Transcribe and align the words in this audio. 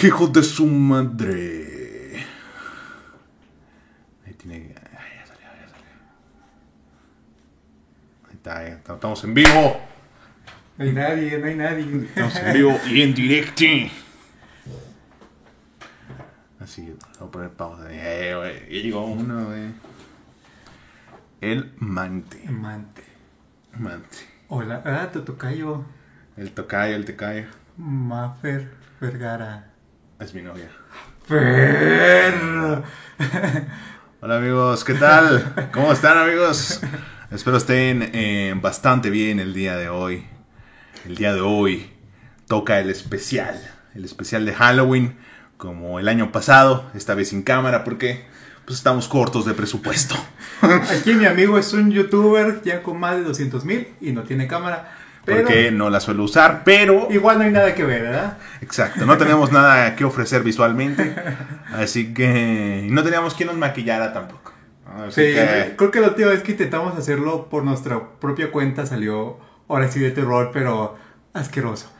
Hijo 0.00 0.28
de 0.28 0.44
su 0.44 0.64
madre. 0.66 2.24
Ahí 4.24 4.32
tiene. 4.34 4.74
Ay, 4.96 5.18
ya 5.18 5.26
salió, 5.26 5.48
ya 5.60 5.68
salió. 5.68 5.86
Ahí 8.28 8.34
está, 8.34 8.62
ya 8.62 8.74
está, 8.76 8.94
estamos 8.94 9.24
en 9.24 9.34
vivo. 9.34 9.80
No 10.76 10.84
hay 10.84 10.92
nadie, 10.92 11.38
no 11.38 11.46
hay 11.46 11.54
nadie. 11.56 12.04
Estamos 12.04 12.36
en 12.36 12.52
vivo 12.52 12.80
y 12.88 13.02
en 13.02 13.14
directo. 13.14 13.64
Así, 16.60 16.94
voy 17.18 17.28
a 17.28 17.30
poner 17.32 17.50
pausa. 17.50 17.88
Eh, 17.90 18.36
güey, 18.36 18.60
ya 18.72 18.82
llegó 18.82 19.04
uno, 19.04 19.46
güey. 19.46 19.70
El 21.40 21.72
mante. 21.78 22.44
Amante. 22.46 23.02
Mante. 23.76 24.18
Hola, 24.46 24.80
ah, 24.84 25.10
tu 25.12 25.22
tocayo. 25.22 25.84
El 26.36 26.52
tocayo, 26.52 26.94
el 26.94 27.04
tecayo. 27.04 27.46
Mafer 27.76 28.70
Vergara. 29.00 29.77
Es 30.20 30.34
mi 30.34 30.42
novia. 30.42 30.68
Perro. 31.28 32.82
Hola 34.20 34.36
amigos, 34.38 34.82
¿qué 34.82 34.94
tal? 34.94 35.70
¿Cómo 35.72 35.92
están 35.92 36.18
amigos? 36.18 36.80
Espero 37.30 37.56
estén 37.56 38.10
eh, 38.12 38.52
bastante 38.60 39.10
bien 39.10 39.38
el 39.38 39.54
día 39.54 39.76
de 39.76 39.88
hoy. 39.88 40.26
El 41.06 41.14
día 41.14 41.32
de 41.32 41.40
hoy 41.40 41.92
toca 42.48 42.80
el 42.80 42.90
especial, 42.90 43.62
el 43.94 44.04
especial 44.04 44.44
de 44.44 44.54
Halloween, 44.54 45.16
como 45.56 46.00
el 46.00 46.08
año 46.08 46.32
pasado, 46.32 46.90
esta 46.94 47.14
vez 47.14 47.28
sin 47.28 47.44
cámara 47.44 47.84
porque 47.84 48.26
pues 48.64 48.78
estamos 48.78 49.06
cortos 49.06 49.46
de 49.46 49.54
presupuesto. 49.54 50.16
Aquí 50.90 51.14
mi 51.14 51.26
amigo 51.26 51.58
es 51.58 51.72
un 51.74 51.92
youtuber 51.92 52.60
ya 52.64 52.82
con 52.82 52.98
más 52.98 53.18
de 53.18 53.22
200 53.22 53.64
mil 53.64 53.86
y 54.00 54.10
no 54.10 54.24
tiene 54.24 54.48
cámara. 54.48 54.97
Pero 55.28 55.42
Porque 55.42 55.70
no 55.70 55.90
la 55.90 56.00
suelo 56.00 56.24
usar, 56.24 56.62
pero 56.64 57.06
igual 57.10 57.38
no 57.38 57.44
hay 57.44 57.50
nada 57.52 57.74
que 57.74 57.84
ver, 57.84 58.02
¿verdad? 58.02 58.38
exacto, 58.60 59.06
no 59.06 59.16
tenemos 59.18 59.52
nada 59.52 59.94
que 59.94 60.04
ofrecer 60.04 60.42
visualmente, 60.42 61.14
así 61.74 62.12
que 62.14 62.86
no 62.90 63.02
teníamos 63.04 63.34
quien 63.34 63.48
nos 63.48 63.56
maquillara 63.58 64.12
tampoco. 64.12 64.52
Así 65.06 65.20
Sí, 65.20 65.34
que- 65.34 65.74
creo 65.76 65.90
que 65.90 66.00
la 66.00 66.08
última 66.08 66.30
vez 66.30 66.42
que 66.42 66.52
intentamos 66.52 66.96
hacerlo 66.98 67.48
por 67.50 67.62
nuestra 67.62 68.00
propia 68.20 68.50
cuenta 68.50 68.86
salió 68.86 69.38
ahora 69.68 69.88
sí 69.88 70.00
de 70.00 70.10
terror, 70.10 70.50
pero 70.52 70.96
asqueroso. 71.34 71.92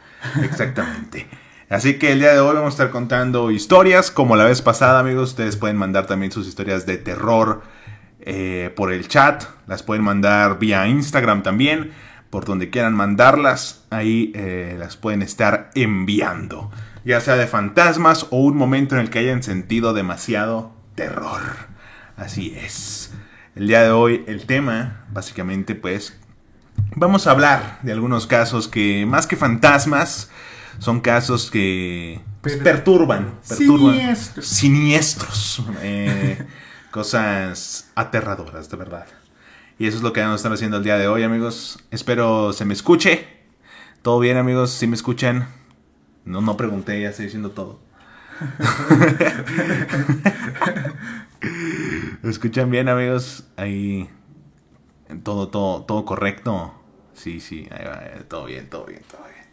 Exactamente. 0.42 1.28
Así 1.68 1.98
que 1.98 2.12
el 2.12 2.20
día 2.20 2.32
de 2.32 2.40
hoy 2.40 2.54
vamos 2.54 2.68
a 2.72 2.74
estar 2.74 2.90
contando 2.90 3.50
historias. 3.50 4.10
Como 4.10 4.36
la 4.36 4.44
vez 4.44 4.62
pasada, 4.62 5.00
amigos, 5.00 5.30
ustedes 5.30 5.56
pueden 5.56 5.76
mandar 5.76 6.06
también 6.06 6.32
sus 6.32 6.48
historias 6.48 6.86
de 6.86 6.96
terror 6.96 7.62
eh, 8.20 8.72
por 8.74 8.90
el 8.92 9.06
chat. 9.06 9.44
Las 9.66 9.82
pueden 9.82 10.02
mandar 10.02 10.58
vía 10.58 10.86
Instagram 10.88 11.42
también. 11.42 11.92
Por 12.30 12.44
donde 12.44 12.70
quieran 12.70 12.94
mandarlas, 12.94 13.84
ahí 13.90 14.32
eh, 14.34 14.76
las 14.78 14.96
pueden 14.96 15.22
estar 15.22 15.70
enviando. 15.74 16.70
Ya 17.04 17.20
sea 17.20 17.36
de 17.36 17.46
fantasmas 17.46 18.26
o 18.30 18.38
un 18.38 18.56
momento 18.56 18.94
en 18.94 19.00
el 19.00 19.10
que 19.10 19.20
hayan 19.20 19.42
sentido 19.42 19.94
demasiado 19.94 20.72
terror. 20.94 21.40
Así 22.16 22.54
es. 22.56 23.14
El 23.54 23.68
día 23.68 23.82
de 23.82 23.90
hoy 23.90 24.24
el 24.26 24.44
tema, 24.46 25.06
básicamente, 25.10 25.74
pues 25.74 26.18
Vamos 26.94 27.26
a 27.26 27.30
hablar 27.30 27.78
de 27.82 27.92
algunos 27.92 28.26
casos 28.26 28.68
que, 28.68 29.06
más 29.06 29.26
que 29.26 29.36
fantasmas, 29.36 30.30
son 30.78 31.00
casos 31.00 31.50
que 31.50 32.20
pues, 32.40 32.56
perturban, 32.56 33.34
perturban. 33.48 33.94
Siniestros. 33.94 34.46
Siniestros. 34.46 35.62
eh, 35.82 36.46
cosas 36.90 37.90
aterradoras, 37.94 38.70
de 38.70 38.76
verdad. 38.76 39.06
Y 39.78 39.86
eso 39.86 39.96
es 39.96 40.02
lo 40.02 40.12
que 40.12 40.20
vamos 40.20 40.34
a 40.34 40.36
estar 40.36 40.52
haciendo 40.52 40.78
el 40.78 40.82
día 40.82 40.98
de 40.98 41.06
hoy, 41.06 41.22
amigos. 41.22 41.78
Espero 41.92 42.52
se 42.52 42.64
me 42.64 42.74
escuche. 42.74 43.28
¿Todo 44.02 44.18
bien, 44.18 44.36
amigos? 44.36 44.70
¿Sí 44.70 44.88
me 44.88 44.96
escuchan? 44.96 45.48
No, 46.24 46.40
no 46.40 46.56
pregunté, 46.56 47.00
ya 47.00 47.10
estoy 47.10 47.26
diciendo 47.26 47.52
todo. 47.52 47.78
¿Me 52.22 52.30
escuchan 52.30 52.70
bien, 52.70 52.88
amigos? 52.88 53.44
Ahí 53.56 54.10
todo, 55.22 55.46
todo, 55.48 55.82
todo 55.84 56.04
correcto. 56.04 56.74
Sí, 57.14 57.38
sí, 57.38 57.68
ahí 57.70 57.84
va, 57.86 58.02
eh, 58.04 58.24
todo 58.26 58.46
bien, 58.46 58.68
todo 58.68 58.84
bien, 58.84 59.02
todo 59.08 59.22
bien. 59.22 59.46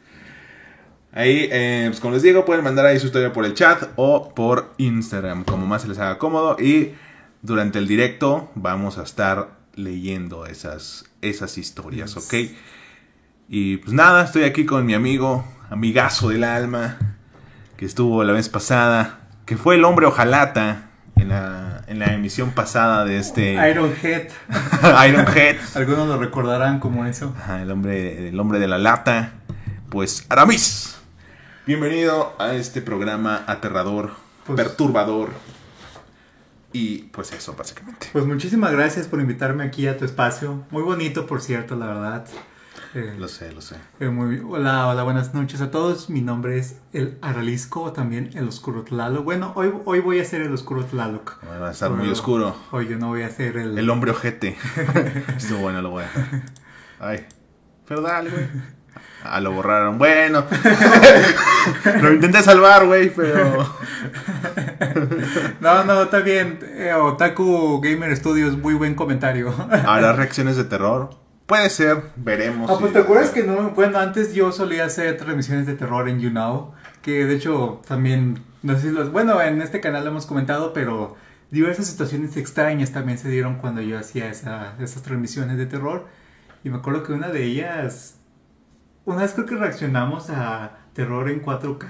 Ahí, 1.12 1.47
eh, 1.52 1.85
pues 1.88 2.00
como 2.00 2.16
les 2.16 2.24
digo, 2.24 2.46
pueden 2.46 2.64
mandar 2.64 2.88
ahí 2.88 3.00
su 3.00 3.06
historia 3.06 3.31
por 3.31 3.46
el 3.46 3.53
chat 3.53 3.91
o 3.96 4.34
por 4.34 4.74
Instagram, 4.78 5.44
como 5.44 5.68
más 5.68 5.84
se 5.84 5.88
les 5.88 6.00
haga 6.00 6.18
cómodo. 6.18 6.58
Y 6.59 6.94
durante 7.44 7.78
el 7.78 7.88
directo 7.88 8.50
vamos 8.56 8.97
a 8.97 9.03
estar 9.03 9.65
leyendo 9.75 10.46
esas, 10.46 11.06
esas 11.22 11.58
historias, 11.58 12.16
¿ok? 12.18 12.34
Y 13.47 13.78
pues 13.78 13.94
nada, 13.94 14.24
estoy 14.25 14.44
aquí 14.44 14.66
con 14.66 14.86
mi 14.86 14.94
amigo, 14.94 15.46
amigazo 15.69 16.30
del 16.30 16.44
alma, 16.44 16.97
que 17.78 17.85
estuvo 17.85 18.24
la 18.24 18.34
vez 18.34 18.50
pasada, 18.50 19.28
que 19.46 19.58
fue 19.58 19.75
el 19.75 19.84
hombre 19.85 20.06
ojalata 20.08 20.90
en 21.18 21.30
la, 21.30 21.84
en 21.88 22.00
la 22.00 22.14
emisión 22.14 22.52
pasada 22.52 23.06
de 23.06 23.18
este 23.18 23.53
Ironhead. 23.53 24.30
Ironhead. 25.09 25.58
Algunos 25.75 26.08
lo 26.08 26.18
recordarán 26.18 26.80
como 26.80 27.06
eso. 27.06 27.34
Ajá, 27.38 27.62
el 27.62 27.69
hombre, 27.72 28.30
el 28.30 28.40
hombre 28.40 28.59
de 28.59 28.68
la 28.68 28.78
lata. 28.78 29.34
Pues 29.90 30.25
Aramis. 30.30 30.96
Bienvenido 31.68 32.35
a 32.40 32.53
este 32.53 32.81
programa 32.81 33.44
aterrador, 33.47 34.12
Pues- 34.46 34.56
perturbador. 34.58 35.30
Y 36.78 37.03
pues 37.13 37.31
eso, 37.31 37.56
básicamente. 37.58 38.08
Pues 38.12 38.25
muchísimas 38.25 38.74
gracias 38.74 39.08
por 39.08 39.22
invitarme 39.22 39.63
aquí 39.63 39.88
a 39.88 39.97
tu 39.97 40.03
espacio. 40.03 40.66
Muy 40.72 40.84
bonito, 40.84 41.25
por 41.25 41.40
cierto, 41.41 41.78
la 41.78 41.86
verdad. 41.88 42.28
Eh, 42.94 43.16
Lo 43.18 43.30
sé, 43.30 43.53
lo 43.53 43.62
sé. 43.62 43.75
eh, 44.02 44.09
muy- 44.09 44.40
hola, 44.46 44.88
hola, 44.90 45.03
buenas 45.03 45.34
noches 45.34 45.62
a 45.62 45.72
todos. 45.72 46.09
Mi 46.09 46.19
nombre 46.22 46.58
es 46.58 46.80
el 46.91 47.18
Aralisco 47.22 47.81
o 47.84 47.94
también 47.94 48.31
el 48.35 48.50
Oscuro 48.50 48.84
Tlaloc. 48.84 49.24
Bueno, 49.24 49.53
hoy, 49.56 49.72
hoy 49.85 50.02
voy 50.02 50.19
a 50.19 50.25
ser 50.25 50.41
el 50.41 50.53
Oscuro 50.53 50.84
Tlaloc. 50.84 51.41
Va 51.46 51.69
a 51.69 51.72
estar 51.72 51.91
muy 51.91 52.09
oscuro. 52.09 52.53
Hoy 52.72 52.90
yo 52.90 52.97
no 52.97 53.08
voy 53.08 53.22
a 53.22 53.30
ser 53.30 53.56
el... 53.56 53.78
El 53.78 53.90
hombre 53.90 54.12
ojete. 54.12 54.58
Estuvo 55.38 55.59
bueno, 55.59 55.81
lo 55.81 55.91
voy 55.91 56.03
a 56.03 56.08
dejar. 56.08 56.41
Ay. 57.00 57.25
Pero 57.88 58.02
dale, 58.02 58.30
güey. 58.31 58.47
Ah, 59.28 59.40
lo 59.41 59.52
borraron. 59.52 59.97
Bueno. 59.97 60.46
lo 62.02 62.13
intenté 62.13 62.41
salvar, 62.44 62.86
güey, 62.86 63.09
pero. 63.09 63.68
No, 65.59 65.84
no, 65.84 66.03
está 66.03 66.19
bien. 66.19 66.59
Eh, 66.78 66.94
Otaku 66.94 67.81
Gamer 67.81 68.16
Studios, 68.16 68.58
muy 68.58 68.74
buen 68.74 68.96
comentario. 68.96 69.53
¿Habrá 69.85 70.14
reacciones 70.14 70.56
de 70.58 70.64
terror? 70.66 71.09
Puede 71.46 71.69
ser, 71.69 72.02
veremos. 72.16 72.69
Ah, 72.72 72.75
pues 72.80 72.90
si- 72.90 72.94
te 72.94 73.00
acuerdas 73.00 73.30
que 73.30 73.44
no, 73.44 73.72
bueno, 73.72 74.00
antes 74.00 74.34
yo 74.34 74.52
solía 74.52 74.85
hacer 74.85 75.18
transmisiones 75.18 75.66
de 75.68 75.75
terror 75.75 76.09
en 76.09 76.19
YouNow, 76.19 76.74
que 77.02 77.25
de 77.25 77.35
hecho 77.35 77.81
también, 77.88 78.40
no 78.64 78.75
sé 78.75 78.81
si 78.81 78.90
los, 78.91 79.12
bueno, 79.12 79.40
en 79.41 79.62
este 79.62 79.80
canal 79.80 80.03
lo 80.06 80.12
hemos 80.12 80.25
comentado, 80.25 80.74
pero 80.74 81.16
diversas 81.52 81.85
situaciones 81.88 82.35
extrañas 82.38 82.91
también 82.91 83.18
se 83.19 83.30
dieron 83.30 83.56
cuando 83.56 83.81
yo 83.81 84.00
hacía 84.00 84.28
esa- 84.30 84.74
esas 84.80 85.03
transmisiones 85.03 85.58
de 85.58 85.66
terror. 85.68 86.08
Y 86.64 86.69
me 86.69 86.78
acuerdo 86.78 87.03
que 87.03 87.14
una 87.14 87.30
de 87.30 87.44
ellas, 87.44 88.16
una 89.05 89.21
vez 89.21 89.33
creo 89.33 89.45
que 89.45 89.55
reaccionamos 89.55 90.29
a 90.29 90.77
terror 90.93 91.29
en 91.29 91.41
4K. 91.43 91.88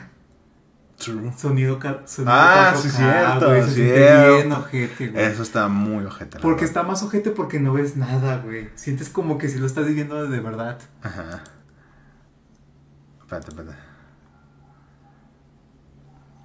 True. 0.98 1.34
Sonido, 1.38 1.78
sonido 2.06 2.32
Ah, 2.34 2.74
4K, 2.74 2.78
sí, 2.82 2.90
cierto, 2.90 3.54
siente 3.56 3.72
cierto. 3.96 4.36
bien 4.36 4.52
ojete, 4.54 5.08
güey. 5.10 5.24
Eso 5.26 5.44
está 5.44 5.68
muy 5.68 6.06
ojete. 6.06 6.40
Porque 6.40 6.62
verdad. 6.62 6.66
está 6.68 6.84
más 6.84 7.04
ojete 7.04 7.32
porque 7.32 7.60
no 7.60 7.74
ves 7.74 7.98
nada, 7.98 8.38
güey. 8.38 8.70
Sientes 8.76 9.10
como 9.10 9.38
que 9.38 9.50
si 9.50 9.60
lo 9.60 9.66
estás 9.66 9.86
viviendo 9.88 10.26
de 10.28 10.40
verdad. 10.40 10.80
Ajá. 11.02 11.44
Espérate, 13.22 13.50
espérate. 13.50 13.78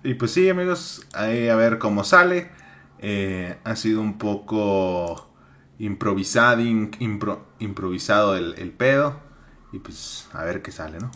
Y 0.02 0.14
pues 0.14 0.30
sí, 0.32 0.48
amigos, 0.48 1.06
ahí 1.14 1.48
a 1.48 1.56
ver 1.56 1.78
cómo 1.78 2.04
sale. 2.04 2.50
Eh, 2.98 3.58
ha 3.64 3.76
sido 3.76 4.00
un 4.00 4.18
poco 4.18 5.30
improvisado, 5.78 6.60
impro- 6.62 7.44
improvisado 7.58 8.36
el, 8.36 8.54
el 8.58 8.72
pedo. 8.72 9.20
Y 9.72 9.78
pues 9.78 10.28
a 10.32 10.44
ver 10.44 10.62
qué 10.62 10.72
sale, 10.72 10.98
¿no? 10.98 11.10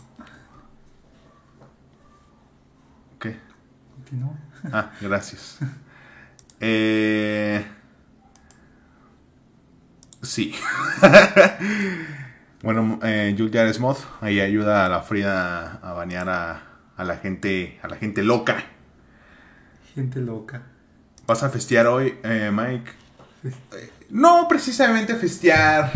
¿Qué? 3.19 3.37
Continúa. 3.95 4.37
Ah, 4.71 4.91
gracias. 5.01 5.59
Eh... 6.59 7.65
Sí. 10.21 10.55
bueno, 12.63 12.99
eh, 13.03 13.35
Julia 13.37 13.71
Smoth 13.71 13.99
ahí 14.21 14.39
ayuda 14.39 14.85
a 14.85 14.89
la 14.89 15.01
Frida 15.01 15.73
a 15.73 15.93
banear 15.93 16.29
a, 16.29 16.63
a 16.97 17.03
la 17.03 17.17
gente, 17.17 17.79
a 17.83 17.87
la 17.87 17.97
gente 17.97 18.23
loca. 18.23 18.63
Gente 19.93 20.19
loca. 20.19 20.63
¿Vas 21.27 21.43
a 21.43 21.49
festear 21.49 21.87
hoy, 21.87 22.17
eh, 22.23 22.51
Mike? 22.51 22.91
Eh, 23.45 23.91
No 24.09 24.47
precisamente 24.47 25.15
festear. 25.15 25.91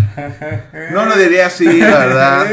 No 0.91 1.05
lo 1.05 1.15
diría 1.15 1.47
así, 1.47 1.65
la 1.79 1.97
verdad. 1.99 2.47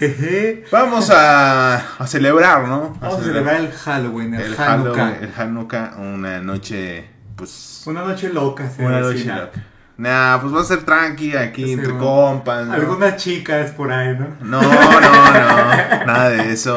Vamos 0.70 1.10
a, 1.10 1.76
a 1.98 2.06
celebrar, 2.06 2.66
¿no? 2.68 2.96
Vamos 3.00 3.20
a 3.20 3.24
celebrar 3.24 3.56
el 3.56 3.72
Halloween, 3.72 4.34
el, 4.34 4.40
el 4.42 4.60
Hanukkah. 4.60 4.94
Halloween, 5.04 5.24
el 5.24 5.32
Hanukkah, 5.40 5.94
una 5.98 6.40
noche, 6.40 7.08
pues... 7.36 7.82
Una 7.86 8.02
noche 8.02 8.28
loca, 8.30 8.68
se 8.70 8.84
Una 8.84 9.00
noche 9.00 9.24
loca. 9.26 9.62
Nah, 9.96 10.38
pues 10.40 10.52
va 10.52 10.60
a 10.62 10.64
ser 10.64 10.82
tranqui 10.82 11.36
aquí 11.36 11.64
Sí, 11.66 11.72
entre 11.72 11.92
bueno. 11.92 12.04
compas. 12.04 12.66
¿no? 12.66 12.72
Algunas 12.74 13.16
chicas 13.16 13.70
por 13.70 13.92
ahí, 13.92 14.16
¿no? 14.18 14.26
No, 14.40 14.60
no, 14.60 15.00
no, 15.00 16.04
nada 16.06 16.30
de 16.30 16.52
eso. 16.52 16.76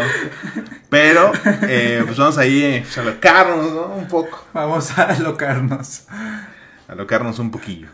Pero, 0.90 1.32
eh, 1.64 2.04
pues 2.06 2.16
vamos 2.18 2.38
ahí 2.38 2.64
eh, 2.64 2.86
a 2.96 3.00
alocarnos, 3.02 3.74
¿no? 3.74 3.86
Un 3.88 4.08
poco. 4.08 4.46
Vamos 4.54 4.96
a 5.00 5.04
alocarnos. 5.06 6.04
Alocarnos 6.88 7.40
un 7.40 7.52
poquillo. 7.52 7.90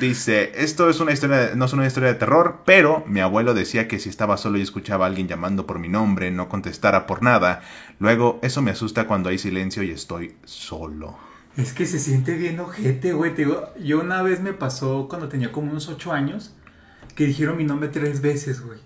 Dice, 0.00 0.52
esto 0.54 0.88
es 0.88 1.00
una 1.00 1.12
historia, 1.12 1.52
no 1.56 1.64
es 1.64 1.72
una 1.72 1.86
historia 1.86 2.08
de 2.10 2.14
terror, 2.14 2.62
pero 2.64 3.02
mi 3.06 3.18
abuelo 3.20 3.52
decía 3.52 3.88
que 3.88 3.98
si 3.98 4.08
estaba 4.08 4.36
solo 4.36 4.58
y 4.58 4.62
escuchaba 4.62 5.06
a 5.06 5.08
alguien 5.08 5.26
llamando 5.26 5.66
por 5.66 5.80
mi 5.80 5.88
nombre, 5.88 6.30
no 6.30 6.48
contestara 6.48 7.06
por 7.06 7.22
nada. 7.22 7.62
Luego, 7.98 8.38
eso 8.42 8.62
me 8.62 8.70
asusta 8.70 9.08
cuando 9.08 9.28
hay 9.28 9.38
silencio 9.38 9.82
y 9.82 9.90
estoy 9.90 10.36
solo. 10.44 11.18
Es 11.56 11.72
que 11.72 11.84
se 11.84 11.98
siente 11.98 12.36
bien 12.36 12.60
ojete, 12.60 13.12
güey. 13.12 13.34
Te 13.34 13.44
digo, 13.44 13.68
yo 13.82 14.00
una 14.00 14.22
vez 14.22 14.40
me 14.40 14.52
pasó 14.52 15.08
cuando 15.08 15.28
tenía 15.28 15.50
como 15.50 15.70
unos 15.70 15.88
8 15.88 16.12
años 16.12 16.54
que 17.16 17.26
dijeron 17.26 17.56
mi 17.56 17.64
nombre 17.64 17.88
tres 17.88 18.22
veces, 18.22 18.60
güey. 18.62 18.78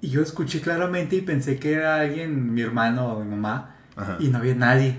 Y 0.00 0.10
yo 0.10 0.22
escuché 0.22 0.60
claramente 0.60 1.16
y 1.16 1.22
pensé 1.22 1.58
que 1.58 1.72
era 1.72 2.00
alguien, 2.00 2.52
mi 2.52 2.62
hermano 2.62 3.14
o 3.14 3.24
mi 3.24 3.30
mamá, 3.30 3.76
Ajá. 3.94 4.16
y 4.18 4.28
no 4.28 4.38
había 4.38 4.54
nadie. 4.54 4.98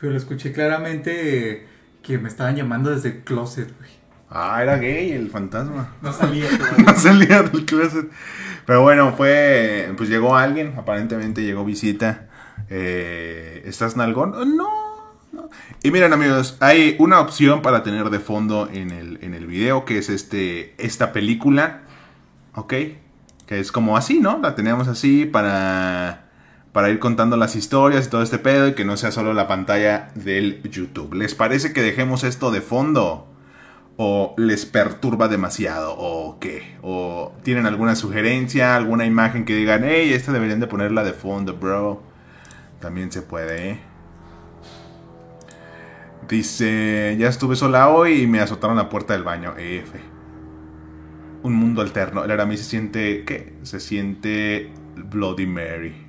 Pero 0.00 0.12
lo 0.12 0.18
escuché 0.18 0.52
claramente 0.52 1.68
que 2.02 2.18
me 2.18 2.28
estaban 2.28 2.56
llamando 2.56 2.90
desde 2.90 3.10
el 3.10 3.20
closet, 3.24 3.76
güey. 3.78 3.90
Ah, 4.34 4.62
era 4.62 4.78
gay 4.78 5.12
el 5.12 5.30
fantasma. 5.30 5.94
No 6.00 6.12
salía, 6.12 6.46
no 6.86 6.94
salía 6.96 7.42
del 7.42 7.66
closet. 7.66 8.10
Pero 8.66 8.82
bueno, 8.82 9.12
fue. 9.12 9.92
Pues 9.96 10.08
llegó 10.08 10.36
alguien, 10.36 10.74
aparentemente 10.78 11.42
llegó 11.42 11.64
visita. 11.64 12.28
Eh, 12.70 13.62
¿Estás 13.66 13.96
nalgón? 13.96 14.30
No, 14.56 15.14
no. 15.32 15.50
Y 15.82 15.90
miren, 15.90 16.12
amigos, 16.14 16.56
hay 16.60 16.96
una 16.98 17.20
opción 17.20 17.60
para 17.60 17.82
tener 17.82 18.08
de 18.08 18.20
fondo 18.20 18.68
en 18.72 18.90
el, 18.90 19.18
en 19.22 19.34
el 19.34 19.46
video, 19.46 19.84
que 19.84 19.98
es 19.98 20.08
este 20.08 20.74
esta 20.78 21.12
película. 21.12 21.82
¿Ok? 22.54 22.72
Que 23.46 23.60
es 23.60 23.70
como 23.70 23.98
así, 23.98 24.18
¿no? 24.20 24.38
La 24.38 24.54
tenemos 24.54 24.88
así 24.88 25.26
para. 25.26 26.21
Para 26.72 26.90
ir 26.90 26.98
contando 26.98 27.36
las 27.36 27.54
historias 27.54 28.06
y 28.06 28.10
todo 28.10 28.22
este 28.22 28.38
pedo 28.38 28.68
y 28.68 28.74
que 28.74 28.84
no 28.84 28.96
sea 28.96 29.12
solo 29.12 29.34
la 29.34 29.46
pantalla 29.46 30.10
del 30.14 30.62
YouTube. 30.62 31.14
¿Les 31.14 31.34
parece 31.34 31.72
que 31.72 31.82
dejemos 31.82 32.24
esto 32.24 32.50
de 32.50 32.60
fondo? 32.60 33.28
o 33.98 34.34
les 34.38 34.64
perturba 34.64 35.28
demasiado 35.28 35.94
o 35.98 36.40
qué 36.40 36.76
o 36.80 37.34
tienen 37.42 37.66
alguna 37.66 37.94
sugerencia 37.94 38.74
alguna 38.74 39.04
imagen 39.04 39.44
que 39.44 39.54
digan 39.54 39.82
hey 39.84 40.14
esta 40.14 40.32
deberían 40.32 40.60
de 40.60 40.66
ponerla 40.66 41.04
de 41.04 41.12
fondo 41.12 41.58
bro 41.58 42.02
también 42.80 43.12
se 43.12 43.20
puede 43.20 43.68
¿eh? 43.68 43.80
dice 46.28 47.16
ya 47.18 47.28
estuve 47.28 47.56
sola 47.56 47.90
hoy 47.90 48.22
y 48.22 48.26
me 48.26 48.40
azotaron 48.40 48.76
la 48.76 48.88
puerta 48.88 49.12
del 49.12 49.22
baño 49.22 49.54
F. 49.56 50.00
Un 51.42 51.54
mundo 51.54 51.82
alterno. 51.82 52.24
El 52.24 52.30
Aramis 52.30 52.60
se 52.60 52.66
siente 52.66 53.24
qué 53.24 53.54
se 53.62 53.80
siente 53.80 54.72
Bloody 54.96 55.46
Mary 55.46 56.01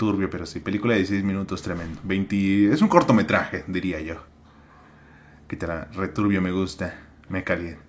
turbio 0.00 0.30
pero 0.30 0.46
sí 0.46 0.60
película 0.60 0.94
de 0.94 1.00
16 1.00 1.22
minutos 1.22 1.62
tremendo 1.62 2.00
20 2.02 2.72
es 2.72 2.80
un 2.80 2.88
cortometraje 2.88 3.64
diría 3.68 4.00
yo 4.00 4.16
Quítala, 5.50 5.88
returbio 5.94 6.40
me 6.40 6.52
gusta, 6.52 6.94
me 7.28 7.42
calienta. 7.42 7.82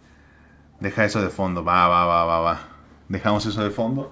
Deja 0.80 1.06
eso 1.06 1.22
de 1.22 1.30
fondo, 1.30 1.64
va, 1.64 1.88
va, 1.88 2.06
va, 2.08 2.26
va, 2.26 2.40
va. 2.40 2.60
Dejamos 3.08 3.46
eso 3.46 3.64
de 3.64 3.70
fondo. 3.70 4.12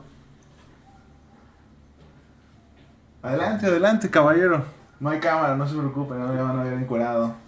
Adelante, 3.24 3.66
adelante, 3.66 4.12
caballero. 4.12 4.64
No 5.00 5.10
hay 5.10 5.20
cámara, 5.20 5.56
no 5.56 5.68
se 5.68 5.76
preocupe, 5.76 6.14
no 6.14 6.28
me 6.28 6.40
van 6.40 6.60
a 6.60 6.64
ver 6.64 6.74
encuerado. 6.74 7.38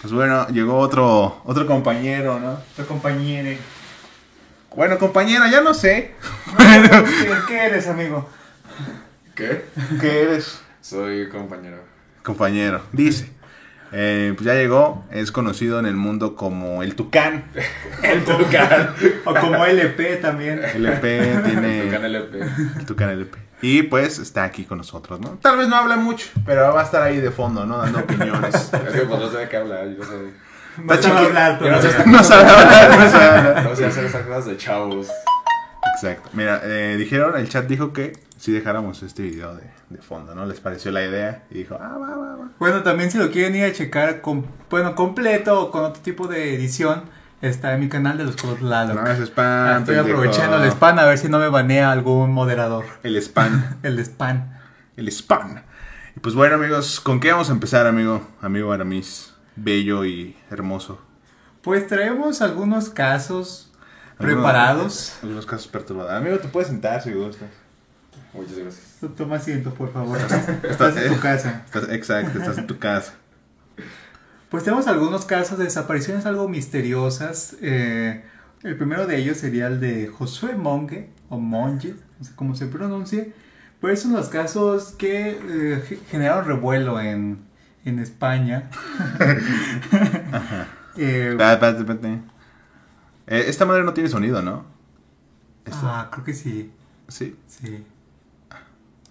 pues 0.00 0.12
bueno, 0.12 0.46
llegó 0.46 0.78
otro, 0.78 1.42
otro 1.44 1.66
compañero, 1.66 2.38
¿no? 2.38 2.56
Tu 2.76 2.86
compañero. 2.86 3.58
Bueno, 4.76 4.96
compañera, 4.96 5.50
ya 5.50 5.60
no 5.60 5.74
sé. 5.74 6.14
¿Qué, 6.56 7.32
qué 7.48 7.66
eres, 7.66 7.88
amigo? 7.88 8.28
¿Qué? 9.34 9.64
¿Qué 10.00 10.22
eres? 10.22 10.60
Soy 10.80 11.28
compañero. 11.28 11.78
Compañero, 12.22 12.82
dice. 12.92 13.30
Eh, 13.92 14.34
pues 14.36 14.44
ya 14.44 14.54
llegó, 14.54 15.04
es 15.10 15.32
conocido 15.32 15.78
en 15.78 15.86
el 15.86 15.96
mundo 15.96 16.34
como 16.36 16.82
el 16.82 16.94
Tucán. 16.94 17.44
El 18.02 18.24
Tucán. 18.24 18.94
O 19.24 19.34
como 19.34 19.64
LP 19.64 20.16
también. 20.16 20.60
LP 20.62 21.42
tiene. 21.44 21.82
Tucán 21.84 22.04
LP. 22.04 22.40
El 22.78 22.86
Tucán 22.86 23.10
LP. 23.10 23.38
Y 23.60 23.82
pues 23.84 24.18
está 24.18 24.44
aquí 24.44 24.64
con 24.64 24.78
nosotros, 24.78 25.20
¿no? 25.20 25.30
Tal 25.42 25.56
vez 25.56 25.68
no 25.68 25.76
habla 25.76 25.96
mucho, 25.96 26.28
pero 26.46 26.72
va 26.72 26.82
a 26.82 26.84
estar 26.84 27.02
ahí 27.02 27.18
de 27.18 27.30
fondo, 27.30 27.66
¿no? 27.66 27.78
Dando 27.78 28.00
opiniones. 28.00 28.54
Es 28.72 28.92
que 28.92 29.00
pues 29.00 29.20
no 29.20 29.30
sé 29.30 29.38
de 29.38 29.48
qué 29.48 29.56
hablar, 29.56 29.88
yo 29.88 29.98
no 29.98 30.04
sé. 30.04 30.14
No 30.78 30.94
a 30.94 31.24
hablar, 31.24 31.60
no 31.60 32.22
sabe 32.22 32.48
hablar, 32.48 32.98
no 32.98 33.10
sabe 33.10 33.24
hablar. 33.24 33.64
no 33.64 33.76
sé 33.76 33.86
hacer 33.86 34.04
esas 34.04 34.22
cosas 34.22 34.46
de 34.46 34.56
chavos. 34.56 35.08
Exacto. 35.94 36.30
Mira, 36.32 36.60
eh, 36.64 36.96
dijeron, 36.96 37.36
el 37.36 37.48
chat 37.48 37.66
dijo 37.66 37.92
que 37.92 38.12
si 38.36 38.52
dejáramos 38.52 39.02
este 39.02 39.22
video 39.22 39.54
de, 39.56 39.64
de 39.90 39.98
fondo, 39.98 40.34
¿no? 40.34 40.46
Les 40.46 40.60
pareció 40.60 40.90
la 40.92 41.04
idea 41.04 41.44
y 41.50 41.58
dijo, 41.58 41.76
ah, 41.80 41.96
va, 41.98 42.16
va, 42.16 42.36
va. 42.36 42.48
Bueno, 42.58 42.82
también 42.82 43.10
si 43.10 43.18
lo 43.18 43.30
quieren 43.30 43.54
ir 43.56 43.64
a 43.64 43.72
checar, 43.72 44.20
con, 44.20 44.46
bueno, 44.70 44.94
completo 44.94 45.60
o 45.60 45.70
con 45.70 45.84
otro 45.84 46.02
tipo 46.02 46.28
de 46.28 46.54
edición, 46.54 47.02
está 47.40 47.74
en 47.74 47.80
mi 47.80 47.88
canal 47.88 48.18
de 48.18 48.24
los 48.24 48.36
Codos 48.36 48.62
Lalo. 48.62 48.94
No 48.94 49.06
es 49.06 49.18
spam. 49.20 49.80
Estoy 49.80 49.96
pendejo. 49.96 50.18
aprovechando 50.18 50.62
el 50.62 50.70
spam 50.70 50.98
a 50.98 51.04
ver 51.04 51.18
si 51.18 51.28
no 51.28 51.38
me 51.38 51.48
banea 51.48 51.90
algún 51.90 52.32
moderador. 52.32 52.84
El 53.02 53.16
spam. 53.16 53.76
El 53.82 53.98
spam. 54.00 54.52
El 54.96 55.08
spam. 55.08 55.62
Y 56.16 56.20
pues 56.20 56.34
bueno, 56.34 56.56
amigos, 56.56 57.00
¿con 57.00 57.20
qué 57.20 57.30
vamos 57.32 57.50
a 57.50 57.52
empezar, 57.52 57.86
amigo? 57.86 58.26
Amigo 58.40 58.72
Aramis, 58.72 59.34
bello 59.56 60.04
y 60.04 60.36
hermoso. 60.50 61.00
Pues 61.62 61.86
traemos 61.86 62.40
algunos 62.42 62.88
casos 62.88 63.67
preparados. 64.18 65.14
Algunos 65.22 65.46
casos 65.46 65.68
perturbadores. 65.68 66.16
Amigo, 66.18 66.38
te 66.38 66.48
puedes 66.48 66.68
sentar 66.68 67.02
si 67.02 67.12
gustas. 67.12 67.48
Muchas 68.34 68.58
gracias. 68.58 69.14
Toma 69.16 69.36
asiento, 69.36 69.72
por 69.74 69.92
favor. 69.92 70.18
Estás 70.68 70.96
en 70.96 71.14
tu 71.14 71.20
casa. 71.20 71.62
Estás, 71.64 71.88
exacto, 71.90 72.38
estás 72.38 72.58
en 72.58 72.66
tu 72.66 72.78
casa. 72.78 73.14
Pues 74.50 74.64
tenemos 74.64 74.86
algunos 74.86 75.24
casos 75.24 75.58
de 75.58 75.64
desapariciones 75.64 76.26
algo 76.26 76.48
misteriosas. 76.48 77.56
Eh, 77.60 78.24
el 78.62 78.76
primero 78.76 79.06
de 79.06 79.16
ellos 79.18 79.36
sería 79.38 79.66
el 79.68 79.78
de 79.80 80.08
Josué 80.08 80.54
Monge, 80.54 81.10
o 81.28 81.38
Monge, 81.38 81.94
no 82.18 82.24
sé 82.24 82.32
cómo 82.34 82.54
se 82.54 82.66
pronuncie. 82.66 83.32
Pero 83.80 83.92
es 83.92 84.04
uno 84.04 84.16
de 84.16 84.20
los 84.22 84.30
casos 84.30 84.92
que 84.98 85.30
eh, 85.30 85.84
ge- 85.86 86.00
generaron 86.10 86.44
revuelo 86.46 87.00
en, 87.00 87.38
en 87.84 87.98
España. 87.98 88.70
Eh, 91.00 91.28
espérate, 91.30 91.78
espérate. 91.78 92.18
Eh, 93.28 93.44
esta 93.48 93.64
madre 93.66 93.84
no 93.84 93.92
tiene 93.94 94.08
sonido, 94.08 94.42
¿no? 94.42 94.64
Esta- 95.64 96.00
ah, 96.00 96.10
creo 96.10 96.24
que 96.24 96.34
sí. 96.34 96.72
Sí. 97.08 97.36
Sí. 97.46 97.84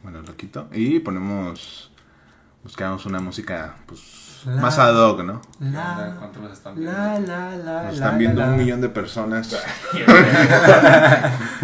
Bueno, 0.04 0.22
lo 0.22 0.36
quito. 0.36 0.68
Y 0.74 1.00
ponemos. 1.00 1.92
Buscamos 2.64 3.06
una 3.06 3.20
música, 3.20 3.76
pues. 3.86 4.42
La- 4.46 4.62
Más 4.62 4.78
ad 4.80 4.96
hoc, 4.96 5.24
¿no? 5.24 5.42
La, 5.60 6.16
¿Cuánto 6.20 6.40
nos 6.42 6.54
están 6.54 6.76
viendo? 6.76 6.92
la, 6.94 7.20
la, 7.20 7.56
la, 7.56 7.56
Nos 7.56 7.66
la, 7.86 7.92
están 7.92 8.18
viendo 8.18 8.42
la, 8.42 8.48
un 8.48 8.52
la. 8.54 8.58
millón 8.58 8.82
de 8.82 8.90
personas. 8.90 9.56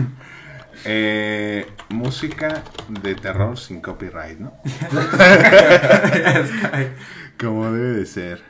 Eh, 0.85 1.65
música 1.89 2.61
de 2.89 3.15
terror 3.15 3.57
sin 3.57 3.79
copyright, 3.79 4.37
¿no? 4.37 4.51
Como 7.39 7.71
debe 7.71 7.93
de 7.99 8.05
ser. 8.05 8.43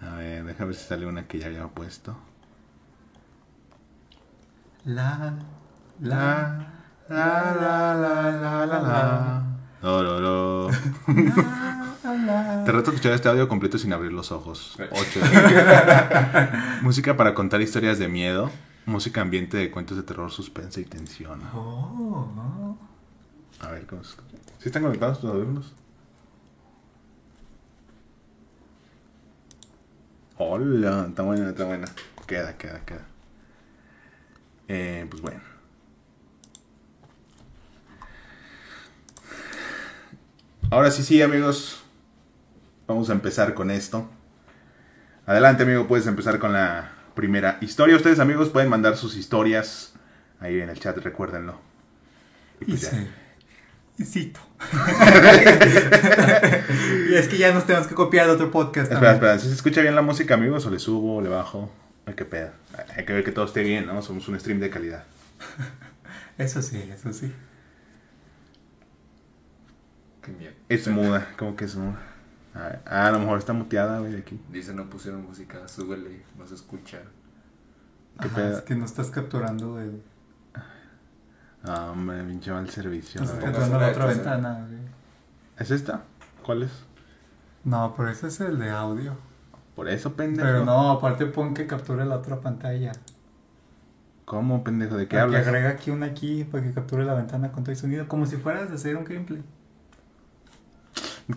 A 0.00 0.14
ver, 0.14 0.44
déjame 0.44 0.68
ver 0.68 0.76
si 0.76 0.86
sale 0.86 1.04
una 1.06 1.26
que 1.26 1.38
ya 1.38 1.46
había 1.48 1.66
puesto. 1.68 2.16
La, 4.84 5.34
la, 6.00 6.72
La, 7.08 7.08
la, 7.08 7.54
la, 7.54 7.94
la, 7.94 8.66
la, 8.66 8.66
la, 8.66 9.42
do. 9.82 10.20
la, 10.20 10.20
la. 10.20 10.68
Te 12.64 12.72
reto 12.72 12.90
a 12.90 12.94
escuchar 12.94 13.12
este 13.12 13.28
audio 13.28 13.48
completo 13.48 13.78
sin 13.78 13.92
abrir 13.92 14.12
los 14.12 14.32
ojos. 14.32 14.76
8. 14.90 15.20
música 16.82 17.16
para 17.16 17.34
contar 17.34 17.60
historias 17.60 17.98
de 17.98 18.08
miedo. 18.08 18.50
Música 18.86 19.20
ambiente 19.20 19.56
de 19.58 19.70
cuentos 19.70 19.96
de 19.96 20.02
terror, 20.02 20.30
suspense 20.30 20.80
y 20.80 20.84
tensión. 20.84 21.42
Oh, 21.54 22.28
oh. 22.36 22.76
A 23.60 23.70
ver 23.70 23.86
cómo 23.86 24.02
se 24.04 24.10
escucha. 24.10 24.36
¿Sí 24.58 24.68
están 24.68 24.82
conectados 24.82 25.20
tus 25.20 25.30
audífonos? 25.30 25.74
Hola, 30.38 31.06
está 31.08 31.22
buena, 31.22 31.50
está 31.50 31.64
buena. 31.64 31.86
Queda, 32.26 32.56
queda, 32.56 32.80
queda. 32.86 33.06
Eh, 34.68 35.06
pues 35.10 35.22
bueno. 35.22 35.40
Ahora 40.70 40.90
sí, 40.90 41.02
sí, 41.02 41.22
amigos. 41.22 41.82
Vamos 42.86 43.10
a 43.10 43.12
empezar 43.12 43.54
con 43.54 43.70
esto. 43.70 44.08
Adelante, 45.26 45.62
amigo, 45.62 45.86
puedes 45.86 46.06
empezar 46.06 46.38
con 46.38 46.52
la 46.52 46.92
primera 47.14 47.58
historia. 47.60 47.96
Ustedes, 47.96 48.18
amigos, 48.18 48.50
pueden 48.50 48.68
mandar 48.68 48.96
sus 48.96 49.16
historias 49.16 49.94
ahí 50.40 50.60
en 50.60 50.68
el 50.68 50.78
chat, 50.78 50.96
recuérdenlo. 50.98 51.58
Y 52.60 52.66
pues 52.66 52.82
ya. 52.82 53.06
Cito. 54.04 54.40
y 57.10 57.14
es 57.14 57.28
que 57.28 57.36
ya 57.36 57.52
nos 57.52 57.66
tenemos 57.66 57.88
que 57.88 57.94
copiar 57.94 58.26
de 58.26 58.32
otro 58.32 58.50
podcast. 58.50 58.92
Espera, 58.92 59.12
también. 59.12 59.14
espera, 59.14 59.38
¿si 59.38 59.48
se 59.48 59.54
escucha 59.54 59.80
bien 59.80 59.96
la 59.96 60.02
música, 60.02 60.34
amigos? 60.34 60.66
¿O 60.66 60.70
le 60.70 60.78
subo 60.78 61.16
o 61.16 61.20
le 61.20 61.28
bajo? 61.28 61.70
Hay 62.08 62.14
que 62.14 62.24
pedo. 62.24 62.50
Hay 62.96 63.04
que 63.04 63.12
ver 63.12 63.22
que 63.22 63.32
todo 63.32 63.44
esté 63.44 63.62
bien, 63.62 63.84
¿no? 63.84 64.00
Somos 64.00 64.26
un 64.28 64.40
stream 64.40 64.60
de 64.60 64.70
calidad. 64.70 65.04
Eso 66.38 66.62
sí, 66.62 66.90
eso 66.94 67.12
sí. 67.12 67.34
Qué 70.22 70.32
miedo. 70.32 70.52
Es 70.68 70.86
muda, 70.88 71.34
como 71.36 71.54
que 71.56 71.64
es 71.64 71.74
muda. 71.76 72.00
Ah, 72.54 73.08
a 73.08 73.10
lo 73.10 73.18
mejor 73.18 73.38
está 73.38 73.52
muteada, 73.52 73.98
güey, 73.98 74.12
de 74.12 74.18
aquí. 74.18 74.40
Dice 74.48 74.72
no 74.72 74.88
pusieron 74.88 75.24
música, 75.24 75.66
súbele, 75.68 76.22
no 76.38 76.46
se 76.46 76.54
escucha. 76.54 77.02
¿Qué 78.20 78.28
Ajá, 78.28 78.36
pedo? 78.36 78.58
es 78.58 78.64
que 78.64 78.74
no 78.76 78.84
estás 78.84 79.10
capturando 79.10 79.80
el... 79.80 80.00
Ah, 81.64 81.90
hombre, 81.90 82.22
pinche 82.22 82.52
mal 82.52 82.70
servicio. 82.70 83.20
No 83.20 83.26
estás 83.26 83.42
capturando 83.44 83.80
la 83.80 83.88
otra 83.88 84.06
ventana, 84.06 84.66
güey. 84.66 84.80
¿Es 85.58 85.70
esta? 85.72 86.04
¿Cuál 86.44 86.62
es? 86.62 86.70
No, 87.64 87.94
pero 87.96 88.08
ese 88.10 88.28
es 88.28 88.40
el 88.40 88.58
de 88.60 88.70
audio. 88.70 89.27
Por 89.78 89.88
eso, 89.88 90.14
pendejo. 90.14 90.44
Pero 90.44 90.64
no, 90.64 90.90
aparte 90.90 91.24
pon 91.26 91.54
que 91.54 91.68
capture 91.68 92.04
la 92.04 92.16
otra 92.16 92.40
pantalla. 92.40 92.90
¿Cómo, 94.24 94.64
pendejo? 94.64 94.96
¿De 94.96 95.04
qué 95.06 95.10
Para 95.14 95.22
hablas? 95.22 95.42
Que 95.44 95.48
agrega 95.50 95.68
aquí 95.68 95.92
una 95.92 96.06
aquí 96.06 96.42
para 96.42 96.64
que 96.64 96.72
capture 96.72 97.04
la 97.04 97.14
ventana 97.14 97.52
con 97.52 97.62
todo 97.62 97.70
el 97.70 97.76
sonido. 97.78 98.08
Como 98.08 98.26
si 98.26 98.38
fueras 98.38 98.72
a 98.72 98.74
hacer 98.74 98.96
un 98.96 99.04
gameplay. 99.04 99.40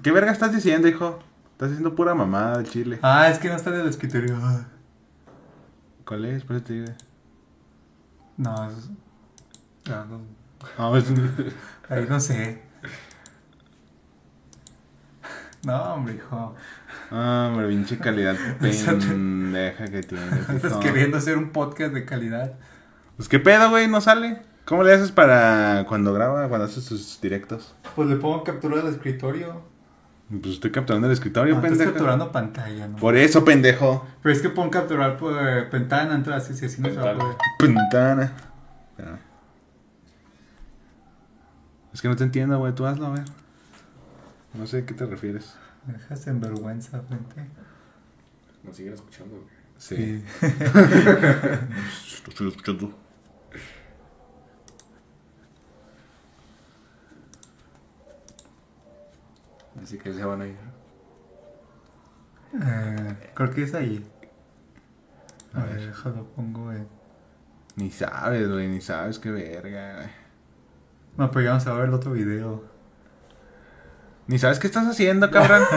¿Qué 0.01 0.11
verga 0.11 0.31
estás 0.31 0.55
diciendo, 0.55 0.87
hijo? 0.87 1.19
Estás 1.51 1.69
diciendo 1.69 1.93
pura 1.93 2.15
mamada 2.15 2.57
del 2.57 2.67
chile. 2.67 2.97
Ah, 3.03 3.29
es 3.29 3.37
que 3.37 3.47
no 3.47 3.55
está 3.57 3.69
en 3.69 3.81
el 3.81 3.87
escritorio. 3.87 4.35
¿Cuál 6.03 6.25
es? 6.25 6.43
Por 6.43 6.55
eso 6.55 6.65
te 6.65 6.73
digo. 6.73 6.87
No, 8.37 8.71
es- 8.71 8.89
Ah, 9.87 10.03
no. 10.09 10.19
Ah, 10.79 10.91
es 10.97 11.05
ahí 11.89 12.07
no 12.09 12.19
sé. 12.19 12.70
No, 15.65 15.93
hombre, 15.93 16.15
hijo. 16.15 16.55
Ah, 17.11 17.49
hombre, 17.51 17.67
pinche 17.67 17.97
calidad 17.99 18.35
pendeja 18.59 19.85
que 19.87 20.01
tienes. 20.03 20.49
Estás 20.55 20.77
queriendo 20.77 21.17
hacer 21.17 21.37
un 21.37 21.49
podcast 21.51 21.93
de 21.93 22.05
calidad. 22.05 22.53
Pues 23.17 23.29
qué 23.29 23.39
pedo, 23.39 23.69
güey, 23.69 23.87
no 23.87 24.01
sale. 24.01 24.41
¿Cómo 24.65 24.83
le 24.83 24.93
haces 24.93 25.11
para 25.11 25.85
cuando 25.87 26.13
graba, 26.13 26.47
cuando 26.47 26.65
haces 26.65 26.83
sus 26.83 27.19
directos? 27.21 27.75
Pues 27.95 28.07
le 28.09 28.15
pongo 28.15 28.43
captura 28.43 28.77
del 28.77 28.87
escritorio. 28.93 29.61
Pues 30.29 30.53
estoy 30.53 30.71
capturando 30.71 31.07
el 31.07 31.13
escritorio, 31.13 31.55
Ah, 31.55 31.57
estás 31.57 31.71
pendejo. 31.71 31.91
capturando 31.91 32.31
pantalla, 32.31 32.87
¿no? 32.87 32.95
Por 32.97 33.17
eso, 33.17 33.43
pendejo. 33.43 34.07
Pero 34.23 34.33
es 34.33 34.41
que 34.41 34.49
pon 34.49 34.69
capturar 34.69 35.17
por 35.17 35.33
eh, 35.45 35.67
ventana, 35.69 36.15
entonces 36.15 36.51
así, 36.55 36.65
así 36.65 36.81
no 36.81 36.87
se 36.89 36.95
va 36.95 37.01
a 37.01 37.13
Ventana. 37.13 37.35
poder. 37.59 38.31
Espérame. 38.91 39.19
Es 41.93 42.01
que 42.01 42.07
no 42.07 42.15
te 42.15 42.23
entiendo, 42.23 42.57
güey. 42.59 42.73
Tú 42.73 42.85
hazlo, 42.85 43.07
a 43.07 43.11
ver. 43.11 43.23
No 44.53 44.65
sé 44.67 44.79
a 44.79 44.85
qué 44.85 44.93
te 44.93 45.05
refieres. 45.05 45.55
Me 45.85 45.93
dejas 45.93 46.27
en 46.27 46.39
vergüenza, 46.39 47.01
frente. 47.01 47.47
Nos 48.63 48.75
siguen 48.75 48.93
escuchando. 48.93 49.35
güey. 49.35 49.61
Sí. 49.81 50.23
Lo 50.41 52.29
estoy 52.29 52.49
escuchando. 52.49 52.93
Así 59.81 59.97
que 59.97 60.13
se 60.13 60.23
van 60.23 60.41
a 60.41 60.47
ir. 60.47 60.57
Eh, 62.61 63.31
creo 63.33 63.51
que 63.51 63.63
es 63.63 63.73
ahí. 63.73 64.05
A, 65.53 65.61
A 65.61 65.65
ver, 65.65 65.77
ver. 65.77 65.87
déjalo, 65.87 66.25
pongo 66.35 66.71
en... 66.71 66.87
Ni 67.75 67.89
sabes, 67.91 68.49
güey. 68.49 68.67
Ni 68.67 68.81
sabes 68.81 69.19
qué 69.19 69.31
verga, 69.31 69.95
güey. 69.95 70.09
No, 71.17 71.31
pero 71.31 71.41
ya 71.45 71.49
vamos 71.51 71.67
a 71.67 71.73
ver 71.73 71.85
el 71.89 71.93
otro 71.93 72.11
video. 72.11 72.63
Ni 74.31 74.39
sabes 74.39 74.57
qué 74.59 74.67
estás 74.67 74.87
haciendo, 74.87 75.29
cabrón. 75.29 75.63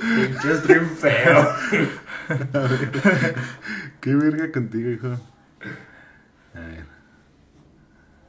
Pinche 0.00 0.56
stream 0.56 0.88
feo. 0.88 1.46
qué 4.00 4.14
verga 4.14 4.50
contigo, 4.50 4.88
hijo. 4.88 5.08
A 6.54 6.60
ver. 6.60 6.86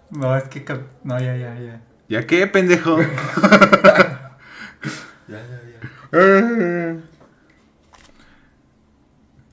No, 0.10 0.36
es 0.36 0.44
que... 0.50 0.66
No, 1.06 1.18
ya, 1.22 1.38
ya, 1.38 1.58
ya. 1.58 1.80
¿Ya 2.10 2.28
qué, 2.28 2.46
pendejo? 2.48 2.98
Ya, 5.26 5.40
ya, 5.40 5.62
ya. 5.72 5.80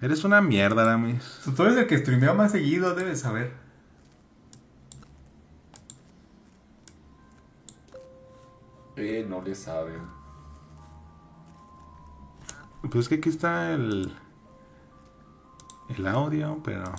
Eres 0.00 0.22
una 0.22 0.40
mierda, 0.40 0.82
Aramis. 0.82 1.40
Tú 1.56 1.62
eres 1.64 1.76
el 1.76 1.88
que 1.88 1.98
streamea 1.98 2.32
más 2.32 2.52
seguido, 2.52 2.94
debes 2.94 3.20
saber. 3.20 3.52
Eh, 8.94 9.26
no 9.28 9.42
le 9.42 9.56
saben. 9.56 10.02
Pues 12.82 12.94
es 13.04 13.08
que 13.08 13.16
aquí 13.16 13.28
está 13.30 13.72
el. 13.72 14.16
El 15.88 16.06
audio, 16.06 16.60
pero. 16.62 16.92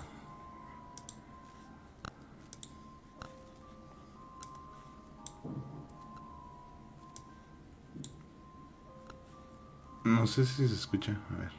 No 10.10 10.25
sé 10.28 10.46
si 10.46 10.68
se 10.68 10.74
escucha. 10.74 11.12
A 11.12 11.39
ver. 11.39 11.51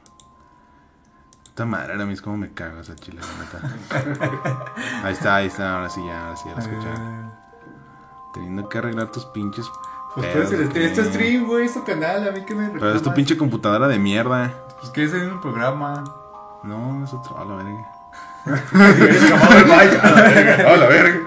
Esta 1.45 1.65
madre, 1.65 1.95
Aramis, 1.95 2.21
cómo 2.21 2.37
me 2.37 2.53
cago 2.53 2.81
esa 2.81 2.97
chile, 2.97 3.21
la 3.21 3.45
neta. 3.45 3.61
Ahí 5.05 5.13
está, 5.13 5.37
ahí 5.37 5.47
está, 5.47 5.77
ahora 5.77 5.91
sí 5.91 6.01
ya, 6.07 6.25
ahora 6.27 6.37
sí 6.37 6.45
ya 6.49 6.55
la 6.55 6.61
escuché. 6.61 6.89
Eh, 6.89 7.31
Teniendo 8.35 8.69
que 8.69 8.79
arreglar 8.79 9.11
tus 9.11 9.25
pinches. 9.27 9.67
Pues 10.15 10.33
tú 10.33 10.39
eres 10.39 10.53
el 10.53 10.69
pedos, 10.69 11.07
stream, 11.09 11.47
güey, 11.47 11.67
es 11.67 11.75
tu 11.75 11.85
canal, 11.85 12.29
a 12.29 12.33
mí 12.33 12.45
que 12.45 12.55
me 12.55 12.69
Pero 12.71 12.87
es 12.89 12.93
tu 12.95 12.99
reclamas? 12.99 13.17
pinche 13.17 13.37
computadora 13.37 13.89
de 13.89 13.99
mierda. 13.99 14.53
Pues 14.81 14.91
que 14.91 15.05
es 15.05 15.13
en 15.13 15.33
un 15.33 15.41
programa. 15.41 16.05
No, 16.65 17.05
es 17.05 17.13
otro. 17.13 17.39
A 17.39 17.45
la 17.45 17.55
verga. 17.57 17.87
A 20.73 20.77
la 20.77 20.87
verga. 20.87 21.21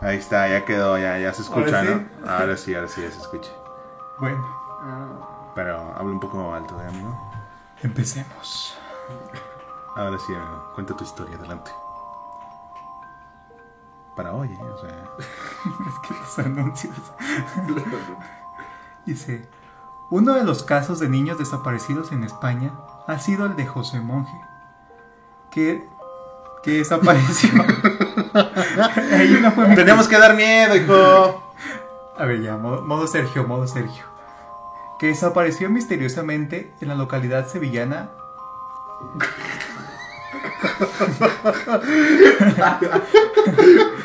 Ahí 0.00 0.16
está, 0.16 0.48
ya 0.48 0.64
quedó, 0.64 0.96
ya, 0.98 1.18
ya 1.18 1.32
se 1.32 1.42
escucha, 1.42 1.80
¿Ahora 1.80 2.04
¿no? 2.20 2.30
Ahora 2.30 2.56
sí, 2.56 2.74
ahora 2.74 2.88
sí, 2.88 3.02
ya 3.02 3.10
se 3.10 3.20
escucha. 3.20 3.50
Bueno, 4.20 4.46
Pero 5.58 5.92
habla 5.96 6.12
un 6.12 6.20
poco 6.20 6.54
alto, 6.54 6.80
¿eh, 6.80 6.86
amigo? 6.86 7.18
empecemos. 7.82 8.78
Ahora 9.96 10.16
sí, 10.24 10.32
amigo. 10.32 10.70
Cuenta 10.76 10.96
tu 10.96 11.02
historia, 11.02 11.36
adelante. 11.36 11.72
Para 14.14 14.34
hoy, 14.34 14.52
¿eh? 14.52 14.58
O 14.62 14.78
sea. 14.78 15.04
Es 15.88 15.98
que 16.08 16.14
los 16.14 16.38
anuncios. 16.38 16.94
Dice, 19.06 19.48
uno 20.10 20.34
de 20.34 20.44
los 20.44 20.62
casos 20.62 21.00
de 21.00 21.08
niños 21.08 21.38
desaparecidos 21.38 22.12
en 22.12 22.22
España 22.22 22.70
ha 23.08 23.18
sido 23.18 23.46
el 23.46 23.56
de 23.56 23.66
José 23.66 23.98
Monje, 24.00 24.40
que, 25.50 25.84
que 26.62 26.70
desapareció. 26.74 27.50
Ahí 29.12 29.36
no 29.42 29.50
fue 29.50 29.66
mi- 29.66 29.74
Tenemos 29.74 30.06
que 30.06 30.18
dar 30.18 30.36
miedo, 30.36 30.76
hijo. 30.76 31.42
A 32.16 32.24
ver, 32.26 32.42
ya, 32.42 32.56
modo, 32.56 32.82
modo 32.82 33.08
Sergio, 33.08 33.44
modo 33.44 33.66
Sergio. 33.66 34.04
Que 34.98 35.08
desapareció 35.08 35.70
misteriosamente 35.70 36.72
en 36.80 36.88
la 36.88 36.94
localidad 36.94 37.46
sevillana. 37.46 38.10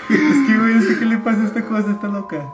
es 0.09 0.47
que, 0.47 0.57
güey, 0.57 0.88
que, 0.88 1.00
¿qué 1.00 1.05
le 1.05 1.17
pasa 1.17 1.41
a 1.41 1.45
esta 1.45 1.63
cosa? 1.63 1.91
Está 1.91 2.07
loca. 2.07 2.45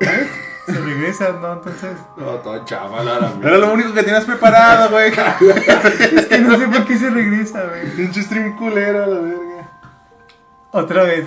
¿Ves? 0.00 0.28
Se 0.66 0.72
regresa, 0.72 1.32
¿no? 1.40 1.52
Entonces. 1.54 1.98
No, 2.16 2.26
todo 2.36 2.64
chaval 2.64 3.08
ahora, 3.08 3.32
Era 3.42 3.58
lo 3.58 3.72
único 3.72 3.92
que 3.92 4.02
tenías 4.02 4.24
preparado, 4.24 4.90
güey. 4.90 5.12
Es 5.12 6.26
que 6.26 6.38
no 6.38 6.56
sé 6.56 6.68
por 6.68 6.86
qué 6.86 6.96
se 6.96 7.10
regresa, 7.10 7.64
güey. 7.64 7.90
Pinche 7.96 8.22
stream 8.22 8.56
culero 8.56 9.04
a 9.04 9.06
la 9.06 9.20
verga. 9.20 9.68
Otra 10.72 11.02
vez, 11.02 11.26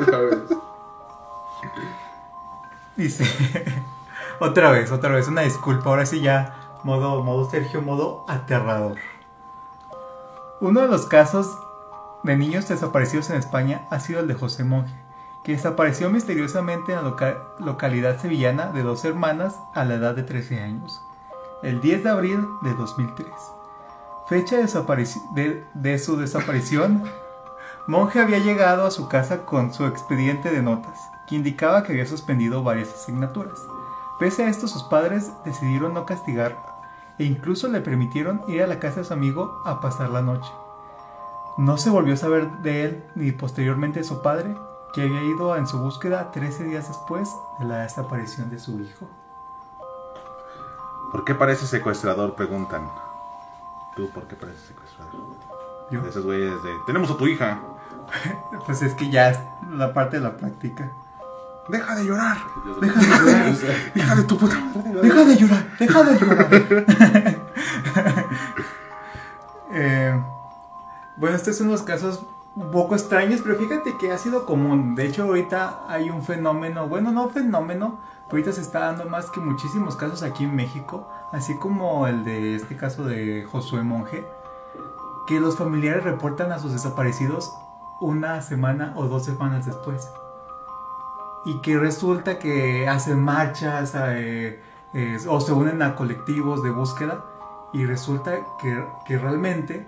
Otra 0.00 0.18
vez. 0.18 0.38
Dice. 3.00 3.24
otra 4.40 4.70
vez, 4.70 4.92
otra 4.92 5.10
vez, 5.10 5.26
una 5.28 5.40
disculpa. 5.42 5.88
Ahora 5.88 6.04
sí 6.06 6.20
ya. 6.20 6.56
Modo, 6.84 7.22
modo 7.24 7.48
Sergio, 7.50 7.80
modo 7.82 8.24
aterrador. 8.28 8.96
Uno 10.60 10.80
de 10.82 10.88
los 10.88 11.06
casos 11.06 11.58
de 12.22 12.36
niños 12.36 12.68
desaparecidos 12.68 13.30
en 13.30 13.36
España 13.36 13.86
ha 13.90 14.00
sido 14.00 14.20
el 14.20 14.28
de 14.28 14.34
José 14.34 14.64
Monje, 14.64 14.94
que 15.44 15.52
desapareció 15.52 16.10
misteriosamente 16.10 16.92
en 16.92 16.96
la 16.98 17.02
loca- 17.02 17.38
localidad 17.58 18.18
sevillana 18.18 18.66
de 18.66 18.82
dos 18.82 19.04
hermanas 19.06 19.56
a 19.74 19.84
la 19.84 19.94
edad 19.94 20.14
de 20.14 20.22
13 20.22 20.60
años, 20.62 21.00
el 21.62 21.80
10 21.80 22.04
de 22.04 22.10
abril 22.10 22.46
de 22.62 22.74
2003. 22.74 23.26
Fecha 24.28 24.56
de, 24.58 25.08
de- 25.34 25.64
de 25.74 25.98
su 25.98 26.16
desaparición, 26.18 27.04
Monje 27.86 28.20
había 28.20 28.38
llegado 28.38 28.86
a 28.86 28.90
su 28.90 29.08
casa 29.08 29.44
con 29.46 29.72
su 29.72 29.86
expediente 29.86 30.50
de 30.50 30.62
notas, 30.62 30.98
que 31.30 31.36
indicaba 31.36 31.84
que 31.84 31.92
había 31.92 32.06
suspendido 32.06 32.64
varias 32.64 32.92
asignaturas. 32.92 33.58
Pese 34.18 34.44
a 34.44 34.48
esto, 34.48 34.66
sus 34.68 34.82
padres 34.82 35.30
decidieron 35.44 35.94
no 35.94 36.04
castigar 36.04 36.58
e 37.18 37.24
incluso 37.24 37.68
le 37.68 37.80
permitieron 37.80 38.42
ir 38.48 38.62
a 38.62 38.66
la 38.66 38.80
casa 38.80 39.00
de 39.00 39.06
su 39.06 39.12
amigo 39.12 39.62
a 39.64 39.80
pasar 39.80 40.10
la 40.10 40.22
noche. 40.22 40.50
No 41.56 41.78
se 41.78 41.90
volvió 41.90 42.14
a 42.14 42.16
saber 42.16 42.50
de 42.62 42.84
él 42.84 43.04
ni 43.14 43.30
posteriormente 43.32 44.00
de 44.00 44.04
su 44.04 44.22
padre, 44.22 44.56
que 44.92 45.02
había 45.02 45.22
ido 45.22 45.56
en 45.56 45.66
su 45.66 45.78
búsqueda 45.78 46.32
13 46.32 46.64
días 46.64 46.88
después 46.88 47.30
de 47.58 47.66
la 47.66 47.82
desaparición 47.82 48.50
de 48.50 48.58
su 48.58 48.80
hijo. 48.80 49.08
¿Por 51.12 51.24
qué 51.24 51.34
parece 51.34 51.66
secuestrador? 51.66 52.34
Preguntan. 52.34 52.90
¿Tú 53.94 54.10
por 54.10 54.26
qué 54.26 54.36
pareces 54.36 54.62
secuestrador? 54.62 55.12
Yo. 55.90 56.02
De 56.02 56.10
esos 56.10 56.24
güeyes 56.24 56.62
de... 56.62 56.70
Tenemos 56.86 57.10
a 57.10 57.16
tu 57.16 57.26
hija. 57.26 57.60
Pues 58.66 58.82
es 58.82 58.94
que 58.94 59.10
ya 59.10 59.30
es 59.30 59.38
la 59.70 59.92
parte 59.92 60.16
de 60.16 60.22
la 60.22 60.36
práctica. 60.36 60.90
Deja 61.70 61.94
de 61.94 62.04
llorar. 62.04 62.38
Deja 62.80 63.00
de 63.00 63.06
llorar. 63.06 63.54
Hija 63.94 64.14
de 64.16 64.22
tu 64.24 64.36
puta 64.36 64.58
madre. 64.58 65.00
Deja 65.02 65.24
de 65.24 65.36
llorar, 65.36 65.66
deja 65.78 66.02
de 66.02 66.18
llorar. 66.18 67.36
Eh, 69.72 70.20
bueno, 71.16 71.36
este 71.36 71.52
es 71.52 71.60
unos 71.60 71.82
casos 71.82 72.26
un 72.56 72.72
poco 72.72 72.96
extraños, 72.96 73.40
pero 73.40 73.56
fíjate 73.56 73.96
que 73.98 74.10
ha 74.10 74.18
sido 74.18 74.44
común. 74.44 74.96
De 74.96 75.06
hecho, 75.06 75.22
ahorita 75.22 75.82
hay 75.86 76.10
un 76.10 76.24
fenómeno, 76.24 76.88
bueno, 76.88 77.12
no 77.12 77.28
fenómeno, 77.28 78.00
pero 78.26 78.32
ahorita 78.32 78.52
se 78.52 78.62
está 78.62 78.80
dando 78.80 79.04
más 79.04 79.30
que 79.30 79.38
muchísimos 79.38 79.94
casos 79.94 80.24
aquí 80.24 80.42
en 80.42 80.56
México, 80.56 81.08
así 81.32 81.56
como 81.56 82.08
el 82.08 82.24
de 82.24 82.56
este 82.56 82.76
caso 82.76 83.04
de 83.04 83.46
Josué 83.50 83.84
Monje, 83.84 84.26
que 85.28 85.38
los 85.38 85.56
familiares 85.56 86.02
reportan 86.02 86.50
a 86.50 86.58
sus 86.58 86.72
desaparecidos 86.72 87.52
una 88.00 88.42
semana 88.42 88.92
o 88.96 89.06
dos 89.06 89.24
semanas 89.24 89.66
después. 89.66 90.10
Y 91.44 91.60
que 91.60 91.78
resulta 91.78 92.38
que 92.38 92.88
hacen 92.88 93.22
marchas 93.22 93.94
eh, 93.94 94.62
eh, 94.92 95.18
o 95.28 95.40
se 95.40 95.52
unen 95.52 95.82
a 95.82 95.96
colectivos 95.96 96.62
de 96.62 96.70
búsqueda 96.70 97.24
y 97.72 97.86
resulta 97.86 98.32
que, 98.60 98.84
que 99.06 99.18
realmente 99.18 99.86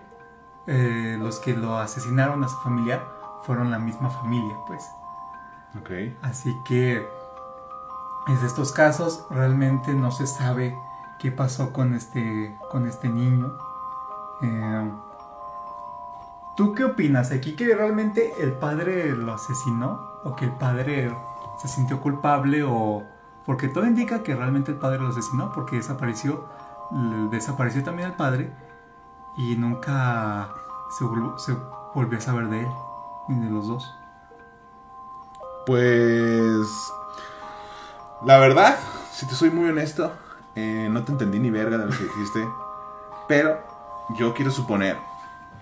eh, 0.67 1.17
los 1.21 1.41
que 1.41 1.55
lo 1.55 1.79
asesinaron 1.79 2.43
a 2.45 2.49
su 2.49 2.57
familiar 2.59 3.07
fueron 3.43 3.71
la 3.71 3.79
misma 3.79 4.09
familia, 4.11 4.57
pues. 4.67 4.91
Ok. 5.79 5.91
Así 6.23 6.55
que 6.65 7.07
de 8.27 8.47
estos 8.47 8.73
casos 8.73 9.27
realmente 9.31 9.93
no 9.93 10.13
se 10.13 10.27
sabe 10.27 10.79
qué 11.19 11.33
pasó 11.33 11.73
con 11.73 11.95
este 11.95 12.57
con 12.71 12.87
este 12.87 13.09
niño. 13.09 13.53
¿Tú 16.57 16.75
qué 16.75 16.85
opinas? 16.85 17.33
¿Aquí 17.33 17.57
que 17.57 17.75
realmente 17.75 18.35
el 18.41 18.53
padre 18.53 19.17
lo 19.17 19.33
asesinó? 19.33 20.21
¿O 20.25 20.37
que 20.37 20.45
el 20.45 20.53
padre 20.53 21.11
se 21.63 21.69
sintió 21.69 22.01
culpable? 22.01 22.65
¿O 22.65 23.05
porque 23.47 23.69
todo 23.69 23.87
indica 23.87 24.23
que 24.23 24.35
realmente 24.35 24.73
el 24.73 24.79
padre 24.79 24.99
lo 24.99 25.09
asesinó? 25.09 25.53
Porque 25.53 25.77
desapareció, 25.77 26.49
desapareció 27.31 27.83
también 27.85 28.09
el 28.09 28.15
padre 28.17 28.53
y 29.37 29.57
nunca 29.57 30.51
se, 30.99 31.05
volv- 31.05 31.39
se 31.39 31.57
volvió 31.95 32.19
a 32.19 32.21
saber 32.21 32.49
de 32.49 32.61
él, 32.61 32.69
ni 33.29 33.45
de 33.45 33.51
los 33.51 33.69
dos. 33.69 33.95
Pues... 35.67 36.67
La 38.25 38.39
verdad, 38.39 38.77
si 39.13 39.27
te 39.27 39.35
soy 39.35 39.51
muy 39.51 39.69
honesto, 39.69 40.13
eh, 40.55 40.89
no 40.91 41.03
te 41.05 41.13
entendí 41.13 41.39
ni 41.39 41.51
verga 41.51 41.79
de 41.79 41.87
lo 41.87 41.91
que 41.91 42.05
dijiste. 42.05 42.49
Pero 43.29 43.59
yo 44.19 44.35
quiero 44.35 44.51
suponer... 44.51 44.99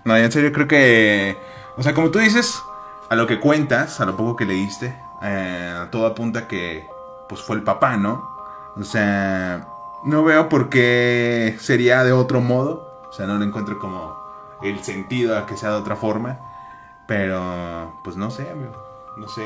No, 0.05 0.17
en 0.17 0.33
serio 0.33 0.53
creo 0.53 0.67
que... 0.67 1.39
O 1.77 1.83
sea, 1.83 1.95
como 1.95 2.11
tú 2.11 2.19
dices, 2.19 2.63
a 3.11 3.15
lo 3.15 3.27
que 3.27 3.39
cuentas, 3.39 4.01
a 4.01 4.07
lo 4.07 4.17
poco 4.17 4.37
que 4.37 4.47
leíste, 4.47 4.99
eh, 5.23 5.87
todo 5.91 6.07
apunta 6.07 6.49
que 6.49 6.89
pues 7.29 7.43
fue 7.43 7.57
el 7.57 7.63
papá, 7.63 7.97
¿no? 7.97 8.29
O 8.77 8.85
sea, 8.85 9.69
no 10.05 10.25
veo 10.25 10.49
por 10.49 10.69
qué 10.69 11.57
sería 11.61 12.05
de 12.05 12.13
otro 12.13 12.41
modo. 12.41 12.89
O 13.09 13.13
sea, 13.13 13.27
no 13.27 13.39
le 13.39 13.45
encuentro 13.45 13.79
como 13.79 14.17
el 14.63 14.83
sentido 14.83 15.37
a 15.37 15.47
que 15.47 15.57
sea 15.57 15.71
de 15.71 15.77
otra 15.77 15.97
forma. 15.97 16.39
Pero, 17.07 18.01
pues 18.05 18.17
no 18.17 18.31
sé, 18.31 18.51
amigo. 18.51 18.73
No 19.17 19.29
sé. 19.29 19.43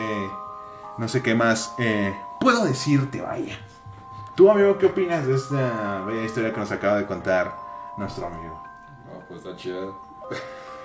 No 0.96 1.08
sé 1.08 1.22
qué 1.22 1.34
más 1.34 1.74
eh, 1.78 2.14
puedo 2.38 2.64
decirte, 2.64 3.20
vaya. 3.20 3.58
Tú, 4.36 4.50
amigo, 4.50 4.78
¿qué 4.78 4.86
opinas 4.86 5.26
de 5.26 5.34
esta 5.34 6.04
bella 6.06 6.24
historia 6.24 6.52
que 6.52 6.60
nos 6.60 6.70
acaba 6.70 6.96
de 6.96 7.06
contar 7.06 7.56
nuestro 7.96 8.26
amigo? 8.26 8.62
No, 9.06 9.20
pues 9.28 9.44
está 9.44 9.56
chido. 9.56 9.96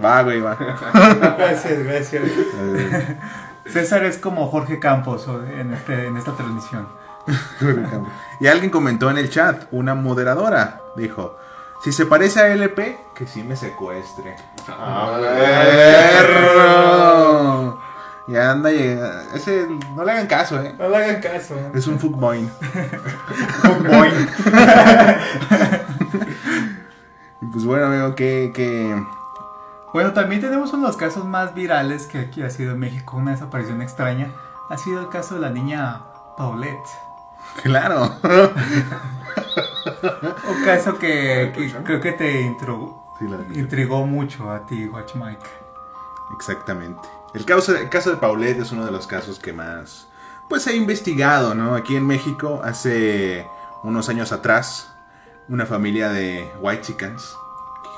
Va, 0.03 0.23
güey, 0.23 0.39
va. 0.39 0.55
Gracias, 1.37 1.83
gracias. 1.83 2.23
César 3.65 4.03
es 4.05 4.17
como 4.17 4.47
Jorge 4.49 4.79
Campos 4.79 5.27
en, 5.27 5.73
este, 5.73 6.07
en 6.07 6.17
esta 6.17 6.33
transmisión. 6.33 6.87
y 8.39 8.47
alguien 8.47 8.71
comentó 8.71 9.09
en 9.11 9.17
el 9.17 9.29
chat, 9.29 9.65
una 9.71 9.93
moderadora, 9.95 10.81
dijo, 10.95 11.37
si 11.83 11.91
se 11.91 12.05
parece 12.05 12.39
a 12.41 12.47
LP, 12.47 12.97
que 13.15 13.27
sí 13.27 13.43
me 13.43 13.55
secuestre. 13.55 14.35
Ah, 14.67 15.17
¡Perro! 16.19 17.79
Ya 18.27 18.51
anda, 18.51 18.69
llega- 18.71 19.23
ese, 19.33 19.65
no 19.95 20.03
le 20.03 20.11
hagan 20.11 20.27
caso, 20.27 20.61
eh. 20.61 20.75
No 20.77 20.87
le 20.89 20.97
hagan 20.97 21.19
caso. 21.21 21.55
Es 21.73 21.87
un 21.87 21.99
fuckboy. 21.99 22.47
Boing. 23.89 24.27
Y 27.41 27.45
Pues 27.45 27.63
bueno, 27.65 27.85
amigo, 27.87 28.15
que, 28.15 28.51
que... 28.53 29.01
Bueno, 29.93 30.13
también 30.13 30.41
tenemos 30.41 30.71
uno 30.73 30.83
de 30.83 30.87
los 30.89 30.97
casos 30.97 31.25
más 31.25 31.53
virales 31.53 32.05
que 32.05 32.19
aquí 32.19 32.41
ha 32.43 32.49
sido 32.49 32.73
en 32.73 32.79
México, 32.79 33.17
una 33.17 33.31
desaparición 33.31 33.81
extraña. 33.81 34.31
Ha 34.69 34.77
sido 34.77 34.99
el 35.01 35.09
caso 35.09 35.35
de 35.35 35.41
la 35.41 35.49
niña 35.49 36.01
Paulette. 36.37 36.87
Claro. 37.63 38.15
Un 40.47 40.63
caso 40.65 40.97
que, 40.99 41.51
que 41.55 41.73
creo 41.83 41.99
que 42.01 42.11
te 42.11 42.41
intro- 42.41 42.97
Sí, 43.17 43.25
intrigó 43.59 44.05
mucho 44.05 44.49
a 44.49 44.65
ti, 44.65 44.85
Watch 44.87 45.15
Mike. 45.15 45.43
Exactamente. 46.35 47.01
El 47.33 47.43
caso, 47.43 47.75
el 47.75 47.89
caso 47.89 48.11
de 48.11 48.17
Paulette 48.17 48.59
es 48.61 48.71
uno 48.71 48.85
de 48.85 48.91
los 48.91 49.07
casos 49.07 49.39
que 49.39 49.51
más 49.51 50.07
pues 50.47 50.65
he 50.67 50.75
investigado, 50.75 51.53
¿no? 51.53 51.75
Aquí 51.75 51.95
en 51.95 52.07
México, 52.07 52.61
hace 52.63 53.45
unos 53.83 54.09
años 54.09 54.31
atrás, 54.31 54.95
una 55.47 55.65
familia 55.65 56.09
de 56.09 56.49
White 56.61 56.81
Chickens, 56.81 57.35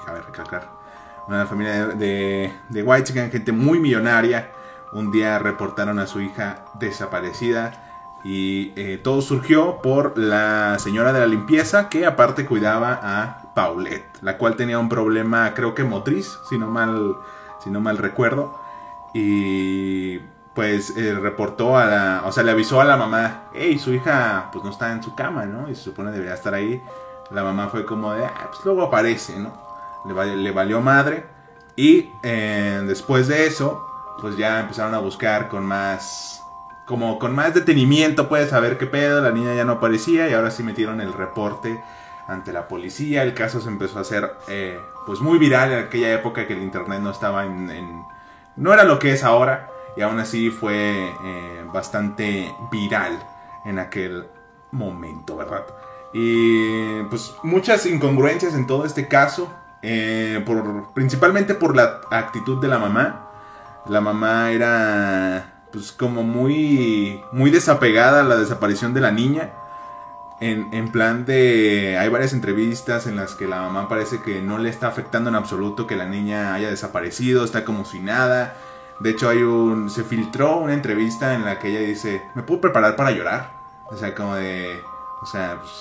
a 0.08 0.12
ver, 0.14 0.26
recalcar, 0.26 0.70
una 1.36 1.46
familia 1.46 1.88
de, 1.88 2.54
de, 2.70 2.84
de 2.84 3.30
gente 3.32 3.52
muy 3.52 3.80
millonaria, 3.80 4.52
un 4.92 5.12
día 5.12 5.40
reportaron 5.40 6.00
a 6.00 6.08
su 6.08 6.20
hija 6.20 6.66
desaparecida 6.80 7.72
y 8.24 8.74
eh, 8.76 9.00
todo 9.02 9.22
surgió 9.22 9.82
por 9.82 10.18
la 10.18 10.78
señora 10.78 11.14
de 11.14 11.22
la 11.22 11.26
limpieza 11.28 11.90
que 11.90 12.06
aparte 12.06 12.46
cuidaba 12.46 13.00
a 13.02 13.54
Paulette, 13.56 14.22
la 14.22 14.38
cual 14.38 14.56
tenía 14.56 14.78
un 14.78 14.90
problema 14.90 15.54
creo 15.54 15.74
que 15.74 15.84
motriz, 15.84 16.38
si 16.50 16.58
no 16.58 16.68
mal, 16.68 17.16
si 17.64 17.70
no 17.70 17.80
mal 17.80 17.98
recuerdo. 17.98 18.60
Y 19.14 20.20
pues 20.54 20.96
eh, 20.98 21.14
reportó 21.14 21.78
a 21.78 21.86
la, 21.86 22.22
o 22.26 22.32
sea, 22.32 22.44
le 22.44 22.52
avisó 22.52 22.82
a 22.82 22.86
la 22.86 22.98
mamá, 22.98 23.44
hey, 23.54 23.80
su 23.80 23.94
hija 23.94 24.50
pues 24.52 24.64
no 24.64 24.72
está 24.72 24.92
en 24.92 25.02
su 25.02 25.16
cama, 25.16 25.46
¿no? 25.46 25.70
Y 25.70 25.76
se 25.76 25.84
supone 25.84 26.12
debería 26.12 26.34
estar 26.34 26.54
ahí. 26.54 26.82
La 27.32 27.44
mamá 27.44 27.70
fue 27.70 27.86
como 27.86 28.14
de, 28.14 28.26
ah, 28.26 28.48
pues 28.50 28.60
luego 28.66 28.84
aparece, 28.84 29.40
¿no? 29.40 29.71
Le, 30.06 30.14
val- 30.14 30.44
le 30.44 30.52
valió 30.52 30.82
madre. 30.82 31.26
Y 31.76 32.10
eh, 32.24 32.84
después 32.86 33.28
de 33.28 33.48
eso, 33.48 33.86
pues 34.20 34.38
ya 34.38 34.60
empezaron 34.60 34.94
a 34.94 35.00
buscar 35.00 35.48
con 35.48 35.66
más, 35.66 36.44
como 36.86 37.18
con 37.20 37.34
más 37.34 37.54
detenimiento, 37.54 38.28
puedes 38.30 38.50
saber 38.50 38.78
qué 38.78 38.86
pedo, 38.86 39.22
la 39.22 39.32
niña 39.32 39.54
ya 39.56 39.64
no 39.66 39.74
aparecía 39.74 40.28
y 40.30 40.34
ahora 40.34 40.52
sí 40.52 40.64
metieron 40.64 41.00
el 41.02 41.14
reporte 41.14 41.82
ante 42.28 42.52
la 42.54 42.68
policía. 42.68 43.24
El 43.24 43.34
caso 43.34 43.62
se 43.62 43.70
empezó 43.70 43.98
a 43.98 44.02
hacer 44.02 44.32
eh, 44.48 44.80
pues 45.06 45.20
muy 45.22 45.38
viral 45.40 45.72
en 45.72 45.86
aquella 45.86 46.14
época 46.14 46.46
que 46.46 46.54
el 46.54 46.62
internet 46.62 47.00
no 47.02 47.12
estaba 47.12 47.46
en, 47.46 47.70
en- 47.72 48.04
no 48.58 48.74
era 48.74 48.84
lo 48.84 49.00
que 49.00 49.14
es 49.14 49.24
ahora 49.24 49.70
y 49.96 50.02
aún 50.02 50.20
así 50.20 50.50
fue 50.50 51.10
eh, 51.24 51.66
bastante 51.74 52.54
viral 52.72 53.18
en 53.66 53.80
aquel 53.80 54.28
momento, 54.72 55.38
¿verdad? 55.38 55.66
Y 56.14 57.02
pues 57.04 57.34
muchas 57.44 57.86
incongruencias 57.86 58.54
en 58.54 58.68
todo 58.68 58.86
este 58.86 59.08
caso, 59.08 59.52
eh, 59.82 60.44
por, 60.46 60.94
principalmente 60.94 61.54
por 61.54 61.76
la 61.76 62.02
actitud 62.12 62.62
de 62.62 62.68
la 62.68 62.80
mamá. 62.80 63.28
La 63.88 64.02
mamá 64.02 64.52
era 64.52 65.66
pues 65.72 65.92
como 65.92 66.24
muy, 66.24 67.22
muy 67.32 67.50
desapegada 67.50 68.22
a 68.22 68.24
la 68.24 68.36
desaparición 68.36 68.94
de 68.94 69.02
la 69.02 69.12
niña. 69.12 69.52
En, 70.40 70.74
en 70.74 70.92
plan 70.92 71.26
de... 71.26 71.98
Hay 72.00 72.10
varias 72.10 72.34
entrevistas 72.34 73.06
en 73.08 73.16
las 73.16 73.36
que 73.36 73.48
la 73.48 73.62
mamá 73.62 73.88
parece 73.88 74.22
que 74.22 74.42
no 74.42 74.58
le 74.58 74.70
está 74.70 74.88
afectando 74.88 75.30
en 75.30 75.36
absoluto 75.36 75.86
que 75.88 75.96
la 75.96 76.06
niña 76.06 76.54
haya 76.54 76.70
desaparecido, 76.70 77.46
está 77.46 77.64
como 77.64 77.86
si 77.86 78.00
nada. 78.00 78.56
De 79.00 79.12
hecho 79.12 79.30
hay 79.30 79.44
un... 79.44 79.90
Se 79.90 80.04
filtró 80.04 80.58
una 80.58 80.74
entrevista 80.74 81.36
en 81.36 81.46
la 81.46 81.60
que 81.60 81.70
ella 81.70 81.80
dice, 81.80 82.24
¿me 82.36 82.44
puedo 82.44 82.62
preparar 82.62 82.96
para 82.96 83.12
llorar? 83.12 83.52
O 83.92 83.98
sea, 83.98 84.14
como 84.16 84.36
de... 84.36 84.82
O 85.22 85.26
sea, 85.28 85.58
pues, 85.60 85.72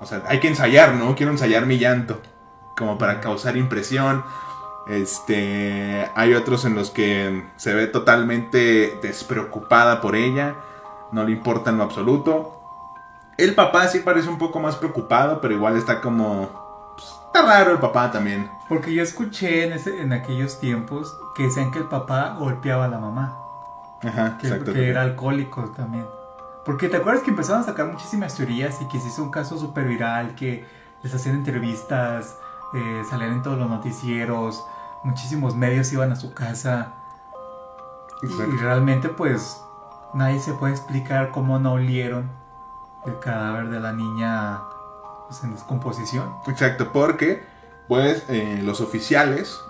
o 0.00 0.06
sea, 0.06 0.22
hay 0.28 0.38
que 0.38 0.48
ensayar, 0.48 0.94
¿no? 0.94 1.16
Quiero 1.16 1.32
ensayar 1.32 1.66
mi 1.66 1.78
llanto. 1.78 2.20
Como 2.78 2.96
para 2.96 3.20
causar 3.20 3.56
impresión. 3.56 4.24
Este... 4.86 6.08
Hay 6.14 6.34
otros 6.34 6.64
en 6.64 6.74
los 6.74 6.90
que 6.90 7.44
se 7.56 7.74
ve 7.74 7.88
totalmente 7.88 8.98
despreocupada 9.02 10.00
por 10.00 10.14
ella. 10.14 10.54
No 11.10 11.24
le 11.24 11.32
importa 11.32 11.70
en 11.70 11.78
lo 11.78 11.84
absoluto. 11.84 12.54
El 13.36 13.54
papá 13.54 13.86
sí 13.88 14.00
parece 14.00 14.28
un 14.28 14.38
poco 14.38 14.60
más 14.60 14.76
preocupado, 14.76 15.40
pero 15.40 15.54
igual 15.54 15.76
está 15.76 16.00
como... 16.00 16.92
pues, 16.96 17.06
está 17.26 17.42
raro 17.42 17.72
el 17.72 17.78
papá 17.78 18.10
también. 18.10 18.50
Porque 18.68 18.92
yo 18.92 19.02
escuché 19.02 19.64
en, 19.66 19.72
ese, 19.72 20.02
en 20.02 20.12
aquellos 20.12 20.58
tiempos 20.60 21.16
que 21.36 21.44
decían 21.44 21.70
que 21.70 21.78
el 21.78 21.86
papá 21.86 22.36
golpeaba 22.38 22.86
a 22.86 22.88
la 22.88 22.98
mamá. 22.98 23.38
Ajá, 24.02 24.38
Que, 24.38 24.48
exacto. 24.48 24.72
que 24.72 24.88
era 24.88 25.02
alcohólico 25.02 25.70
también. 25.76 26.06
Porque 26.64 26.88
te 26.88 26.96
acuerdas 26.98 27.22
que 27.22 27.30
empezaron 27.30 27.62
a 27.62 27.64
sacar 27.64 27.86
muchísimas 27.86 28.34
teorías 28.34 28.80
y 28.82 28.88
que 28.88 29.00
se 29.00 29.08
hizo 29.08 29.22
un 29.22 29.30
caso 29.30 29.56
súper 29.56 29.86
viral, 29.86 30.34
que 30.34 30.66
les 31.02 31.14
hacían 31.14 31.36
entrevistas, 31.36 32.36
eh, 32.74 33.02
salían 33.08 33.32
en 33.32 33.42
todos 33.42 33.58
los 33.58 33.68
noticieros, 33.68 34.64
muchísimos 35.04 35.54
medios 35.54 35.92
iban 35.92 36.12
a 36.12 36.16
su 36.16 36.34
casa. 36.34 36.92
Exacto. 38.22 38.54
Y 38.54 38.58
realmente 38.58 39.08
pues 39.08 39.62
nadie 40.14 40.40
se 40.40 40.52
puede 40.54 40.72
explicar 40.72 41.30
cómo 41.30 41.58
no 41.58 41.74
olieron 41.74 42.30
el 43.06 43.18
cadáver 43.20 43.68
de 43.68 43.80
la 43.80 43.92
niña 43.92 44.60
pues, 45.28 45.42
en 45.44 45.52
descomposición. 45.52 46.34
Exacto, 46.46 46.92
porque 46.92 47.42
pues 47.86 48.24
eh, 48.28 48.60
los 48.62 48.80
oficiales 48.80 49.60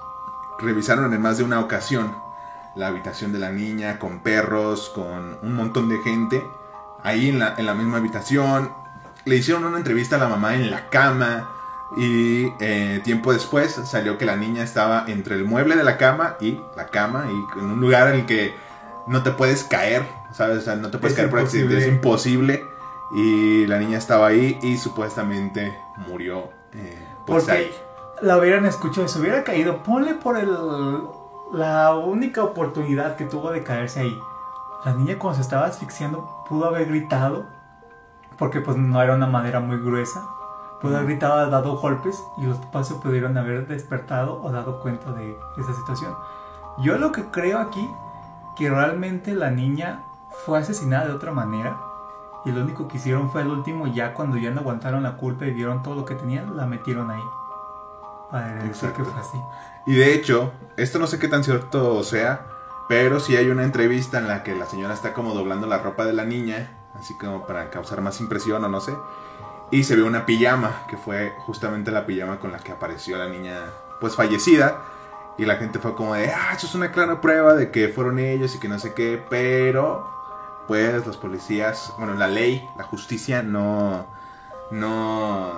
revisaron 0.58 1.12
en 1.12 1.20
más 1.20 1.38
de 1.38 1.44
una 1.44 1.60
ocasión 1.60 2.16
la 2.74 2.88
habitación 2.88 3.32
de 3.32 3.38
la 3.38 3.50
niña 3.50 3.98
con 3.98 4.20
perros, 4.20 4.90
con 4.94 5.38
un 5.42 5.54
montón 5.54 5.88
de 5.88 5.98
gente 5.98 6.42
ahí 7.02 7.28
en 7.28 7.38
la, 7.38 7.54
en 7.56 7.66
la 7.66 7.74
misma 7.74 7.98
habitación. 7.98 8.72
Le 9.24 9.36
hicieron 9.36 9.64
una 9.64 9.78
entrevista 9.78 10.16
a 10.16 10.18
la 10.18 10.28
mamá 10.28 10.54
en 10.54 10.70
la 10.70 10.88
cama 10.88 11.48
y 11.96 12.52
eh, 12.60 13.00
tiempo 13.04 13.32
después 13.32 13.72
salió 13.72 14.18
que 14.18 14.26
la 14.26 14.36
niña 14.36 14.62
estaba 14.62 15.04
entre 15.08 15.36
el 15.36 15.44
mueble 15.44 15.76
de 15.76 15.84
la 15.84 15.96
cama 15.96 16.36
y 16.40 16.60
la 16.76 16.86
cama 16.86 17.26
y 17.30 17.58
en 17.58 17.64
un 17.66 17.80
lugar 17.80 18.08
en 18.08 18.20
el 18.20 18.26
que 18.26 18.54
no 19.06 19.22
te 19.22 19.30
puedes 19.30 19.64
caer, 19.64 20.06
¿sabes? 20.32 20.58
O 20.58 20.60
sea, 20.62 20.76
no 20.76 20.90
te 20.90 20.98
puedes 20.98 21.12
Es 21.12 21.16
caer 21.16 21.30
por 21.30 21.40
accidente, 21.40 21.78
es 21.78 21.86
imposible. 21.86 22.62
Y 23.10 23.66
la 23.66 23.78
niña 23.78 23.96
estaba 23.98 24.26
ahí 24.28 24.58
y 24.62 24.76
supuestamente 24.76 25.74
murió. 25.96 26.50
eh, 26.72 27.08
pues 27.26 27.46
Porque 27.46 27.52
ahí. 27.52 27.70
la 28.20 28.36
hubieran 28.38 28.66
escuchado 28.66 29.06
y 29.06 29.08
se 29.08 29.18
hubiera 29.20 29.42
caído. 29.44 29.82
Ponle 29.82 30.14
por 30.14 30.36
el, 30.38 30.48
la 31.52 31.94
única 31.94 32.42
oportunidad 32.42 33.16
que 33.16 33.24
tuvo 33.24 33.50
de 33.50 33.62
caerse 33.64 34.00
ahí. 34.00 34.18
La 34.84 34.94
niña 34.94 35.18
cuando 35.18 35.36
se 35.36 35.42
estaba 35.42 35.66
asfixiando 35.66 36.44
pudo 36.48 36.66
haber 36.66 36.86
gritado. 36.86 37.46
Porque 38.38 38.60
pues 38.60 38.76
no 38.76 39.02
era 39.02 39.14
una 39.14 39.26
madera 39.26 39.60
muy 39.60 39.78
gruesa. 39.78 40.22
Pudo 40.80 40.96
haber 40.96 41.08
gritado, 41.08 41.50
dado 41.50 41.76
golpes 41.76 42.22
y 42.36 42.46
los 42.46 42.58
papás 42.58 42.88
se 42.88 42.94
pudieron 42.94 43.36
haber 43.36 43.66
despertado 43.66 44.40
o 44.42 44.52
dado 44.52 44.80
cuenta 44.80 45.12
de 45.12 45.36
esa 45.56 45.74
situación. 45.74 46.14
Yo 46.78 46.98
lo 46.98 47.10
que 47.10 47.24
creo 47.24 47.58
aquí, 47.58 47.90
que 48.56 48.70
realmente 48.70 49.34
la 49.34 49.50
niña 49.50 50.04
fue 50.44 50.58
asesinada 50.58 51.06
de 51.06 51.12
otra 51.12 51.32
manera. 51.32 51.76
Y 52.44 52.52
lo 52.52 52.62
único 52.62 52.86
que 52.86 52.98
hicieron 52.98 53.30
fue 53.30 53.42
el 53.42 53.48
último, 53.48 53.88
ya 53.88 54.14
cuando 54.14 54.36
ya 54.36 54.50
no 54.50 54.60
aguantaron 54.60 55.02
la 55.02 55.16
culpa 55.16 55.46
y 55.46 55.50
vieron 55.50 55.82
todo 55.82 55.96
lo 55.96 56.04
que 56.04 56.14
tenían, 56.14 56.56
la 56.56 56.66
metieron 56.66 57.10
ahí. 57.10 57.22
Para 58.30 58.62
decir 58.62 58.92
que 58.92 59.04
fue 59.04 59.20
así. 59.20 59.38
Y 59.86 59.94
de 59.94 60.14
hecho, 60.14 60.52
esto 60.76 60.98
no 60.98 61.06
sé 61.06 61.18
qué 61.18 61.28
tan 61.28 61.42
cierto 61.42 62.02
sea, 62.04 62.46
pero 62.88 63.20
sí 63.20 63.36
hay 63.36 63.50
una 63.50 63.64
entrevista 63.64 64.18
en 64.18 64.28
la 64.28 64.44
que 64.44 64.54
la 64.54 64.66
señora 64.66 64.94
está 64.94 65.12
como 65.12 65.34
doblando 65.34 65.66
la 65.66 65.78
ropa 65.78 66.04
de 66.04 66.12
la 66.12 66.24
niña, 66.24 66.70
así 66.94 67.14
como 67.18 67.46
para 67.46 67.70
causar 67.70 68.00
más 68.00 68.20
impresión 68.20 68.64
o 68.64 68.68
no 68.68 68.80
sé. 68.80 68.94
Y 69.70 69.84
se 69.84 69.96
ve 69.96 70.02
una 70.02 70.24
pijama, 70.24 70.82
que 70.88 70.96
fue 70.96 71.34
justamente 71.40 71.90
la 71.90 72.06
pijama 72.06 72.38
con 72.38 72.52
la 72.52 72.58
que 72.58 72.72
apareció 72.72 73.18
la 73.18 73.28
niña, 73.28 73.60
pues 74.00 74.14
fallecida. 74.14 74.82
Y 75.36 75.44
la 75.44 75.56
gente 75.56 75.78
fue 75.78 75.94
como 75.94 76.14
de, 76.14 76.32
ah, 76.32 76.54
eso 76.56 76.66
es 76.66 76.74
una 76.74 76.90
clara 76.90 77.20
prueba 77.20 77.54
de 77.54 77.70
que 77.70 77.88
fueron 77.88 78.18
ellos 78.18 78.54
y 78.54 78.58
que 78.58 78.68
no 78.68 78.78
sé 78.78 78.94
qué, 78.94 79.22
pero 79.28 80.10
pues 80.66 81.06
los 81.06 81.16
policías, 81.16 81.94
bueno, 81.96 82.14
la 82.14 82.28
ley, 82.28 82.68
la 82.76 82.84
justicia 82.84 83.42
no, 83.42 84.06
no, 84.70 85.52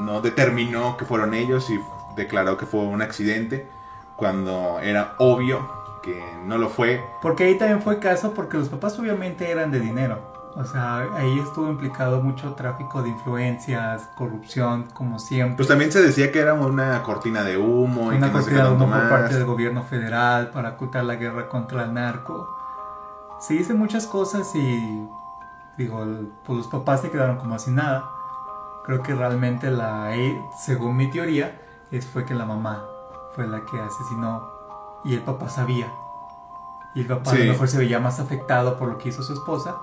no 0.00 0.20
determinó 0.20 0.96
que 0.96 1.04
fueron 1.04 1.34
ellos 1.34 1.70
y 1.70 1.78
declaró 2.16 2.56
que 2.56 2.66
fue 2.66 2.80
un 2.80 3.02
accidente 3.02 3.68
cuando 4.16 4.80
era 4.80 5.14
obvio 5.18 5.70
que 6.02 6.20
no 6.44 6.58
lo 6.58 6.68
fue. 6.68 7.00
Porque 7.20 7.44
ahí 7.44 7.58
también 7.58 7.82
fue 7.82 7.98
caso 7.98 8.32
porque 8.32 8.56
los 8.56 8.68
papás 8.68 8.98
obviamente 8.98 9.50
eran 9.50 9.70
de 9.70 9.80
dinero. 9.80 10.35
O 10.58 10.64
sea, 10.64 11.00
ahí 11.14 11.38
estuvo 11.38 11.68
implicado 11.68 12.22
mucho 12.22 12.54
tráfico 12.54 13.02
de 13.02 13.10
influencias, 13.10 14.08
corrupción, 14.16 14.84
como 14.94 15.18
siempre. 15.18 15.56
Pues 15.56 15.68
también 15.68 15.92
se 15.92 16.00
decía 16.02 16.32
que 16.32 16.38
era 16.40 16.54
una 16.54 17.02
cortina 17.02 17.42
de 17.42 17.58
humo 17.58 18.10
y 18.12 18.16
Una 18.16 18.28
no 18.28 18.32
qué 18.32 18.38
cortina 18.38 18.62
de 18.62 18.68
tanto 18.70 18.84
humo 18.84 18.94
por 18.94 19.08
parte 19.10 19.34
del 19.34 19.44
gobierno 19.44 19.82
federal 19.82 20.50
para 20.52 20.70
ocultar 20.70 21.04
la 21.04 21.16
guerra 21.16 21.48
contra 21.50 21.84
el 21.84 21.92
narco. 21.92 22.48
Se 23.38 23.52
dice 23.52 23.74
muchas 23.74 24.06
cosas 24.06 24.54
y 24.54 25.06
digo, 25.76 26.06
pues 26.46 26.56
los 26.56 26.68
papás 26.68 27.02
se 27.02 27.10
quedaron 27.10 27.36
como 27.36 27.54
así 27.56 27.70
nada. 27.70 28.08
Creo 28.86 29.02
que 29.02 29.14
realmente 29.14 29.70
la, 29.70 30.16
eh, 30.16 30.40
según 30.58 30.96
mi 30.96 31.10
teoría, 31.10 31.60
es, 31.90 32.06
fue 32.06 32.24
que 32.24 32.34
la 32.34 32.46
mamá 32.46 32.82
fue 33.34 33.46
la 33.46 33.60
que 33.66 33.78
asesinó 33.78 34.48
y 35.04 35.12
el 35.14 35.20
papá 35.20 35.50
sabía. 35.50 35.92
Y 36.94 37.00
el 37.02 37.06
papá 37.08 37.32
a 37.32 37.34
Sí. 37.34 37.44
lo 37.44 37.52
mejor 37.52 37.68
se 37.68 37.76
veía 37.76 38.00
más 38.00 38.20
afectado 38.20 38.78
por 38.78 38.88
lo 38.88 38.96
que 38.96 39.10
hizo 39.10 39.22
su 39.22 39.34
esposa, 39.34 39.76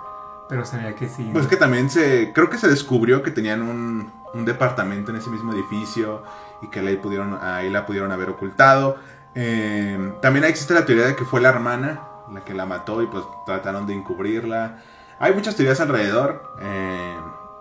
pero 0.49 0.65
sabía 0.65 0.95
que 0.95 1.09
sí. 1.09 1.29
Pues 1.31 1.47
que 1.47 1.57
también 1.57 1.89
se, 1.89 2.31
creo 2.33 2.49
que 2.49 2.57
se 2.57 2.67
descubrió 2.67 3.23
que 3.23 3.31
tenían 3.31 3.61
un, 3.61 4.11
un 4.33 4.45
departamento 4.45 5.11
en 5.11 5.17
ese 5.17 5.29
mismo 5.29 5.53
edificio 5.53 6.23
y 6.61 6.67
que 6.67 6.79
ahí, 6.79 6.97
pudieron, 6.97 7.37
ahí 7.41 7.69
la 7.69 7.85
pudieron 7.85 8.11
haber 8.11 8.29
ocultado. 8.29 8.97
Eh, 9.35 10.13
también 10.21 10.45
existe 10.45 10.73
la 10.73 10.85
teoría 10.85 11.07
de 11.07 11.15
que 11.15 11.25
fue 11.25 11.41
la 11.41 11.49
hermana 11.49 12.01
la 12.31 12.43
que 12.43 12.53
la 12.53 12.65
mató 12.65 13.01
y 13.01 13.07
pues 13.07 13.23
trataron 13.45 13.87
de 13.87 13.93
encubrirla. 13.93 14.79
Hay 15.19 15.33
muchas 15.33 15.55
teorías 15.55 15.79
alrededor. 15.79 16.55
eh, 16.61 17.15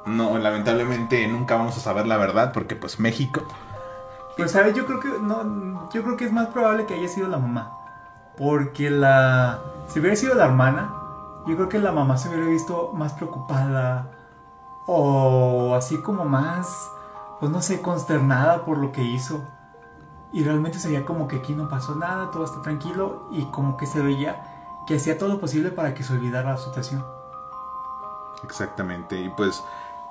no, 0.04 0.36
lamentablemente 0.38 1.26
nunca 1.28 1.54
vamos 1.54 1.76
a 1.76 1.80
saber 1.80 2.06
la 2.06 2.16
verdad 2.16 2.52
porque 2.52 2.74
pues 2.74 2.98
México. 2.98 3.46
Pues 4.36 4.50
sabes, 4.50 4.74
yo 4.74 4.84
creo 4.86 4.98
que 4.98 5.08
no, 5.20 5.88
yo 5.92 6.02
creo 6.02 6.16
que 6.16 6.24
es 6.24 6.32
más 6.32 6.48
probable 6.48 6.86
que 6.86 6.94
haya 6.94 7.06
sido 7.06 7.28
la 7.28 7.38
mamá, 7.38 7.70
porque 8.36 8.90
la, 8.90 9.60
si 9.88 10.00
hubiera 10.00 10.16
sido 10.16 10.34
la 10.34 10.46
hermana, 10.46 10.92
yo 11.46 11.56
creo 11.56 11.68
que 11.68 11.78
la 11.78 11.92
mamá 11.92 12.16
se 12.16 12.28
hubiera 12.28 12.46
visto 12.46 12.92
más 12.94 13.12
preocupada 13.14 14.10
o 14.86 15.74
así 15.74 15.98
como 15.98 16.24
más, 16.24 16.90
pues 17.40 17.50
no 17.50 17.62
sé, 17.62 17.80
consternada 17.80 18.64
por 18.64 18.78
lo 18.78 18.92
que 18.92 19.02
hizo. 19.02 19.42
Y 20.32 20.44
realmente 20.44 20.78
se 20.78 20.88
veía 20.88 21.04
como 21.04 21.28
que 21.28 21.36
aquí 21.36 21.54
no 21.54 21.68
pasó 21.68 21.94
nada, 21.94 22.30
todo 22.30 22.44
está 22.44 22.62
tranquilo 22.62 23.28
y 23.32 23.44
como 23.46 23.76
que 23.76 23.86
se 23.86 24.00
veía 24.00 24.42
que 24.86 24.96
hacía 24.96 25.18
todo 25.18 25.28
lo 25.28 25.40
posible 25.40 25.70
para 25.70 25.94
que 25.94 26.02
se 26.02 26.12
olvidara 26.12 26.52
la 26.52 26.56
situación. 26.56 27.04
Exactamente. 28.44 29.20
Y 29.20 29.28
pues 29.30 29.62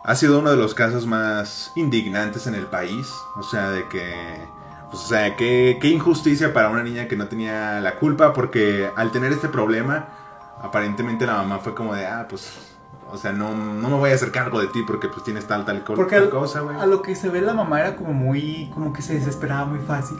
ha 0.03 0.15
sido 0.15 0.39
uno 0.39 0.51
de 0.51 0.57
los 0.57 0.73
casos 0.73 1.05
más 1.05 1.71
indignantes 1.75 2.47
en 2.47 2.55
el 2.55 2.67
país. 2.67 3.07
O 3.35 3.43
sea, 3.43 3.69
de 3.69 3.87
que... 3.87 4.47
Pues, 4.89 5.03
o 5.03 5.07
sea, 5.07 5.35
qué, 5.37 5.77
qué 5.81 5.87
injusticia 5.87 6.53
para 6.53 6.69
una 6.69 6.83
niña 6.83 7.07
que 7.07 7.15
no 7.15 7.27
tenía 7.27 7.79
la 7.79 7.95
culpa 7.95 8.33
porque 8.33 8.89
al 8.97 9.11
tener 9.11 9.31
este 9.31 9.47
problema, 9.47 10.09
aparentemente 10.63 11.25
la 11.25 11.33
mamá 11.37 11.59
fue 11.59 11.73
como 11.75 11.93
de, 11.93 12.05
ah, 12.07 12.25
pues, 12.29 12.75
o 13.11 13.17
sea, 13.17 13.31
no, 13.33 13.53
no 13.55 13.89
me 13.89 13.95
voy 13.95 14.11
a 14.11 14.15
hacer 14.15 14.31
cargo 14.31 14.59
de 14.61 14.67
ti 14.67 14.83
porque 14.87 15.07
pues 15.09 15.23
tienes 15.23 15.45
tal, 15.47 15.65
tal, 15.65 15.83
co- 15.83 15.95
Porque 15.95 16.15
tal 16.15 16.25
al- 16.25 16.29
cosa, 16.29 16.61
güey. 16.61 16.79
A 16.79 16.85
lo 16.85 17.01
que 17.01 17.15
se 17.15 17.29
ve 17.29 17.41
la 17.41 17.53
mamá 17.53 17.79
era 17.81 17.95
como 17.95 18.13
muy, 18.13 18.69
como 18.73 18.93
que 18.93 19.01
se 19.01 19.13
desesperaba 19.15 19.65
muy 19.65 19.79
fácil. 19.79 20.17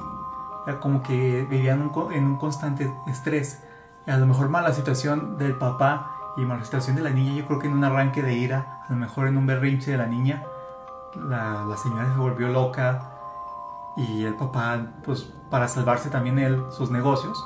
Era 0.68 0.80
como 0.80 1.02
que 1.02 1.48
vivía 1.50 1.74
en 1.74 1.82
un, 1.82 2.14
en 2.14 2.26
un 2.26 2.38
constante 2.38 2.94
estrés. 3.08 3.64
Y 4.06 4.12
a 4.12 4.18
lo 4.18 4.26
mejor 4.26 4.50
más 4.50 4.64
la 4.64 4.74
situación 4.74 5.38
del 5.38 5.56
papá 5.58 6.12
y 6.38 6.42
más 6.42 6.60
la 6.60 6.66
situación 6.66 6.96
de 6.96 7.02
la 7.04 7.10
niña, 7.12 7.34
yo 7.34 7.46
creo 7.48 7.60
que 7.60 7.68
en 7.68 7.74
un 7.74 7.84
arranque 7.84 8.22
de 8.22 8.34
ira, 8.34 8.82
a 8.88 8.92
lo 8.92 8.96
mejor 8.98 9.28
en 9.28 9.38
un 9.38 9.46
berrinche 9.48 9.92
de 9.92 9.98
la 9.98 10.06
niña, 10.08 10.44
la, 11.16 11.66
la 11.66 11.78
señora 11.78 12.12
se 12.12 12.18
volvió 12.20 12.48
loca 12.50 13.02
y 13.98 14.24
el 14.24 14.36
papá, 14.36 14.80
pues 15.04 15.30
para 15.50 15.68
salvarse 15.68 16.10
también 16.10 16.40
él, 16.40 16.64
sus 16.72 16.90
negocios, 16.92 17.38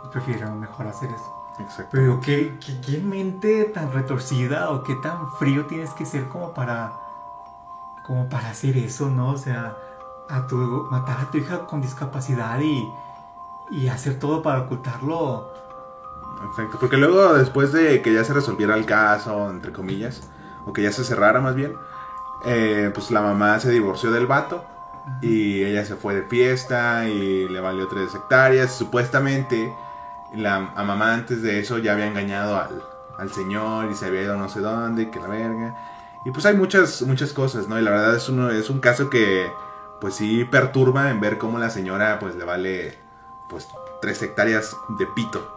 pues 0.00 0.12
prefirieron 0.12 0.58
mejor 0.58 0.86
hacer 0.88 1.10
eso. 1.10 1.33
Exacto. 1.58 1.90
Pero 1.92 2.20
¿qué, 2.20 2.58
qué, 2.64 2.80
qué 2.80 2.98
mente 2.98 3.64
tan 3.64 3.92
retorcida 3.92 4.70
o 4.70 4.82
qué 4.82 4.94
tan 4.96 5.30
frío 5.32 5.66
tienes 5.66 5.90
que 5.90 6.04
ser 6.04 6.28
como 6.28 6.52
para 6.52 6.92
como 8.04 8.28
para 8.28 8.50
hacer 8.50 8.76
eso, 8.76 9.08
¿no? 9.08 9.30
O 9.30 9.38
sea, 9.38 9.76
a 10.28 10.46
tu 10.46 10.56
matar 10.90 11.20
a 11.20 11.30
tu 11.30 11.38
hija 11.38 11.66
con 11.66 11.80
discapacidad 11.80 12.60
y, 12.60 12.86
y 13.70 13.88
hacer 13.88 14.18
todo 14.18 14.42
para 14.42 14.60
ocultarlo. 14.60 15.50
Exacto, 16.50 16.78
porque 16.78 16.96
luego 16.96 17.34
después 17.34 17.72
de 17.72 18.02
que 18.02 18.12
ya 18.12 18.24
se 18.24 18.34
resolviera 18.34 18.74
el 18.74 18.84
caso, 18.84 19.50
entre 19.50 19.72
comillas, 19.72 20.28
o 20.66 20.72
que 20.72 20.82
ya 20.82 20.92
se 20.92 21.04
cerrara 21.04 21.40
más 21.40 21.54
bien, 21.54 21.74
eh, 22.44 22.90
pues 22.92 23.10
la 23.10 23.22
mamá 23.22 23.58
se 23.60 23.70
divorció 23.70 24.10
del 24.10 24.26
vato 24.26 24.64
y 25.22 25.62
ella 25.62 25.84
se 25.84 25.96
fue 25.96 26.14
de 26.14 26.22
fiesta 26.22 27.08
y 27.08 27.48
le 27.48 27.60
valió 27.60 27.88
tres 27.88 28.14
hectáreas. 28.14 28.74
Supuestamente 28.74 29.74
la 30.36 30.72
a 30.74 30.84
mamá 30.84 31.14
antes 31.14 31.42
de 31.42 31.58
eso 31.60 31.78
ya 31.78 31.92
había 31.92 32.06
engañado 32.06 32.56
al, 32.56 32.82
al 33.18 33.30
señor 33.32 33.90
y 33.90 33.94
se 33.94 34.06
había 34.06 34.22
ido 34.22 34.36
no 34.36 34.48
sé 34.48 34.60
dónde, 34.60 35.10
que 35.10 35.20
la 35.20 35.28
verga. 35.28 35.74
Y 36.24 36.30
pues 36.30 36.46
hay 36.46 36.54
muchas, 36.56 37.02
muchas 37.02 37.32
cosas, 37.32 37.68
¿no? 37.68 37.78
Y 37.78 37.82
la 37.82 37.90
verdad 37.90 38.16
es, 38.16 38.28
uno, 38.28 38.50
es 38.50 38.70
un 38.70 38.80
caso 38.80 39.10
que 39.10 39.50
pues 40.00 40.14
sí 40.14 40.44
perturba 40.44 41.10
en 41.10 41.20
ver 41.20 41.38
cómo 41.38 41.58
la 41.58 41.70
señora 41.70 42.18
pues 42.18 42.34
le 42.36 42.44
vale 42.44 42.98
pues 43.48 43.68
tres 44.00 44.22
hectáreas 44.22 44.76
de 44.98 45.06
pito. 45.06 45.50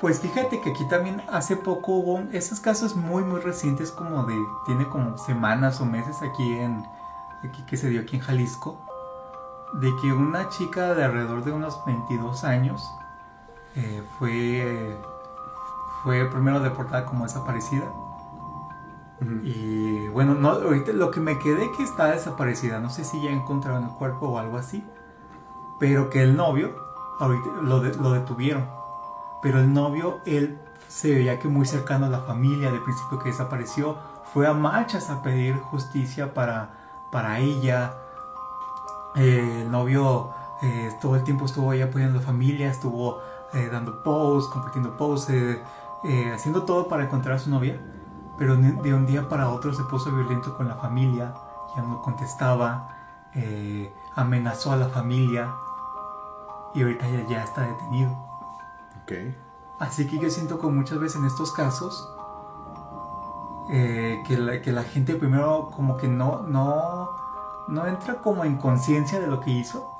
Pues 0.00 0.20
fíjate 0.20 0.60
que 0.60 0.70
aquí 0.70 0.86
también 0.88 1.22
hace 1.28 1.56
poco 1.56 1.92
hubo 1.92 2.20
esos 2.32 2.60
casos 2.60 2.94
muy 2.94 3.24
muy 3.24 3.40
recientes 3.40 3.90
como 3.90 4.24
de 4.24 4.34
tiene 4.66 4.88
como 4.88 5.18
semanas 5.18 5.80
o 5.80 5.84
meses 5.84 6.22
aquí 6.22 6.54
en 6.54 6.86
aquí 7.44 7.64
que 7.66 7.76
se 7.76 7.88
dio 7.88 8.02
aquí 8.02 8.16
en 8.16 8.22
Jalisco. 8.22 8.78
de 9.74 9.90
que 10.00 10.12
una 10.12 10.48
chica 10.48 10.94
de 10.94 11.04
alrededor 11.04 11.44
de 11.44 11.52
unos 11.52 11.84
22 11.84 12.44
años 12.44 12.82
eh, 13.80 14.02
fue, 14.18 14.96
fue 16.02 16.24
primero 16.26 16.60
deportada 16.60 17.04
como 17.06 17.24
desaparecida. 17.24 17.86
Y 19.42 20.06
bueno, 20.08 20.34
no, 20.34 20.50
ahorita 20.50 20.92
lo 20.92 21.10
que 21.10 21.20
me 21.20 21.38
quedé 21.38 21.72
que 21.76 21.82
está 21.82 22.06
desaparecida, 22.12 22.78
no 22.78 22.88
sé 22.88 23.02
si 23.04 23.20
ya 23.20 23.30
encontraron 23.30 23.84
el 23.84 23.90
cuerpo 23.90 24.26
o 24.28 24.38
algo 24.38 24.58
así, 24.58 24.84
pero 25.80 26.08
que 26.08 26.22
el 26.22 26.36
novio, 26.36 26.74
ahorita 27.18 27.48
lo, 27.62 27.80
de- 27.80 27.96
lo 27.96 28.12
detuvieron, 28.12 28.64
pero 29.42 29.58
el 29.58 29.72
novio, 29.72 30.18
él 30.24 30.58
se 30.88 31.12
veía 31.14 31.38
que 31.40 31.48
muy 31.48 31.66
cercano 31.66 32.06
a 32.06 32.08
la 32.08 32.20
familia, 32.20 32.70
de 32.70 32.78
principio 32.78 33.18
que 33.18 33.30
desapareció, 33.30 33.96
fue 34.32 34.46
a 34.46 34.54
marchas 34.54 35.10
a 35.10 35.20
pedir 35.22 35.58
justicia 35.70 36.32
para, 36.34 36.70
para 37.10 37.38
ella, 37.40 37.94
Eh, 39.16 39.62
el 39.62 39.70
novio 39.70 40.30
eh, 40.62 40.92
todo 41.00 41.16
el 41.16 41.24
tiempo 41.24 41.46
estuvo 41.46 41.70
ahí 41.72 41.80
apoyando 41.82 42.18
a 42.18 42.20
la 42.20 42.26
familia, 42.26 42.70
estuvo 42.70 43.18
eh, 43.54 43.68
dando 43.70 44.02
posts, 44.02 44.50
compartiendo 44.52 44.96
posts, 44.96 45.30
eh, 45.30 45.62
eh, 46.04 46.32
haciendo 46.32 46.62
todo 46.62 46.88
para 46.88 47.04
encontrar 47.04 47.36
a 47.36 47.38
su 47.38 47.50
novia, 47.50 47.80
pero 48.38 48.56
de 48.56 48.94
un 48.94 49.06
día 49.06 49.28
para 49.28 49.48
otro 49.48 49.72
se 49.74 49.82
puso 49.84 50.12
violento 50.12 50.56
con 50.56 50.68
la 50.68 50.76
familia, 50.76 51.34
ya 51.74 51.82
no 51.82 52.00
contestaba, 52.02 52.88
eh, 53.34 53.92
amenazó 54.14 54.72
a 54.72 54.76
la 54.76 54.88
familia 54.88 55.52
y 56.74 56.82
ahorita 56.82 57.08
ya, 57.08 57.26
ya 57.26 57.44
está 57.44 57.62
detenido. 57.62 58.10
Ok. 59.02 59.12
Así 59.78 60.06
que 60.06 60.18
yo 60.18 60.30
siento 60.30 60.58
que 60.58 60.66
muchas 60.66 60.98
veces 60.98 61.16
en 61.16 61.26
estos 61.26 61.52
casos 61.52 62.12
eh, 63.70 64.22
que, 64.26 64.38
la, 64.38 64.60
que 64.62 64.72
la 64.72 64.82
gente 64.82 65.14
primero 65.14 65.70
como 65.74 65.96
que 65.96 66.08
no, 66.08 66.42
no, 66.42 67.10
no 67.68 67.86
entra 67.86 68.16
como 68.16 68.44
en 68.44 68.56
conciencia 68.56 69.20
de 69.20 69.26
lo 69.26 69.40
que 69.40 69.50
hizo. 69.50 69.94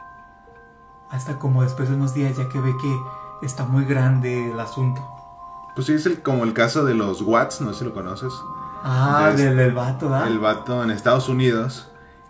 Hasta 1.11 1.39
como 1.39 1.63
después 1.63 1.89
de 1.89 1.95
unos 1.95 2.13
días 2.13 2.37
ya 2.37 2.49
que 2.49 2.61
ve 2.61 2.75
que 2.81 3.01
está 3.43 3.65
muy 3.65 3.85
grande 3.85 4.51
el 4.51 4.59
asunto. 4.61 5.03
Pues 5.75 5.87
sí, 5.87 5.93
es 5.95 6.07
el, 6.07 6.23
como 6.23 6.45
el 6.45 6.55
caso 6.55 6.85
de 6.85 6.95
los 6.95 7.23
Watts, 7.23 7.61
no 7.61 7.73
sé 7.73 7.81
si 7.81 7.85
lo 7.85 7.95
conoces. 7.95 8.33
Ah, 8.83 9.33
del, 9.37 9.57
del 9.57 9.73
vato, 9.73 10.09
¿verdad? 10.09 10.29
El 10.29 10.39
vato 10.39 10.83
en 10.83 10.91
Estados 10.91 11.29
Unidos 11.29 11.89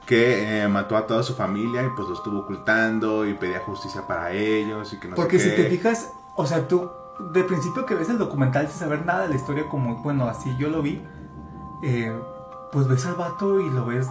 que 0.09 0.63
eh, 0.63 0.69
mató 0.69 0.97
a 0.97 1.07
toda 1.07 1.23
su 1.23 1.35
familia 1.35 1.85
y 1.85 1.91
pues 1.91 2.09
lo 2.09 2.15
estuvo 2.15 2.39
ocultando 2.39 3.27
y 3.27 3.35
pedía 3.35 3.61
justicia 3.61 4.07
para 4.07 4.33
ellos 4.33 4.91
y 4.95 4.99
que 4.99 5.07
no 5.07 5.15
sé 5.15 5.21
Porque 5.21 5.39
si 5.39 5.51
te 5.51 5.69
fijas, 5.69 6.13
o 6.35 6.47
sea, 6.47 6.67
tú 6.67 6.91
de 7.21 7.45
principio 7.45 7.85
que 7.85 7.95
ves 7.95 8.09
el 8.09 8.17
documental 8.17 8.69
sin 8.69 8.79
saber 8.79 9.05
nada 9.05 9.23
de 9.23 9.29
la 9.29 9.37
historia, 9.37 9.69
como, 9.69 9.97
bueno, 10.03 10.27
así 10.27 10.57
yo 10.57 10.71
lo 10.71 10.81
vi, 10.81 11.05
eh, 11.83 12.19
pues 12.73 12.89
ves 12.89 13.05
al 13.05 13.17
vato 13.17 13.61
y 13.61 13.69
lo 13.69 13.85
ves, 13.85 14.07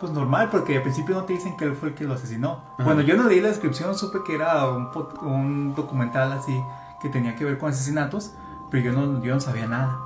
pues 0.00 0.12
normal, 0.12 0.48
porque 0.50 0.76
al 0.76 0.82
principio 0.82 1.14
no 1.16 1.24
te 1.24 1.32
dicen 1.32 1.56
que 1.56 1.64
él 1.64 1.74
fue 1.74 1.90
el 1.90 1.94
que 1.94 2.04
lo 2.04 2.14
asesinó. 2.14 2.60
Ajá. 2.74 2.84
Bueno, 2.84 3.00
yo 3.02 3.16
no 3.16 3.24
leí 3.24 3.40
la 3.40 3.48
descripción, 3.48 3.94
supe 3.96 4.18
que 4.26 4.34
era 4.34 4.68
un, 4.68 4.88
un 5.22 5.74
documental 5.74 6.32
así 6.32 6.62
que 7.00 7.08
tenía 7.08 7.34
que 7.36 7.44
ver 7.44 7.58
con 7.58 7.70
asesinatos, 7.70 8.32
pero 8.70 8.84
yo 8.84 8.92
no, 8.92 9.22
yo 9.22 9.34
no 9.34 9.40
sabía 9.40 9.66
nada. 9.66 9.98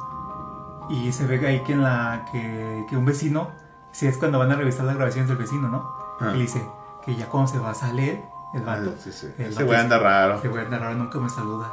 Y 0.91 1.13
se 1.13 1.27
ve 1.27 1.45
ahí 1.47 1.61
que, 1.65 1.73
en 1.73 1.83
la, 1.83 2.27
que, 2.33 2.85
que 2.89 2.97
un 2.97 3.05
vecino, 3.05 3.51
si 3.93 4.07
es 4.07 4.19
cuando 4.19 4.39
van 4.39 4.51
a 4.53 4.57
revisar 4.57 4.85
las 4.85 4.97
grabaciones 4.97 5.29
del 5.29 5.39
vecino, 5.39 5.69
¿no? 5.69 5.91
Ajá. 6.21 6.37
Y 6.37 6.41
dice 6.43 6.67
que 7.05 7.15
ya 7.15 7.27
cuando 7.29 7.51
se 7.51 7.59
va 7.59 7.71
a 7.71 7.75
salir 7.75 8.23
el 8.55 8.63
Ah, 8.69 8.77
vato, 8.77 8.95
sí, 8.99 9.11
sí. 9.13 9.27
el 9.39 9.47
Ese 9.47 9.55
vato 9.55 9.67
güey 9.67 9.79
anda 9.81 9.99
raro. 9.99 10.35
ese 10.39 10.49
güey 10.49 10.69
narrar 10.69 10.95
nunca 10.97 11.19
me 11.19 11.29
saluda. 11.31 11.73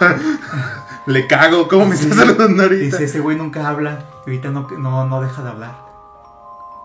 Le 1.06 1.26
cago, 1.26 1.68
¿cómo 1.68 1.86
me 1.86 1.96
Sí. 1.96 2.08
estás 2.08 2.26
saludando 2.26 2.62
ahorita? 2.64 2.84
Dice, 2.84 3.04
ese 3.04 3.20
güey 3.20 3.36
nunca 3.36 3.66
habla. 3.68 4.04
Ahorita 4.26 4.50
no, 4.50 4.68
no, 4.78 5.06
no 5.06 5.20
deja 5.22 5.42
de 5.42 5.48
hablar. 5.48 5.87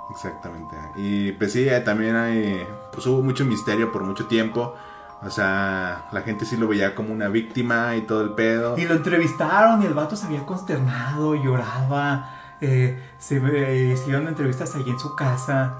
Exactamente. 0.09 0.77
Y 0.95 1.31
pues 1.33 1.53
sí, 1.53 1.67
eh, 1.67 1.79
también 1.81 2.15
hay, 2.15 2.65
pues 2.91 3.05
hubo 3.07 3.21
mucho 3.23 3.45
misterio 3.45 3.91
por 3.91 4.03
mucho 4.03 4.27
tiempo. 4.27 4.75
O 5.23 5.29
sea, 5.29 6.05
la 6.11 6.21
gente 6.21 6.45
sí 6.45 6.57
lo 6.57 6.67
veía 6.67 6.95
como 6.95 7.13
una 7.13 7.29
víctima 7.29 7.95
y 7.95 8.01
todo 8.01 8.21
el 8.21 8.31
pedo. 8.33 8.77
Y 8.77 8.85
lo 8.85 8.95
entrevistaron 8.95 9.81
y 9.81 9.85
el 9.85 9.93
vato 9.93 10.15
se 10.15 10.25
había 10.25 10.45
consternado, 10.45 11.35
lloraba. 11.35 12.29
eh, 12.61 13.01
se 13.19 13.37
eh, 13.37 13.93
hicieron 13.93 14.27
entrevistas 14.27 14.75
allí 14.75 14.89
en 14.91 14.99
su 14.99 15.15
casa. 15.15 15.75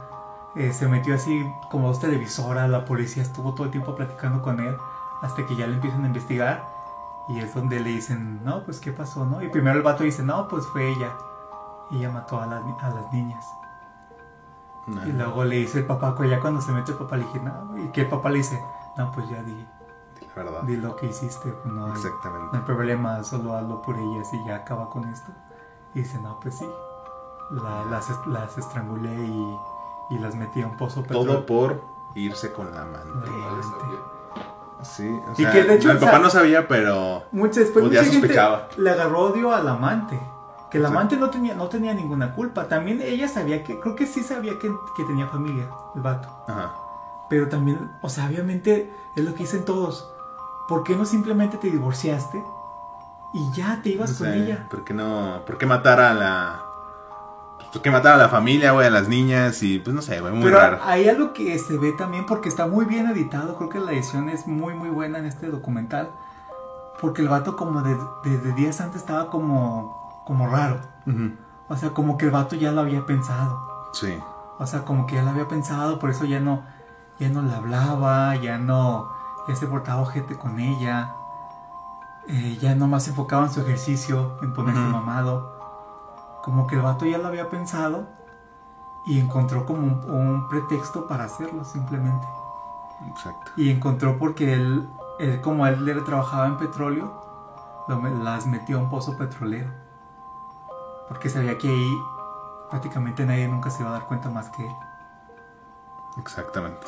eh, 0.55 0.71
se 0.71 0.87
metió 0.87 1.13
así 1.15 1.45
como 1.69 1.89
dos 1.89 1.99
televisoras. 1.99 2.69
La 2.69 2.85
policía 2.85 3.21
estuvo 3.23 3.53
todo 3.53 3.65
el 3.65 3.71
tiempo 3.71 3.95
platicando 3.95 4.41
con 4.41 4.59
él. 4.61 4.75
Hasta 5.21 5.45
que 5.45 5.55
ya 5.55 5.67
le 5.67 5.73
empiezan 5.75 6.03
a 6.05 6.07
investigar. 6.07 6.63
Y 7.29 7.39
es 7.39 7.53
donde 7.53 7.79
le 7.81 7.89
dicen, 7.89 8.43
no, 8.43 8.63
pues 8.63 8.79
qué 8.79 8.91
pasó, 8.93 9.25
¿no? 9.25 9.41
Y 9.43 9.49
primero 9.49 9.75
el 9.77 9.83
vato 9.83 10.03
dice, 10.03 10.23
no, 10.23 10.47
pues 10.47 10.65
fue 10.67 10.89
ella. 10.89 11.11
Ella 11.91 12.09
mató 12.11 12.39
a, 12.39 12.45
ni- 12.47 12.75
a 12.81 12.89
las 12.89 13.11
niñas. 13.13 13.45
No. 14.85 15.05
Y 15.07 15.11
luego 15.13 15.43
le 15.45 15.55
dice 15.57 15.79
el 15.79 15.85
papá, 15.85 16.15
ya 16.25 16.39
cuando 16.41 16.59
se 16.61 16.71
mete 16.73 16.91
el 16.91 16.97
papá 16.97 17.15
le 17.17 17.23
dije, 17.25 17.39
no, 17.39 17.77
y 17.83 17.87
que 17.91 18.01
el 18.01 18.09
papá 18.09 18.29
le 18.29 18.37
dice, 18.39 18.61
no, 18.97 19.11
pues 19.13 19.29
ya 19.29 19.41
di, 19.43 19.65
La 20.35 20.43
verdad. 20.43 20.61
di 20.63 20.75
lo 20.75 20.95
que 20.97 21.05
hiciste, 21.07 21.51
pues 21.51 21.73
no 21.73 21.85
hay, 21.85 21.91
no 21.91 21.95
Exactamente. 21.95 22.57
hay 22.57 22.63
problema, 22.63 23.23
solo 23.23 23.55
hazlo 23.55 23.81
por 23.81 23.95
ellas 23.95 24.27
y 24.33 24.45
ya 24.45 24.57
acaba 24.57 24.89
con 24.89 25.05
esto. 25.07 25.31
Y 25.95 25.99
dice, 25.99 26.19
no, 26.21 26.39
pues 26.41 26.55
sí, 26.57 26.67
La- 27.51 27.85
las, 27.89 28.09
las 28.27 28.57
estrangulé 28.57 29.13
y, 29.13 29.57
y 30.11 30.17
las 30.19 30.35
metí 30.35 30.61
a 30.61 30.67
un 30.67 30.75
pozo 30.77 31.03
Todo 31.03 31.19
petróleo. 31.21 31.45
por 31.45 31.81
irse 32.15 32.51
con 32.51 32.69
la 32.73 32.81
amante. 32.81 33.29
Sí. 34.81 35.07
O 35.07 35.31
Y 35.33 35.35
sea, 35.43 35.51
que 35.51 35.63
de 35.63 35.75
hecho, 35.75 35.91
el 35.91 35.97
o 35.97 35.99
papá 36.01 36.11
sea- 36.13 36.19
no 36.19 36.29
sabía, 36.29 36.67
pero 36.67 37.23
Mucha, 37.31 37.61
después 37.61 37.85
ya 37.85 38.01
mucha 38.01 38.03
gente 38.11 38.19
sospechaba. 38.27 38.67
le 38.77 38.89
agarró 38.89 39.19
odio 39.21 39.53
al 39.53 39.67
amante. 39.67 40.19
Que 40.73 40.79
el 40.79 40.85
Sí. 40.85 40.91
amante 40.91 41.15
no 41.15 41.29
tenía, 41.29 41.53
no 41.55 41.67
tenía 41.67 41.93
ninguna 41.93 42.33
culpa. 42.33 42.67
También 42.67 42.99
ella 43.01 43.27
sabía 43.29 43.63
que, 43.63 43.79
creo 43.79 43.95
que 43.95 44.05
sí 44.07 44.21
sabía 44.23 44.59
que, 44.59 44.69
que 44.97 45.03
tenía 45.05 45.27
familia, 45.27 45.69
el 45.95 46.01
vato. 46.01 46.27
ajá. 46.47 46.73
Pero 47.29 47.47
también, 47.47 47.91
o 48.01 48.09
sea, 48.09 48.25
obviamente 48.27 48.93
es 49.15 49.23
lo 49.23 49.31
que 49.33 49.39
dicen 49.43 49.63
todos. 49.65 50.09
¿Por 50.67 50.83
qué 50.83 50.95
no 50.95 51.05
simplemente 51.05 51.57
te 51.57 51.69
divorciaste 51.71 52.43
y 53.33 53.51
ya 53.53 53.79
te 53.81 53.89
ibas 53.89 54.11
No 54.11 54.17
con 54.25 54.33
ella? 54.33 54.67
¿Por 54.69 54.83
qué 54.83 54.93
no? 54.93 55.39
¿Por 55.45 55.57
qué 55.57 55.65
matar 55.65 55.99
a 56.01 56.13
la 56.13 56.61
pues, 57.57 57.69
¿Por 57.69 57.81
qué 57.81 57.91
matar 57.91 58.13
a 58.13 58.17
la 58.17 58.29
familia, 58.29 58.71
güey, 58.73 58.87
a 58.87 58.89
las 58.91 59.07
niñas 59.07 59.61
y 59.63 59.79
pues 59.79 59.95
no 59.95 60.01
sé, 60.01 60.19
güey, 60.19 60.33
muy 60.33 60.43
Pero 60.43 60.57
raro. 60.59 60.79
hay 60.83 61.07
algo 61.07 61.33
que 61.33 61.57
se 61.59 61.77
ve 61.77 61.91
también 61.93 62.25
porque 62.25 62.49
está 62.49 62.65
muy 62.67 62.85
bien 62.85 63.07
editado. 63.07 63.55
Creo 63.57 63.69
que 63.69 63.79
la 63.79 63.91
edición 63.93 64.27
es 64.29 64.45
muy, 64.47 64.73
muy 64.73 64.89
buena 64.89 65.19
en 65.19 65.25
este 65.25 65.47
documental. 65.47 66.11
Porque 66.99 67.21
el 67.21 67.29
vato, 67.29 67.55
como 67.55 67.81
de- 67.81 67.97
desde 68.23 68.53
días 68.53 68.79
antes, 68.81 69.01
estaba 69.01 69.29
como, 69.29 70.02
como 70.25 70.47
raro. 70.47 70.79
O 71.69 71.75
sea, 71.75 71.91
como 71.91 72.17
que 72.17 72.25
el 72.25 72.31
vato 72.31 72.55
ya 72.55 72.71
lo 72.71 72.81
había 72.81 73.05
pensado. 73.05 73.89
Sí. 73.93 74.17
O 74.59 74.67
sea, 74.67 74.83
como 74.85 75.05
que 75.05 75.15
ya 75.15 75.23
lo 75.23 75.31
había 75.31 75.47
pensado, 75.47 75.99
por 75.99 76.09
eso 76.09 76.25
ya 76.25 76.39
no, 76.39 76.63
ya 77.19 77.29
no 77.29 77.41
le 77.41 77.53
hablaba, 77.53 78.35
ya 78.35 78.57
no, 78.57 79.09
ya 79.47 79.55
se 79.55 79.67
portaba 79.67 80.01
ojete 80.01 80.37
con 80.37 80.59
ella, 80.59 81.11
eh, 82.27 82.57
ya 82.61 82.75
nomás 82.75 83.03
se 83.03 83.09
enfocaba 83.09 83.45
en 83.45 83.51
su 83.51 83.61
ejercicio, 83.61 84.37
en 84.41 84.53
ponerse 84.53 84.81
Ujú. 84.81 84.91
mamado. 84.91 85.53
Como 86.43 86.67
que 86.67 86.75
el 86.75 86.81
vato 86.81 87.05
ya 87.05 87.17
lo 87.17 87.27
había 87.27 87.49
pensado 87.49 88.07
y 89.05 89.19
encontró 89.19 89.65
como 89.65 89.79
un, 89.79 90.09
un 90.09 90.47
pretexto 90.49 91.07
para 91.07 91.25
hacerlo 91.25 91.65
simplemente. 91.65 92.25
Exacto. 93.07 93.51
Y 93.57 93.69
encontró 93.69 94.17
porque 94.17 94.53
él, 94.53 94.87
él 95.19 95.41
como 95.41 95.67
él 95.67 95.83
le 95.83 95.95
trabajaba 96.01 96.47
en 96.47 96.57
petróleo, 96.57 97.21
las 98.23 98.45
metió 98.47 98.77
a 98.77 98.81
un 98.81 98.89
pozo 98.89 99.17
petrolero. 99.17 99.71
Porque 101.07 101.29
sabía 101.29 101.57
que 101.57 101.67
ahí 101.67 102.01
prácticamente 102.69 103.25
nadie 103.25 103.47
nunca 103.47 103.69
se 103.69 103.81
iba 103.81 103.89
a 103.89 103.93
dar 103.93 104.07
cuenta 104.07 104.29
más 104.29 104.49
que 104.49 104.65
él. 104.65 104.75
Exactamente. 106.17 106.87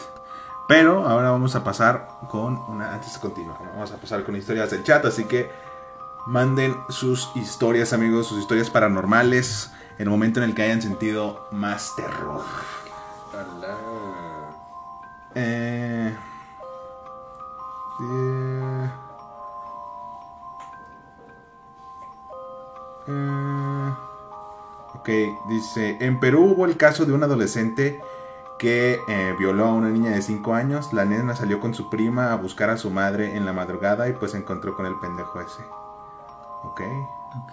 Pero 0.68 1.08
ahora 1.08 1.30
vamos 1.30 1.56
a 1.56 1.64
pasar 1.64 2.08
con 2.30 2.58
una. 2.68 2.94
Antes 2.94 3.14
de 3.14 3.20
continuar, 3.20 3.58
vamos 3.74 3.92
a 3.92 3.98
pasar 3.98 4.24
con 4.24 4.36
historias 4.36 4.72
del 4.72 4.84
chat. 4.84 5.06
Así 5.06 5.26
que 5.26 5.52
manden 6.26 6.76
sus 6.90 7.32
historias, 7.36 7.94
amigos, 7.94 8.28
sus 8.28 8.40
historias 8.40 8.70
paranormales. 8.70 9.72
En 9.98 10.04
el 10.04 10.10
momento 10.10 10.42
en 10.42 10.50
el 10.50 10.56
que 10.56 10.64
hayan 10.64 10.82
sentido 10.82 11.48
más 11.52 11.96
terror. 11.96 12.42
Eh, 15.36 16.16
eh, 18.02 18.90
eh, 23.08 23.65
ok, 25.06 25.48
dice, 25.48 25.98
en 26.00 26.20
Perú 26.20 26.54
hubo 26.56 26.66
el 26.66 26.78
caso 26.78 27.06
de 27.06 27.14
un 27.14 27.22
adolescente 27.22 28.02
que 28.58 29.00
eh, 29.08 29.36
violó 29.38 29.66
a 29.66 29.74
una 29.74 29.90
niña 29.90 30.12
de 30.12 30.22
5 30.22 30.54
años. 30.56 30.94
La 30.94 31.06
nena 31.06 31.36
salió 31.36 31.60
con 31.60 31.76
su 31.76 31.90
prima 31.92 32.32
a 32.32 32.36
buscar 32.36 32.72
a 32.72 32.78
su 32.78 32.90
madre 32.90 33.36
en 33.38 33.46
la 33.46 33.54
madrugada 33.54 34.10
y 34.10 34.14
pues 34.14 34.32
se 34.32 34.38
encontró 34.38 34.76
con 34.76 34.88
el 34.88 34.96
pendejo 35.00 35.40
ese. 35.42 35.64
Ok. 36.64 36.82
Ok. 36.82 37.52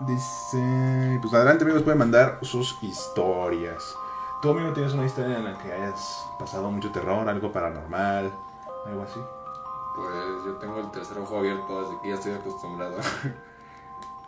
Dice, 0.00 1.18
pues 1.22 1.32
adelante 1.32 1.64
amigos, 1.64 1.82
pueden 1.82 1.98
mandar 1.98 2.40
sus 2.42 2.76
historias. 2.82 3.96
¿Tú 4.42 4.50
amigo 4.50 4.72
tienes 4.72 4.92
una 4.92 5.06
historia 5.06 5.38
en 5.38 5.44
la 5.44 5.56
que 5.56 5.72
hayas 5.72 6.26
pasado 6.38 6.70
mucho 6.70 6.90
terror, 6.90 7.26
algo 7.28 7.52
paranormal, 7.52 8.32
algo 8.86 9.02
así? 9.02 9.20
Pues 9.94 10.44
yo 10.46 10.52
tengo 10.54 10.78
el 10.80 10.90
tercer 10.90 11.18
ojo 11.18 11.38
abierto, 11.38 11.80
así 11.86 11.96
que 12.02 12.08
ya 12.08 12.14
estoy 12.14 12.32
acostumbrado. 12.32 12.96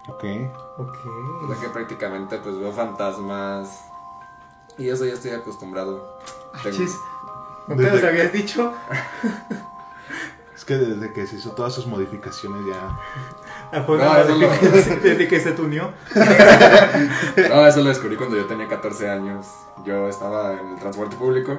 Ok. 0.06 0.22
O 0.76 1.46
sea 1.46 1.56
Ok. 1.56 1.60
que 1.62 1.68
prácticamente 1.70 2.36
pues 2.36 2.58
veo 2.58 2.70
fantasmas 2.72 3.86
Y 4.76 4.90
eso 4.90 5.06
ya 5.06 5.14
estoy 5.14 5.30
acostumbrado. 5.30 6.18
Tengo- 6.62 6.76
Chis. 6.76 6.94
¿Nunca 7.68 7.84
Desde- 7.84 7.96
nos 7.96 8.04
habías 8.04 8.30
dicho? 8.32 8.74
Es 10.54 10.64
que 10.64 10.76
desde 10.76 11.12
que 11.12 11.26
se 11.26 11.36
hizo 11.36 11.50
todas 11.52 11.74
sus 11.74 11.86
modificaciones 11.86 12.60
ya. 12.66 13.82
Fue 13.84 13.98
No, 13.98 14.04
no. 14.04 14.38
modificación 14.38 15.00
Desde 15.02 15.26
que 15.26 15.40
se 15.40 15.52
tuneó. 15.52 15.90
No, 17.48 17.66
eso 17.66 17.80
lo 17.82 17.88
descubrí 17.88 18.16
cuando 18.16 18.36
yo 18.36 18.44
tenía 18.46 18.68
14 18.68 19.10
años. 19.10 19.46
Yo 19.84 20.06
estaba 20.08 20.52
en 20.52 20.68
el 20.74 20.78
transporte 20.78 21.16
público 21.16 21.58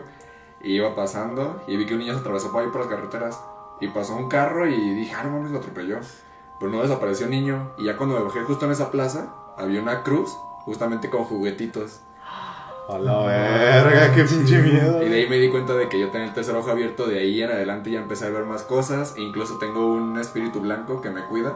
y 0.61 0.75
iba 0.75 0.95
pasando 0.95 1.61
y 1.67 1.75
vi 1.75 1.85
que 1.85 1.93
un 1.93 1.99
niño 1.99 2.13
se 2.13 2.19
atravesó 2.21 2.51
por 2.51 2.61
ahí 2.63 2.69
por 2.69 2.81
las 2.81 2.89
carreteras. 2.89 3.39
Y 3.81 3.87
pasó 3.89 4.15
un 4.15 4.29
carro 4.29 4.67
y 4.67 4.95
dije, 4.95 5.13
ah, 5.15 5.23
no 5.23 5.31
mames, 5.31 5.51
lo 5.51 5.59
atropelló. 5.59 5.99
Pero 6.59 6.71
no 6.71 6.81
desapareció 6.81 7.25
el 7.25 7.31
niño. 7.31 7.71
Y 7.77 7.85
ya 7.85 7.97
cuando 7.97 8.17
me 8.17 8.23
bajé 8.23 8.41
justo 8.41 8.65
en 8.65 8.71
esa 8.71 8.91
plaza, 8.91 9.33
había 9.57 9.81
una 9.81 10.03
cruz 10.03 10.37
justamente 10.63 11.09
con 11.09 11.25
juguetitos. 11.25 12.01
A 12.87 12.99
la 12.99 13.17
verga, 13.17 14.13
qué 14.13 14.23
pinche 14.25 14.61
miedo. 14.61 15.01
Y 15.03 15.09
de 15.09 15.15
ahí 15.15 15.29
me 15.29 15.37
di 15.37 15.49
cuenta 15.49 15.73
de 15.73 15.89
que 15.89 15.99
yo 15.99 16.09
tenía 16.09 16.27
el 16.27 16.33
tercer 16.33 16.55
ojo 16.55 16.69
abierto. 16.69 17.07
De 17.07 17.19
ahí 17.19 17.41
en 17.41 17.51
adelante 17.51 17.89
ya 17.89 17.99
empecé 17.99 18.27
a 18.27 18.29
ver 18.29 18.45
más 18.45 18.61
cosas. 18.63 19.15
E 19.17 19.21
incluso 19.21 19.57
tengo 19.57 19.87
un 19.87 20.19
espíritu 20.19 20.61
blanco 20.61 21.01
que 21.01 21.09
me 21.09 21.25
cuida. 21.25 21.53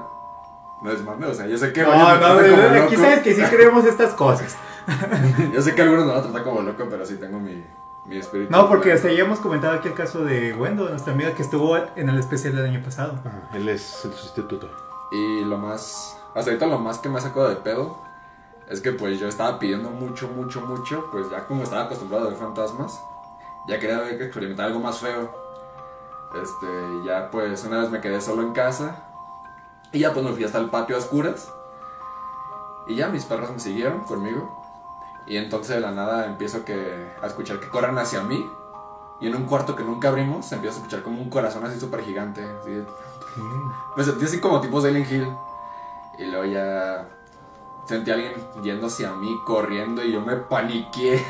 No 0.82 0.91
es 0.91 1.03
mame, 1.03 1.27
o 1.27 1.34
sea, 1.34 1.45
yo 1.45 1.58
sé 1.58 1.73
que 1.73 1.84
No, 1.84 1.91
no, 1.91 2.19
como 2.19 2.86
aquí 2.86 2.95
sabes 2.95 3.19
que 3.19 3.36
sí 3.36 3.41
creemos 3.43 3.86
estas 3.86 4.13
cosas. 4.13 4.58
Yo 5.53 5.62
sé 5.62 5.75
que 5.75 5.82
algunos 5.82 6.05
me 6.05 6.12
van 6.12 6.21
a 6.21 6.23
tratar 6.23 6.43
como 6.43 6.62
loco, 6.62 6.88
pero 6.89 7.05
sí 7.05 7.17
tengo 7.17 7.39
mi, 7.39 7.63
mi 8.06 8.18
espíritu. 8.18 8.52
No, 8.52 8.68
porque 8.68 8.94
hasta 8.94 9.12
ya 9.12 9.24
hemos 9.24 9.40
comentado 9.40 9.74
aquí 9.74 9.88
el 9.88 9.94
caso 9.94 10.24
de 10.24 10.54
Wendo, 10.54 10.90
nuestra 10.90 11.14
amiga 11.14 11.34
que 11.34 11.44
estuvo 11.44 11.78
en 11.78 12.10
el 12.10 12.18
especial 12.18 12.56
del 12.56 12.66
año 12.66 12.82
pasado. 12.84 13.20
Ajá, 13.26 13.50
él 13.54 13.70
es 13.70 14.06
el 14.06 14.14
sustituto. 14.14 14.70
Y 15.12 15.44
lo 15.46 15.58
más. 15.58 16.18
Hasta 16.36 16.52
ahorita 16.52 16.68
lo 16.68 16.80
más 16.80 17.00
que 17.00 17.10
me 17.10 17.18
ha 17.18 17.22
sacado 17.22 17.50
de 17.50 17.56
pedo 17.56 17.98
es 18.70 18.82
que 18.82 18.92
pues 18.92 19.20
yo 19.20 19.28
estaba 19.28 19.58
pidiendo 19.58 19.90
mucho, 19.90 20.28
mucho, 20.28 20.62
mucho. 20.62 21.10
Pues 21.12 21.30
ya 21.30 21.46
como 21.46 21.64
estaba 21.64 21.84
acostumbrado 21.84 22.26
a 22.26 22.30
ver 22.30 22.38
fantasmas, 22.38 23.00
ya 23.68 23.80
quería 23.80 24.00
ver 24.00 24.18
que 24.18 24.26
experimentar 24.26 24.68
algo 24.68 24.80
más 24.80 25.00
feo. 25.00 25.34
Este, 26.36 26.68
ya 27.06 27.32
pues 27.32 27.64
una 27.66 27.80
vez 27.80 27.90
me 27.90 28.00
quedé 28.02 28.22
solo 28.22 28.44
en 28.44 28.54
casa. 28.54 29.04
Y 29.92 30.00
ya 30.00 30.14
pues 30.14 30.24
me 30.24 30.32
fui 30.34 30.44
hasta 30.44 30.60
el 30.60 30.70
patio 30.70 30.96
a 30.96 31.00
oscuras. 31.00 31.52
Y 32.88 32.96
ya 32.96 33.08
mis 33.10 33.26
perros 33.26 33.52
me 33.52 33.60
siguieron 33.60 34.02
conmigo. 34.02 34.59
Y 35.27 35.38
entonces 35.38 35.75
de 35.75 35.82
la 35.82 35.91
nada 35.91 36.25
empiezo 36.25 36.65
que, 36.65 37.08
a 37.21 37.27
escuchar 37.27 37.60
que 37.60 37.69
corren 37.69 37.97
hacia 37.97 38.21
mí. 38.23 38.49
Y 39.21 39.27
en 39.27 39.36
un 39.36 39.45
cuarto 39.45 39.75
que 39.75 39.84
nunca 39.84 40.10
abrimos, 40.10 40.51
empiezo 40.51 40.77
a 40.77 40.79
escuchar 40.79 41.03
como 41.03 41.21
un 41.21 41.29
corazón 41.29 41.65
así 41.65 41.79
súper 41.79 42.01
gigante. 42.03 42.41
Así 42.41 42.71
me 43.95 44.03
sentí 44.03 44.25
así 44.25 44.39
como 44.39 44.62
tipo 44.62 44.82
Silent 44.82 45.12
Hill. 45.12 45.27
Y 46.17 46.25
luego 46.25 46.45
ya 46.45 47.08
sentí 47.86 48.12
a 48.12 48.15
alguien 48.15 48.34
yendo 48.63 48.88
hacia 48.88 49.13
mí, 49.13 49.36
corriendo, 49.45 50.03
y 50.03 50.12
yo 50.12 50.21
me 50.21 50.36
paniqué. 50.36 51.23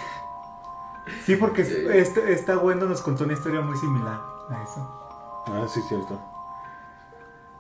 Sí, 1.26 1.36
porque 1.38 1.62
este, 1.62 2.32
esta 2.34 2.58
Wendo 2.60 2.86
nos 2.86 3.02
contó 3.02 3.24
una 3.24 3.34
historia 3.34 3.62
muy 3.62 3.78
similar 3.78 4.20
a 4.50 4.64
eso. 4.64 5.44
Ah, 5.48 5.66
sí, 5.68 5.82
cierto. 5.88 6.20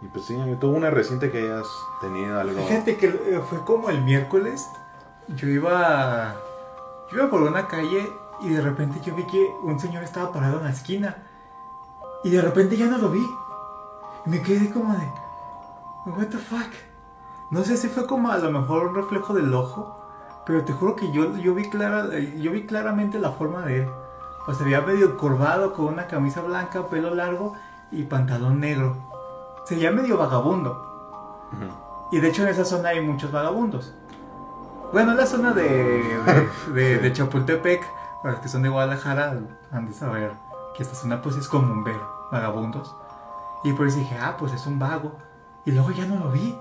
Y 0.01 0.07
pues 0.07 0.25
sí, 0.25 0.37
tuvo 0.59 0.77
una 0.77 0.89
reciente 0.89 1.31
que 1.31 1.39
hayas 1.39 1.67
tenido 1.99 2.39
algo. 2.39 2.61
Fíjate 2.67 2.97
que 2.97 3.07
eh, 3.07 3.41
fue 3.49 3.63
como 3.65 3.89
el 3.89 4.01
miércoles. 4.01 4.69
Yo 5.35 5.47
iba. 5.47 6.35
Yo 7.11 7.17
iba 7.17 7.29
por 7.29 7.41
una 7.41 7.67
calle 7.67 8.11
y 8.41 8.49
de 8.49 8.61
repente 8.61 8.99
yo 9.05 9.15
vi 9.15 9.25
que 9.25 9.51
un 9.63 9.79
señor 9.79 10.03
estaba 10.03 10.31
parado 10.31 10.57
en 10.57 10.65
la 10.65 10.71
esquina. 10.71 11.17
Y 12.23 12.31
de 12.31 12.41
repente 12.41 12.77
ya 12.77 12.87
no 12.87 12.97
lo 12.97 13.09
vi. 13.09 13.25
Y 14.25 14.29
me 14.29 14.41
quedé 14.41 14.71
como 14.71 14.93
de. 14.93 15.07
What 16.05 16.27
the 16.27 16.37
fuck? 16.37 16.71
No 17.51 17.63
sé 17.63 17.77
si 17.77 17.87
fue 17.87 18.07
como 18.07 18.31
a 18.31 18.37
lo 18.37 18.51
mejor 18.51 18.87
un 18.87 18.95
reflejo 18.95 19.33
del 19.33 19.53
ojo. 19.53 19.95
Pero 20.45 20.65
te 20.65 20.73
juro 20.73 20.95
que 20.95 21.11
yo, 21.11 21.37
yo, 21.37 21.53
vi, 21.53 21.69
clara, 21.69 22.09
yo 22.17 22.51
vi 22.51 22.65
claramente 22.65 23.19
la 23.19 23.31
forma 23.31 23.61
de 23.61 23.83
él. 23.83 23.89
O 24.47 24.53
sea, 24.53 24.65
había 24.65 24.81
medio 24.81 25.15
curvado 25.17 25.73
con 25.73 25.85
una 25.85 26.07
camisa 26.07 26.41
blanca, 26.41 26.87
pelo 26.87 27.13
largo 27.13 27.53
y 27.91 28.03
pantalón 28.03 28.59
negro. 28.59 28.95
Se 29.65 29.75
veía 29.75 29.91
medio 29.91 30.17
vagabundo. 30.17 31.49
Ujú. 31.51 32.15
Y 32.15 32.19
de 32.19 32.29
hecho 32.29 32.41
en 32.41 32.49
esa 32.49 32.65
zona 32.65 32.89
hay 32.89 33.01
muchos 33.01 33.31
vagabundos. 33.31 33.93
Bueno, 34.91 35.13
la 35.13 35.25
zona 35.25 35.53
de, 35.53 35.67
de, 35.67 36.71
de- 36.73 36.97
de 37.01 37.13
Chapultepec, 37.13 37.83
para 38.21 38.33
los 38.33 38.41
que 38.41 38.49
son 38.49 38.63
de 38.63 38.69
Guadalajara, 38.69 39.37
han 39.71 39.85
de 39.85 39.93
saber 39.93 40.33
que 40.75 40.83
esta 40.83 40.95
zona 40.95 41.21
pues 41.21 41.35
es 41.35 41.47
común 41.47 41.83
ver 41.83 41.99
vagabundos. 42.31 42.95
Y 43.63 43.73
por 43.73 43.87
eso 43.87 43.97
dije, 43.99 44.17
ah, 44.19 44.35
pues 44.37 44.53
es 44.53 44.65
un 44.65 44.79
vago. 44.79 45.13
Y 45.65 45.71
luego 45.71 45.91
ya 45.91 46.05
no 46.05 46.15
lo 46.15 46.31
vi. 46.31 46.57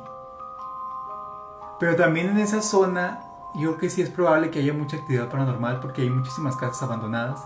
Pero 1.80 1.96
también 1.96 2.28
en 2.28 2.38
esa 2.38 2.60
zona, 2.60 3.20
yo 3.54 3.70
creo 3.70 3.78
que 3.78 3.90
sí 3.90 4.02
es 4.02 4.10
probable 4.10 4.50
que 4.50 4.58
haya 4.58 4.74
mucha 4.74 4.96
actividad 4.96 5.28
paranormal 5.30 5.80
porque 5.80 6.02
hay 6.02 6.10
muchísimas 6.10 6.56
casas 6.56 6.82
abandonadas 6.82 7.40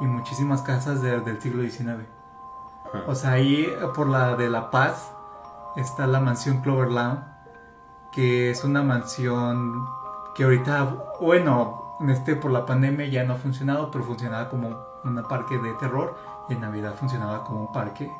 y 0.00 0.04
muchísimas 0.04 0.62
casas 0.62 1.00
de- 1.02 1.20
del 1.20 1.40
siglo 1.40 1.62
XIX. 1.62 2.06
Ajá. 2.86 3.04
O 3.08 3.14
sea, 3.14 3.32
ahí 3.32 3.66
por 3.94 4.06
la 4.08 4.36
de 4.36 4.50
La 4.50 4.70
Paz 4.70 5.10
está 5.76 6.06
la 6.06 6.20
mansión 6.20 6.60
Cloverland, 6.60 7.24
que 8.12 8.50
es 8.50 8.62
una 8.64 8.82
mansión 8.82 9.86
que 10.34 10.44
ahorita, 10.44 11.14
bueno, 11.20 11.96
en 12.00 12.10
este 12.10 12.36
por 12.36 12.50
la 12.50 12.66
pandemia 12.66 13.06
ya 13.06 13.24
no 13.24 13.34
ha 13.34 13.36
funcionado, 13.36 13.90
pero 13.90 14.04
funcionaba 14.04 14.48
como 14.48 14.76
un 15.04 15.22
parque 15.28 15.58
de 15.58 15.72
terror 15.74 16.16
y 16.48 16.54
en 16.54 16.60
Navidad 16.60 16.94
funcionaba 16.94 17.44
como 17.44 17.60
un 17.60 17.72
parque, 17.72 18.10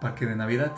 parque 0.00 0.26
de 0.26 0.36
Navidad. 0.36 0.72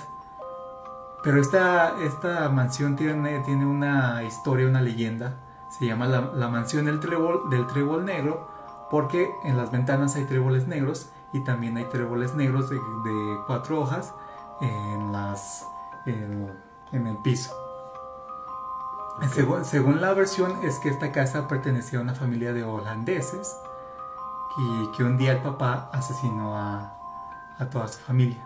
Pero 1.23 1.41
esta, 1.41 1.95
esta 2.03 2.49
mansión 2.49 2.97
tiene, 2.97 3.41
tiene 3.41 3.67
una 3.67 4.23
historia, 4.23 4.69
una 4.69 4.81
leyenda. 4.81 5.35
Se 5.69 5.87
llama 5.87 6.07
la, 6.07 6.21
la 6.35 6.49
mansión 6.49 6.87
del 6.87 7.01
trébol, 7.01 7.51
del 7.51 7.67
trébol 7.67 8.05
negro 8.05 8.49
porque 8.91 9.31
en 9.45 9.57
las 9.57 9.71
ventanas 9.71 10.17
hay 10.17 10.25
tréboles 10.25 10.67
negros 10.67 11.11
y 11.33 11.41
también 11.41 11.77
hay 11.77 11.85
tréboles 11.85 12.35
negros 12.35 12.71
de, 12.71 12.79
cuatro 13.47 13.81
hojas 13.81 14.14
en, 14.61 15.12
las, 15.12 15.67
en 16.07 17.07
el 17.07 17.17
piso. 17.19 17.67
Ok. 19.18 19.24
Según, 19.35 19.64
según 19.64 20.00
la 20.00 20.12
versión 20.14 20.64
es 20.64 20.78
que 20.78 20.88
esta 20.88 21.12
casa 21.12 21.48
pertenecía 21.48 21.98
a 21.98 22.02
una 22.02 22.14
familia 22.14 22.52
de 22.52 22.64
holandeses 22.64 23.57
y 24.59 24.87
que 24.96 25.04
un 25.04 25.16
día 25.16 25.33
el 25.33 25.42
papá 25.42 25.90
asesinó 25.92 26.57
a, 26.57 26.94
a 27.59 27.66
toda 27.70 27.88
su 27.88 27.98
familia 28.00 28.44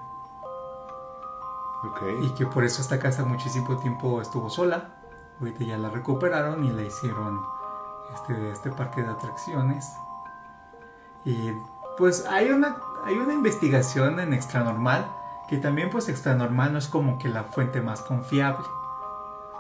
Ok. 1.85 2.03
y 2.23 2.31
que 2.35 2.47
por 2.47 2.65
eso 2.65 2.81
esta 2.81 2.99
casa 2.99 3.25
muchísimo 3.25 3.77
tiempo 3.79 4.21
estuvo 4.23 4.49
sola. 4.51 4.91
Ahorita 5.41 5.65
ya 5.65 5.77
la 5.79 5.91
recuperaron 5.91 6.65
y 6.65 6.71
la 6.71 6.83
hicieron 6.83 7.41
este, 8.15 8.53
este 8.53 8.71
parque 8.71 9.03
de 9.03 9.11
atracciones. 9.11 9.93
Y 11.25 11.53
pues 11.99 12.27
hay 12.27 12.51
una, 12.51 12.77
hay 13.05 13.15
una 13.15 13.33
investigación 13.35 14.21
en 14.21 14.33
Extranormal, 14.33 15.11
que 15.49 15.59
también 15.59 15.91
pues 15.91 16.09
Extranormal 16.09 16.73
no 16.73 16.79
es 16.79 16.89
como 16.89 17.19
que 17.19 17.29
la 17.29 17.45
fuente 17.45 17.81
más 17.81 18.03
confiable. 18.03 18.65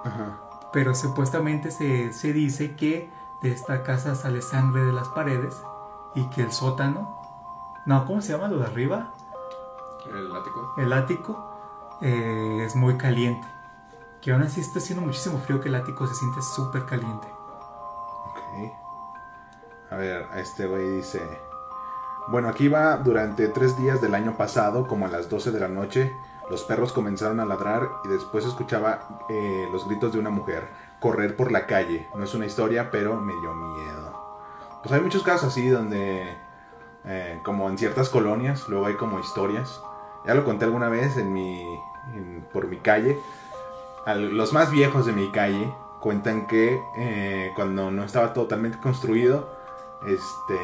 Ajá. 0.04 0.38
Pero 0.72 0.94
supuestamente 0.94 1.70
se, 1.70 2.12
se 2.12 2.32
dice 2.32 2.76
que 2.76 3.10
de 3.42 3.52
esta 3.52 3.82
casa 3.82 4.14
sale 4.14 4.40
sangre 4.40 4.84
de 4.84 4.92
las 4.92 5.08
paredes 5.08 5.60
y 6.14 6.24
que 6.30 6.42
el 6.42 6.52
sótano, 6.52 7.18
no, 7.86 8.06
¿cómo 8.06 8.22
se 8.22 8.32
llama 8.32 8.48
lo 8.48 8.58
de 8.58 8.66
arriba? 8.66 9.12
El 10.06 10.34
ático. 10.34 10.74
el 10.78 10.92
ático 10.92 11.52
eh, 12.00 12.64
es 12.64 12.74
muy 12.76 12.96
caliente. 12.96 13.46
Que 14.20 14.32
aún 14.32 14.42
así 14.42 14.60
está 14.60 14.78
haciendo 14.78 15.04
muchísimo 15.04 15.38
frío 15.38 15.60
que 15.60 15.68
el 15.68 15.74
ático 15.74 16.06
se 16.06 16.14
siente 16.14 16.42
súper 16.42 16.84
caliente. 16.86 17.26
Ok. 18.26 18.72
A 19.90 19.96
ver, 19.96 20.26
este 20.36 20.66
güey 20.66 20.96
dice. 20.96 21.20
Bueno, 22.28 22.48
aquí 22.48 22.68
va 22.68 22.96
durante 22.98 23.48
tres 23.48 23.76
días 23.76 24.00
del 24.00 24.14
año 24.14 24.36
pasado, 24.36 24.86
como 24.86 25.06
a 25.06 25.08
las 25.08 25.28
12 25.28 25.50
de 25.50 25.60
la 25.60 25.68
noche. 25.68 26.12
Los 26.52 26.64
perros 26.64 26.92
comenzaron 26.92 27.40
a 27.40 27.46
ladrar 27.46 27.88
y 28.04 28.08
después 28.08 28.44
escuchaba 28.44 29.08
eh, 29.30 29.66
los 29.72 29.86
gritos 29.88 30.12
de 30.12 30.18
una 30.18 30.28
mujer 30.28 30.68
correr 31.00 31.34
por 31.34 31.50
la 31.50 31.66
calle. 31.66 32.06
No 32.14 32.24
es 32.24 32.34
una 32.34 32.44
historia, 32.44 32.90
pero 32.90 33.16
me 33.18 33.32
dio 33.40 33.54
miedo. 33.54 34.12
Pues 34.82 34.92
hay 34.92 35.00
muchos 35.00 35.22
casos 35.22 35.48
así 35.48 35.66
donde, 35.70 36.36
eh, 37.06 37.40
como 37.42 37.70
en 37.70 37.78
ciertas 37.78 38.10
colonias, 38.10 38.68
luego 38.68 38.84
hay 38.84 38.96
como 38.96 39.18
historias. 39.18 39.80
Ya 40.26 40.34
lo 40.34 40.44
conté 40.44 40.66
alguna 40.66 40.90
vez 40.90 41.16
en 41.16 41.32
mi, 41.32 41.62
en- 42.14 42.46
por 42.52 42.66
mi 42.68 42.76
calle. 42.76 43.18
Al- 44.04 44.36
los 44.36 44.52
más 44.52 44.70
viejos 44.70 45.06
de 45.06 45.12
mi 45.14 45.30
calle 45.32 45.72
cuentan 46.00 46.46
que 46.46 46.78
eh, 46.98 47.50
cuando 47.56 47.90
no 47.90 48.04
estaba 48.04 48.34
totalmente 48.34 48.78
construido, 48.78 49.48
este, 50.06 50.58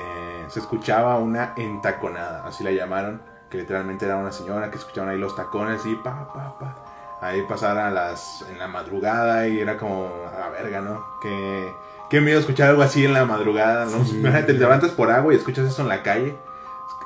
se 0.48 0.60
escuchaba 0.60 1.16
una 1.16 1.54
entaconada, 1.56 2.44
así 2.46 2.62
la 2.62 2.72
llamaron, 2.72 3.22
que 3.50 3.58
literalmente 3.58 4.04
era 4.04 4.16
una 4.16 4.32
señora 4.32 4.70
que 4.70 4.78
escuchaban 4.78 5.10
ahí 5.10 5.18
los 5.18 5.34
tacones 5.36 5.84
y 5.86 5.94
pa, 5.96 6.28
pa, 6.32 6.58
pa. 6.58 6.74
Ahí 7.20 7.42
pasar 7.42 7.78
a 7.78 7.90
las, 7.90 8.44
en 8.48 8.58
la 8.58 8.68
madrugada 8.68 9.48
y 9.48 9.58
era 9.58 9.76
como, 9.76 10.10
a 10.32 10.38
la 10.38 10.48
verga, 10.50 10.80
¿no? 10.80 11.04
Que, 11.20 11.72
qué 12.10 12.20
miedo 12.20 12.38
escuchar 12.38 12.70
algo 12.70 12.82
así 12.82 13.04
en 13.04 13.12
la 13.12 13.24
madrugada, 13.24 13.86
¿no? 13.86 14.04
Sí. 14.04 14.22
Te 14.46 14.52
levantas 14.52 14.92
por 14.92 15.10
agua 15.10 15.32
y 15.32 15.36
escuchas 15.36 15.66
eso 15.66 15.82
en 15.82 15.88
la 15.88 16.02
calle 16.02 16.36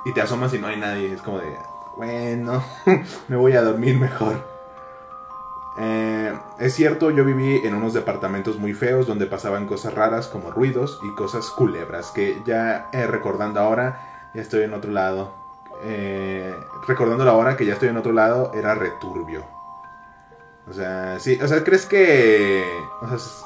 y 0.04 0.12
te 0.12 0.20
asomas 0.20 0.52
y 0.54 0.58
no 0.58 0.66
hay 0.66 0.78
nadie, 0.78 1.12
es 1.12 1.22
como 1.22 1.38
de, 1.38 1.56
bueno, 1.96 2.62
me 3.28 3.36
voy 3.36 3.52
a 3.52 3.62
dormir 3.62 3.98
mejor. 3.98 4.50
Eh, 5.78 6.32
es 6.58 6.74
cierto, 6.74 7.10
yo 7.10 7.24
viví 7.24 7.60
en 7.64 7.74
unos 7.74 7.94
departamentos 7.94 8.58
muy 8.58 8.74
feos 8.74 9.06
donde 9.06 9.26
pasaban 9.26 9.66
cosas 9.66 9.94
raras 9.94 10.28
como 10.28 10.50
ruidos 10.50 11.00
y 11.02 11.14
cosas 11.14 11.50
culebras, 11.50 12.10
que 12.10 12.42
ya 12.44 12.88
eh, 12.92 13.06
recordando 13.06 13.60
ahora, 13.60 14.30
ya 14.34 14.42
estoy 14.42 14.64
en 14.64 14.74
otro 14.74 14.90
lado. 14.90 15.41
Eh, 15.84 16.54
recordando 16.86 17.28
ahora 17.28 17.56
que 17.56 17.66
ya 17.66 17.74
estoy 17.74 17.88
en 17.88 17.96
otro 17.96 18.12
lado, 18.12 18.52
era 18.54 18.74
returbio. 18.74 19.44
O 20.68 20.72
sea, 20.72 21.18
sí, 21.18 21.38
o 21.42 21.48
sea, 21.48 21.64
¿crees 21.64 21.86
que... 21.86 22.64
O 23.00 23.06
sea, 23.08 23.16
es- 23.16 23.44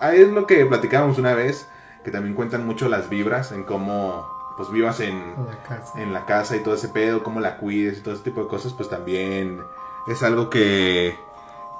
ahí 0.00 0.20
es 0.20 0.28
lo 0.28 0.46
que 0.46 0.64
platicábamos 0.66 1.18
una 1.18 1.34
vez, 1.34 1.66
que 2.04 2.10
también 2.10 2.34
cuentan 2.34 2.66
mucho 2.66 2.88
las 2.88 3.08
vibras 3.08 3.52
en 3.52 3.64
cómo, 3.64 4.26
pues 4.56 4.70
vivas 4.70 5.00
en, 5.00 5.34
la 5.46 5.62
casa. 5.62 6.00
en 6.00 6.12
la 6.12 6.26
casa 6.26 6.56
y 6.56 6.60
todo 6.60 6.74
ese 6.74 6.88
pedo, 6.88 7.22
cómo 7.22 7.40
la 7.40 7.56
cuides 7.56 7.98
y 7.98 8.02
todo 8.02 8.14
ese 8.14 8.24
tipo 8.24 8.42
de 8.42 8.48
cosas, 8.48 8.72
pues 8.74 8.88
también 8.90 9.60
es 10.06 10.22
algo 10.22 10.50
que, 10.50 11.14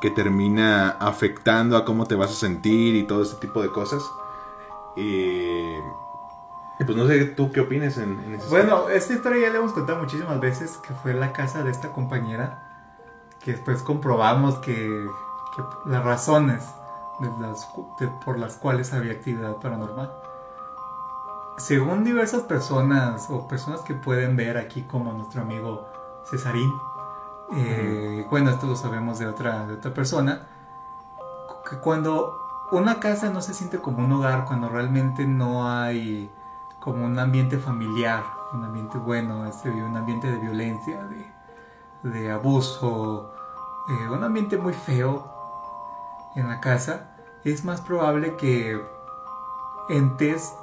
que 0.01 0.11
termina 0.11 0.91
afectando 1.01 1.77
a 1.77 1.85
cómo 1.85 2.07
te 2.07 2.15
vas 2.15 2.31
a 2.31 2.35
sentir 2.35 2.97
y 2.97 3.05
todo 3.05 3.23
ese 3.23 3.37
tipo 3.37 3.63
de 3.63 3.71
cosas. 3.71 4.03
Y, 4.97 5.75
y 6.81 6.85
pues 6.85 6.97
no 6.97 7.07
sé 7.07 7.25
tú 7.27 7.53
qué 7.53 7.61
opines 7.61 7.97
en, 7.99 8.19
en 8.21 8.41
Bueno, 8.49 8.89
esta 8.89 9.13
historia 9.13 9.43
ya 9.47 9.51
la 9.53 9.59
hemos 9.59 9.73
contado 9.73 9.99
muchísimas 10.01 10.41
veces, 10.41 10.79
que 10.79 10.93
fue 10.95 11.15
la 11.15 11.33
casa 11.33 11.63
de 11.63 11.71
esta 11.71 11.93
compañera, 11.93 12.59
que 13.45 13.53
después 13.53 13.83
comprobamos 13.83 14.57
que, 14.59 14.73
que 15.57 15.63
las 15.85 16.03
razones 16.05 16.65
de 17.21 17.31
las 17.41 17.67
cu- 17.67 17.87
de- 18.01 18.09
por 18.25 18.39
las 18.39 18.57
cuales 18.57 18.93
había 18.95 19.13
actividad 19.13 19.57
paranormal. 19.57 20.11
Según 21.59 22.05
diversas 22.05 22.43
personas 22.43 23.29
o 23.29 23.47
personas 23.47 23.81
que 23.83 23.93
pueden 23.95 24.35
ver 24.37 24.57
aquí 24.57 24.83
como 24.83 25.13
nuestro 25.13 25.43
amigo 25.43 25.87
Cesarín, 26.25 26.73
eh, 27.57 28.27
bueno, 28.31 28.51
esto 28.51 28.67
lo 28.67 28.77
sabemos 28.77 29.19
de 29.19 29.27
otra, 29.27 29.67
de 29.67 29.75
otra 29.75 29.93
persona, 29.93 30.47
que 31.69 31.77
cuando 31.77 32.39
una 32.73 33.01
casa 33.01 33.29
no 33.31 33.43
se 33.43 33.53
siente 33.53 33.79
como 33.79 33.99
un 34.05 34.13
hogar, 34.13 34.47
cuando 34.47 34.69
realmente 34.71 35.27
no 35.27 35.69
hay 35.69 36.31
como 36.81 37.05
un 37.05 37.19
ambiente 37.19 37.59
familiar, 37.59 38.25
un 38.53 38.65
ambiente 38.65 38.99
bueno, 38.99 39.47
este, 39.47 39.71
un 39.71 39.97
ambiente 39.97 40.31
de 40.31 40.39
violencia, 40.39 41.07
de, 42.03 42.31
abuso, 42.31 43.33
eh, 43.89 44.09
un 44.09 44.25
ambiente 44.25 44.57
muy 44.57 44.73
feo 44.73 45.31
en 46.35 46.49
la 46.49 46.61
casa, 46.61 47.11
es 47.45 47.65
más 47.65 47.81
probable 47.81 48.37
que 48.37 48.81
entes 49.89 50.55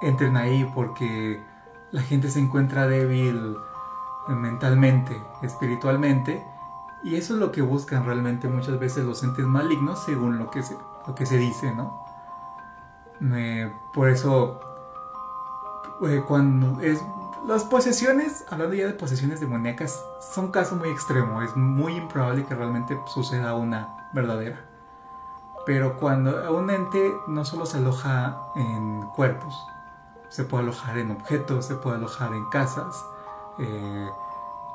entren 0.00 0.36
ahí 0.36 0.70
porque 0.74 1.42
la 1.90 2.02
gente 2.02 2.30
se 2.30 2.38
encuentra 2.38 2.86
débil 2.86 3.56
mentalmente, 4.28 5.20
espiritualmente, 5.42 6.46
y 7.02 7.16
eso 7.16 7.34
es 7.34 7.40
lo 7.40 7.52
que 7.52 7.62
buscan 7.62 8.04
realmente 8.04 8.48
muchas 8.48 8.78
veces 8.78 9.04
los 9.04 9.22
entes 9.22 9.46
malignos, 9.46 10.04
según 10.04 10.38
lo 10.38 10.50
que 10.50 10.62
se, 10.62 10.76
lo 11.06 11.14
que 11.14 11.26
se 11.26 11.38
dice, 11.38 11.74
¿no? 11.74 12.04
Eh, 13.34 13.72
por 13.94 14.08
eso, 14.08 14.60
eh, 16.06 16.22
cuando 16.26 16.80
es. 16.80 17.02
Las 17.46 17.64
posesiones, 17.64 18.44
hablando 18.50 18.74
ya 18.74 18.86
de 18.86 18.92
posesiones 18.92 19.40
demoníacas, 19.40 20.04
son 20.34 20.46
un 20.46 20.50
caso 20.50 20.76
muy 20.76 20.88
extremo. 20.88 21.40
Es 21.40 21.56
muy 21.56 21.94
improbable 21.94 22.44
que 22.44 22.54
realmente 22.54 22.98
suceda 23.06 23.54
una 23.54 24.08
verdadera. 24.12 24.58
Pero 25.64 25.98
cuando 25.98 26.52
un 26.52 26.68
ente 26.70 27.12
no 27.26 27.44
solo 27.44 27.64
se 27.64 27.78
aloja 27.78 28.38
en 28.56 29.02
cuerpos, 29.14 29.54
se 30.28 30.44
puede 30.44 30.64
alojar 30.64 30.98
en 30.98 31.10
objetos, 31.10 31.66
se 31.66 31.74
puede 31.76 31.96
alojar 31.96 32.34
en 32.34 32.44
casas, 32.50 33.04
eh, 33.58 34.10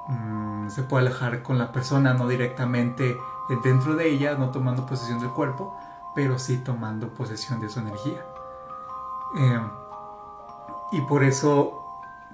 mm, 0.07 0.69
se 0.69 0.83
puede 0.83 1.07
alojar 1.07 1.43
con 1.43 1.57
la 1.57 1.71
persona, 1.71 2.13
no 2.13 2.27
directamente 2.27 3.17
dentro 3.63 3.95
de 3.95 4.09
ella, 4.09 4.35
no 4.35 4.51
tomando 4.51 4.85
posesión 4.85 5.19
del 5.19 5.29
cuerpo, 5.29 5.75
pero 6.15 6.39
sí 6.39 6.57
tomando 6.57 7.09
posesión 7.09 7.59
de 7.59 7.69
su 7.69 7.79
energía. 7.79 8.25
Eh, 9.37 9.61
y 10.91 11.01
por 11.01 11.23
eso 11.23 11.83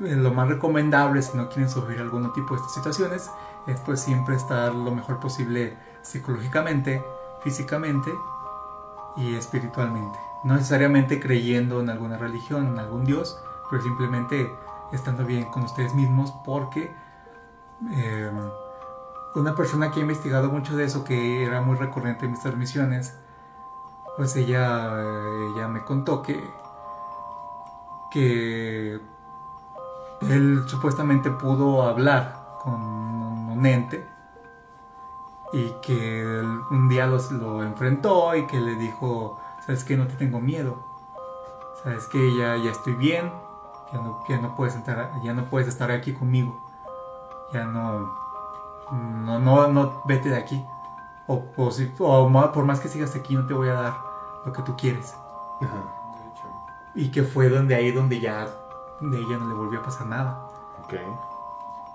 eh, 0.01 0.15
lo 0.15 0.33
más 0.33 0.47
recomendable 0.47 1.21
si 1.21 1.37
no 1.37 1.49
quieren 1.49 1.69
sufrir 1.69 1.99
algún 1.99 2.31
tipo 2.33 2.53
de 2.53 2.57
estas 2.57 2.73
situaciones 2.73 3.29
es 3.67 3.79
pues 3.81 3.99
siempre 3.99 4.35
estar 4.35 4.73
lo 4.73 4.91
mejor 4.91 5.19
posible 5.19 5.77
psicológicamente, 6.01 7.03
físicamente 7.43 8.13
y 9.17 9.35
espiritualmente. 9.35 10.17
No 10.43 10.55
necesariamente 10.55 11.19
creyendo 11.19 11.81
en 11.81 11.89
alguna 11.89 12.17
religión, 12.17 12.67
en 12.67 12.79
algún 12.79 13.05
dios, 13.05 13.39
pero 13.69 13.81
simplemente 13.83 14.49
estando 14.91 15.25
bien 15.25 15.45
con 15.45 15.63
ustedes 15.63 15.93
mismos 15.93 16.33
porque 16.45 16.95
eh, 17.91 18.31
una 19.35 19.55
persona 19.55 19.91
que 19.91 19.99
ha 19.99 20.01
investigado 20.01 20.49
mucho 20.49 20.75
de 20.75 20.85
eso, 20.85 21.03
que 21.03 21.45
era 21.45 21.61
muy 21.61 21.77
recurrente 21.77 22.25
en 22.25 22.31
mis 22.31 22.41
transmisiones, 22.41 23.15
pues 24.17 24.35
ella, 24.35 24.91
eh, 24.97 25.51
ella 25.53 25.67
me 25.67 25.83
contó 25.83 26.21
que, 26.21 26.43
que 28.11 28.99
él 30.21 30.63
supuestamente 30.67 31.29
pudo 31.31 31.83
hablar 31.83 32.57
con 32.63 32.73
un 32.73 33.65
ente 33.65 34.05
y 35.53 35.71
que 35.81 36.43
un 36.71 36.89
día 36.89 37.07
los, 37.07 37.31
lo 37.31 37.63
enfrentó 37.63 38.35
y 38.35 38.45
que 38.45 38.59
le 38.59 38.75
dijo, 38.75 39.39
sabes 39.65 39.83
que 39.83 39.97
no 39.97 40.07
te 40.07 40.13
tengo 40.15 40.39
miedo, 40.39 40.77
sabes 41.83 42.05
que 42.07 42.37
ya, 42.37 42.57
ya 42.57 42.71
estoy 42.71 42.93
bien, 42.93 43.31
ya 43.91 43.99
no, 43.99 44.23
ya 44.27 44.39
no 44.39 44.55
puedes 44.55 44.75
estar, 44.75 45.11
ya 45.23 45.33
no 45.33 45.45
puedes 45.45 45.67
estar 45.67 45.89
aquí 45.91 46.13
conmigo, 46.13 46.55
ya 47.51 47.65
no, 47.65 48.13
no, 48.91 49.39
no, 49.39 49.67
no 49.67 50.01
vete 50.05 50.29
de 50.29 50.37
aquí, 50.37 50.63
o, 51.27 51.45
o 51.57 52.51
por 52.53 52.65
más 52.65 52.79
que 52.79 52.87
sigas 52.87 53.15
aquí 53.15 53.35
no 53.35 53.45
te 53.47 53.53
voy 53.53 53.69
a 53.69 53.73
dar 53.73 53.93
lo 54.45 54.53
que 54.53 54.61
tú 54.61 54.75
quieres. 54.75 55.15
Ajá. 55.61 55.98
Y 56.95 57.11
que 57.11 57.23
fue 57.23 57.49
donde 57.49 57.75
ahí 57.75 57.91
donde 57.91 58.19
ya 58.19 58.47
de 59.01 59.17
ella 59.17 59.37
no 59.37 59.47
le 59.47 59.53
volvió 59.53 59.79
a 59.79 59.83
pasar 59.83 60.07
nada. 60.07 60.47
Ok. 60.83 60.93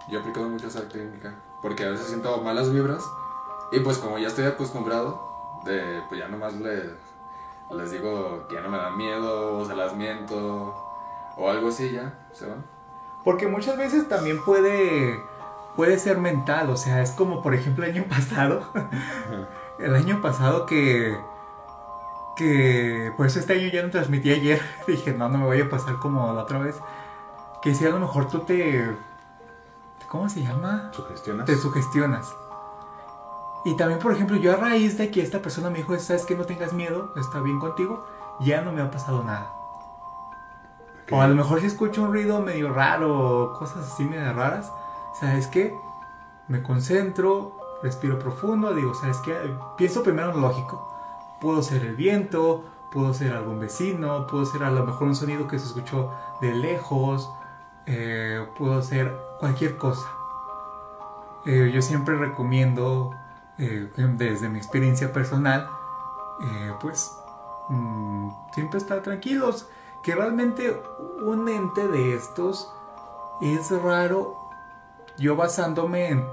Yo 0.09 0.19
he 0.19 0.21
aplicado 0.21 0.49
mucho 0.49 0.67
esa 0.69 0.89
técnica. 0.89 1.35
Porque 1.63 1.85
a 1.85 1.91
veces 1.91 2.07
siento 2.09 2.37
malas 2.43 2.71
vibras. 2.73 3.03
Y 3.73 3.81
pues 3.81 3.99
como 3.99 4.19
ya 4.19 4.29
estoy 4.29 4.45
acostumbrado, 4.45 5.21
de, 5.65 6.03
pues 6.09 6.21
ya 6.21 6.29
nomás 6.29 6.55
le- 6.55 6.95
les 7.71 7.91
digo 7.91 8.47
que 8.49 8.55
ya 8.57 8.61
no 8.61 8.69
me 8.69 8.77
da 8.79 8.91
miedo, 8.91 9.59
o 9.59 9.65
se 9.65 9.75
las 9.75 9.97
miento, 9.97 10.75
o 11.37 11.51
algo 11.51 11.69
así 11.69 11.91
ya, 11.91 12.15
se 12.33 12.47
van. 12.47 12.65
Porque 13.25 13.49
muchas 13.49 13.77
veces 13.79 14.07
también 14.09 14.45
puede, 14.45 15.19
puede 15.75 15.99
ser 15.99 16.19
mental, 16.19 16.69
o 16.71 16.77
sea, 16.77 17.01
es 17.03 17.11
como 17.13 17.43
por 17.43 17.55
ejemplo 17.55 17.85
el 17.85 17.93
año 17.93 18.05
pasado, 18.09 18.63
el 19.81 19.97
año 19.97 20.21
pasado 20.21 20.67
que, 20.67 21.19
que 22.37 23.13
por 23.17 23.27
eso 23.27 23.39
este 23.39 23.55
año 23.55 23.69
ya 23.69 23.83
no 23.83 23.91
transmití 23.91 24.31
ayer, 24.31 24.61
dije, 24.87 25.13
no, 25.13 25.29
no 25.29 25.39
me 25.39 25.47
vaya 25.47 25.65
a 25.65 25.69
pasar 25.69 25.97
como 25.97 26.33
la 26.33 26.43
otra 26.43 26.59
vez, 26.59 26.77
que 27.63 27.75
si 27.75 27.87
a 27.87 27.91
lo 27.91 27.99
mejor 27.99 28.29
tú 28.29 28.41
te, 28.41 28.97
¿cómo 30.09 30.29
se 30.29 30.43
llama? 30.43 30.91
¿Sugestionas? 30.93 31.47
Te 31.47 31.57
sugestionas. 31.57 32.35
Y 33.65 33.77
también, 33.77 33.99
por 33.99 34.13
ejemplo, 34.13 34.37
yo 34.37 34.53
a 34.53 34.57
raíz 34.57 34.99
de 34.99 35.11
que 35.11 35.23
esta 35.23 35.41
persona 35.41 35.71
me 35.71 35.79
dijo, 35.79 35.99
sabes 35.99 36.27
que 36.27 36.37
no 36.37 36.45
tengas 36.45 36.75
miedo, 36.75 37.13
está 37.17 37.41
bien 37.41 37.59
contigo, 37.59 38.07
ya 38.41 38.61
no 38.61 38.73
me 38.73 38.83
ha 38.83 38.91
pasado 38.91 39.25
nada. 39.25 39.51
O 41.11 41.21
a 41.21 41.29
lo 41.29 41.35
mejor 41.35 41.61
si 41.61 41.67
escucho 41.67 42.03
un 42.03 42.13
ruido 42.13 42.41
medio 42.41 42.73
raro 42.73 43.55
cosas 43.59 43.93
así 43.93 44.05
medio 44.05 44.33
raras, 44.33 44.71
¿sabes 45.19 45.47
qué? 45.47 45.75
Me 46.49 46.63
concentro, 46.63 47.57
respiro 47.83 48.19
profundo, 48.19 48.75
digo, 48.75 48.95
¿sabes 48.95 49.19
qué? 49.19 49.35
Pienso 49.77 50.03
primero 50.03 50.31
en 50.31 50.41
lo 50.41 50.49
lógico. 50.49 50.94
Pudo 51.45 51.63
ser 51.63 51.85
el 51.85 51.95
viento, 51.95 52.65
pudo 52.91 53.13
ser 53.13 53.35
algún 53.35 53.61
vecino, 53.61 54.27
pudo 54.27 54.47
ser 54.47 54.63
a 54.63 54.71
lo 54.71 54.87
mejor 54.87 55.09
un 55.09 55.15
sonido 55.15 55.47
que 55.47 55.59
se 55.59 55.67
escuchó 55.67 56.11
de 56.41 56.55
lejos, 56.55 57.31
eh, 57.85 58.47
pudo 58.57 58.81
ser 58.81 59.15
cualquier 59.39 59.77
cosa. 59.77 60.09
Eh, 61.45 61.71
yo 61.75 61.83
siempre 61.83 62.17
recomiendo, 62.17 63.11
eh, 63.59 63.91
desde 64.17 64.49
mi 64.49 64.57
experiencia 64.57 65.13
personal, 65.13 65.69
eh, 66.41 66.73
pues 66.81 67.15
mm, 67.69 68.31
siempre 68.55 68.79
estar 68.79 69.03
tranquilos. 69.03 69.69
Que 70.03 70.15
realmente 70.15 70.83
un 71.21 71.47
ente 71.47 71.87
de 71.89 72.15
estos 72.15 72.73
es 73.43 73.71
raro. 73.83 74.35
Yo 75.19 75.37
basándome 75.37 76.09
en 76.09 76.25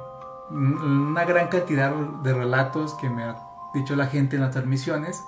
una 0.49 1.25
gran 1.25 1.49
cantidad 1.49 1.93
de 1.93 2.33
relatos 2.33 2.93
que 2.93 3.09
me 3.09 3.25
ha 3.25 3.50
dicho 3.73 3.95
la 3.95 4.07
gente 4.07 4.35
en 4.35 4.41
las 4.41 4.51
transmisiones, 4.51 5.23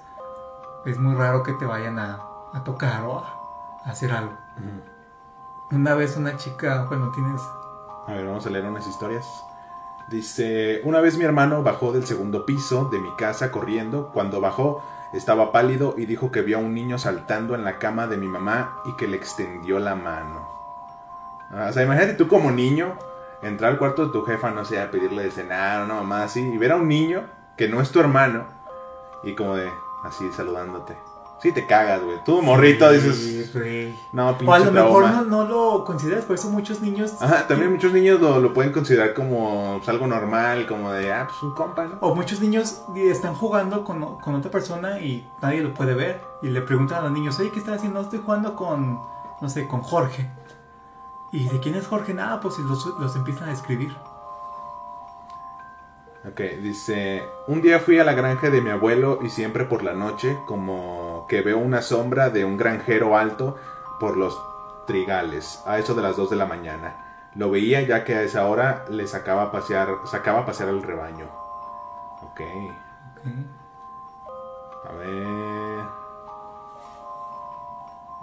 es 0.86 0.98
muy 1.00 1.16
raro 1.16 1.44
que 1.44 1.54
te 1.54 1.66
vayan 1.66 1.98
a, 2.00 2.20
a 2.54 2.64
tocar 2.64 3.04
o 3.04 3.20
a, 3.20 3.82
a 3.86 3.92
hacer 3.92 4.12
algo. 4.12 4.34
Una 5.72 5.96
vez 5.96 6.18
una 6.18 6.38
chica, 6.38 6.86
bueno, 6.88 7.12
tienes... 7.12 7.42
A 8.08 8.14
ver, 8.14 8.26
vamos 8.26 8.46
a 8.46 8.50
leer 8.50 8.66
unas 8.66 8.86
historias. 8.86 9.26
Dice, 10.10 10.82
una 10.84 11.00
vez 11.00 11.18
mi 11.18 11.24
hermano 11.24 11.64
bajó 11.64 11.94
del 11.94 12.06
segundo 12.06 12.46
piso 12.46 12.90
de 12.92 13.00
mi 13.00 13.10
casa 13.16 13.50
corriendo. 13.52 14.12
Cuando 14.14 14.42
bajó 14.42 14.84
estaba 15.14 15.52
pálido 15.52 15.96
y 15.98 16.06
dijo 16.06 16.32
que 16.32 16.42
vio 16.42 16.58
a 16.58 16.62
un 16.62 16.74
niño 16.74 16.98
saltando 16.98 17.56
en 17.56 17.64
la 17.64 17.80
cama 17.80 18.08
de 18.08 18.18
mi 18.18 18.28
mamá 18.28 18.80
y 18.86 18.94
que 18.98 19.08
le 19.08 19.16
extendió 19.16 19.80
la 19.80 19.96
mano. 19.96 20.48
Ah, 21.52 21.68
O 21.70 21.74
sea, 21.74 21.84
imagínate 21.84 22.16
tú 22.16 22.28
como 22.28 22.52
niño 22.52 22.98
entrar 23.42 23.72
al 23.72 23.78
cuarto 23.78 24.08
de 24.08 24.12
tu 24.12 24.24
jefa, 24.26 24.52
no 24.52 24.66
sé, 24.66 24.82
a 24.82 24.92
pedirle 24.92 25.24
de 25.24 25.32
cenar 25.32 25.86
una 25.86 25.96
mamá 25.96 26.24
así 26.24 26.42
y 26.42 26.58
ver 26.58 26.74
a 26.74 26.76
un 26.76 26.88
niño 26.88 27.24
que 27.58 27.68
no 27.68 27.82
es 27.82 27.92
tu 27.92 28.00
hermano 28.00 28.46
y 29.24 29.36
como 29.36 29.56
de 29.56 29.70
así 30.04 30.30
saludándote. 30.32 30.98
Sí, 31.44 31.52
te 31.52 31.66
cagas, 31.68 32.02
güey. 32.02 32.24
Tú, 32.24 32.42
morrito, 32.42 32.90
dices. 32.90 33.18
Sí, 33.18 33.50
güey. 33.54 33.94
No, 34.14 34.38
pinche 34.38 34.50
O 34.50 34.54
a 34.54 34.60
lo 34.60 34.72
mejor 34.72 35.04
trauma". 35.04 35.22
no, 35.24 35.44
no 35.44 35.46
lo 35.46 35.84
consideras, 35.84 36.24
por 36.24 36.36
eso 36.36 36.50
muchos 36.50 36.80
niños. 36.80 37.22
Ajá, 37.22 37.48
también 37.48 37.70
muchos 37.70 37.92
niños 37.92 38.22
lo, 38.22 38.40
lo 38.40 38.54
pueden 38.54 38.72
considerar 38.72 39.14
como 39.14 39.76
pues, 39.80 39.90
algo 39.90 40.08
normal, 40.08 40.66
como 40.68 40.92
de, 40.92 41.12
ah, 41.12 41.28
pues 41.28 41.44
un 41.44 41.54
compa, 41.54 41.84
¿no? 41.84 41.98
O 42.00 42.16
muchos 42.16 42.40
niños 42.40 42.84
están 42.96 43.36
jugando 43.36 43.84
con, 43.84 44.20
con 44.20 44.36
otra 44.36 44.52
persona 44.52 45.02
y 45.02 45.30
nadie 45.42 45.62
lo 45.62 45.74
puede 45.74 45.96
ver. 45.96 46.22
Y 46.42 46.48
le 46.48 46.62
preguntan 46.62 47.00
a 47.00 47.02
los 47.02 47.12
niños, 47.12 47.38
oye, 47.42 47.52
¿qué 47.52 47.60
estás 47.60 47.76
haciendo? 47.76 48.00
Estoy 48.00 48.22
jugando 48.24 48.56
con, 48.56 49.02
no 49.42 49.50
sé, 49.50 49.68
con 49.68 49.82
Jorge. 49.82 50.32
¿Y 51.34 51.50
de 51.50 51.60
quién 51.60 51.76
es 51.76 51.88
Jorge? 51.88 52.14
Nada, 52.14 52.40
pues 52.40 52.58
los, 52.60 52.86
los 53.02 53.18
empiezan 53.18 53.50
a 53.50 53.52
escribir. 53.52 53.94
Ok, 56.26 56.40
dice, 56.62 57.22
un 57.48 57.62
día 57.62 57.80
fui 57.80 58.00
a 58.00 58.06
la 58.06 58.14
granja 58.14 58.50
de 58.50 58.62
mi 58.62 58.70
abuelo 58.70 59.20
y 59.22 59.30
siempre 59.30 59.66
por 59.66 59.84
la 59.84 59.94
noche, 59.94 60.38
como 60.46 61.26
que 61.28 61.42
veo 61.42 61.58
una 61.58 61.82
sombra 61.82 62.30
de 62.30 62.46
un 62.46 62.58
granjero 62.58 63.18
alto 63.18 63.58
por 64.00 64.16
los 64.16 64.42
trigales, 64.88 65.62
a 65.66 65.80
eso 65.80 65.96
de 65.96 66.02
las 66.02 66.16
2 66.16 66.30
de 66.30 66.36
la 66.38 66.46
mañana. 66.46 67.30
Lo 67.36 67.50
veía 67.50 67.82
ya 67.82 68.06
que 68.06 68.16
a 68.16 68.22
esa 68.22 68.48
hora 68.48 68.86
le 68.90 69.06
sacaba 69.08 69.44
a 69.44 69.52
pasear, 69.52 69.90
sacaba 70.06 70.40
a 70.40 70.46
pasear 70.46 70.70
al 70.70 70.82
rebaño. 70.82 71.26
Ok, 72.22 72.42
Ok. 73.20 73.28
a 74.90 74.94
ver... 74.94 75.84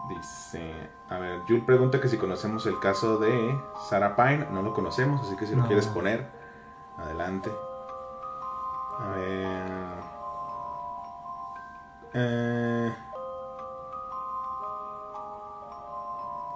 Dice, 0.08 0.90
a 1.08 1.18
ver, 1.18 1.40
Jules 1.46 1.64
pregunta 1.64 2.00
que 2.00 2.08
si 2.08 2.16
conocemos 2.16 2.66
el 2.66 2.80
caso 2.80 3.18
de 3.18 3.54
Sarah 3.88 4.16
Pine. 4.16 4.48
No 4.50 4.62
lo 4.62 4.72
conocemos, 4.72 5.20
así 5.24 5.36
que 5.36 5.46
si 5.46 5.54
lo 5.54 5.66
quieres 5.66 5.86
poner, 5.86 6.28
adelante. 6.98 7.50
A 9.00 9.08
ver. 9.16 9.70
Eh, 12.12 12.92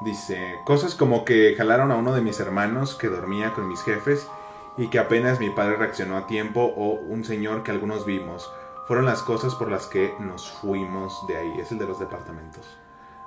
dice, 0.01 0.61
cosas 0.65 0.95
como 0.95 1.25
que 1.25 1.55
jalaron 1.57 1.93
a 1.93 1.97
uno 1.97 2.13
de 2.13 2.21
mis 2.21 2.39
hermanos 2.41 2.95
que 2.95 3.09
dormía 3.09 3.53
con 3.55 3.69
mis 3.69 3.83
jefes 3.83 4.29
y 4.77 4.89
que 4.89 4.99
apenas 4.99 5.39
mi 5.41 5.51
padre 5.51 5.77
reaccionó 5.77 6.17
a 6.17 6.27
tiempo 6.27 6.61
o 6.77 6.95
un 6.95 7.25
señor 7.25 7.63
que 7.63 7.71
algunos 7.71 8.05
vimos. 8.05 8.53
Fueron 8.87 9.07
las 9.07 9.23
cosas 9.23 9.55
por 9.55 9.71
las 9.71 9.87
que 9.87 10.15
nos 10.19 10.51
fuimos 10.51 11.27
de 11.27 11.37
ahí. 11.39 11.61
Es 11.61 11.73
el 11.73 11.79
de 11.79 11.87
los 11.87 11.99
departamentos. 11.99 12.67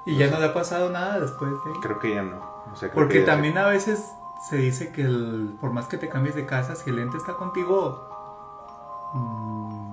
Y 0.06 0.16
ya 0.18 0.30
no 0.30 0.40
le 0.40 0.46
ha 0.46 0.54
pasado 0.54 0.90
nada 0.90 1.20
después 1.20 1.52
de. 1.52 1.80
Creo 1.82 2.00
que 2.00 2.14
ya 2.14 2.22
no. 2.22 2.38
O 2.72 2.76
sea, 2.76 2.90
creo 2.90 2.94
Porque 2.94 3.16
que 3.16 3.20
ya- 3.26 3.26
también 3.34 3.58
a 3.58 3.68
veces 3.68 4.14
se 4.50 4.58
dice 4.58 4.92
que 4.92 5.02
el- 5.02 5.58
por 5.60 5.72
más 5.72 5.88
que 5.88 5.98
te 5.98 6.10
cambies 6.10 6.36
de 6.36 6.46
casa, 6.46 6.76
si 6.76 6.90
el 6.92 7.00
ente 7.00 7.18
está 7.18 7.34
contigo, 7.34 8.08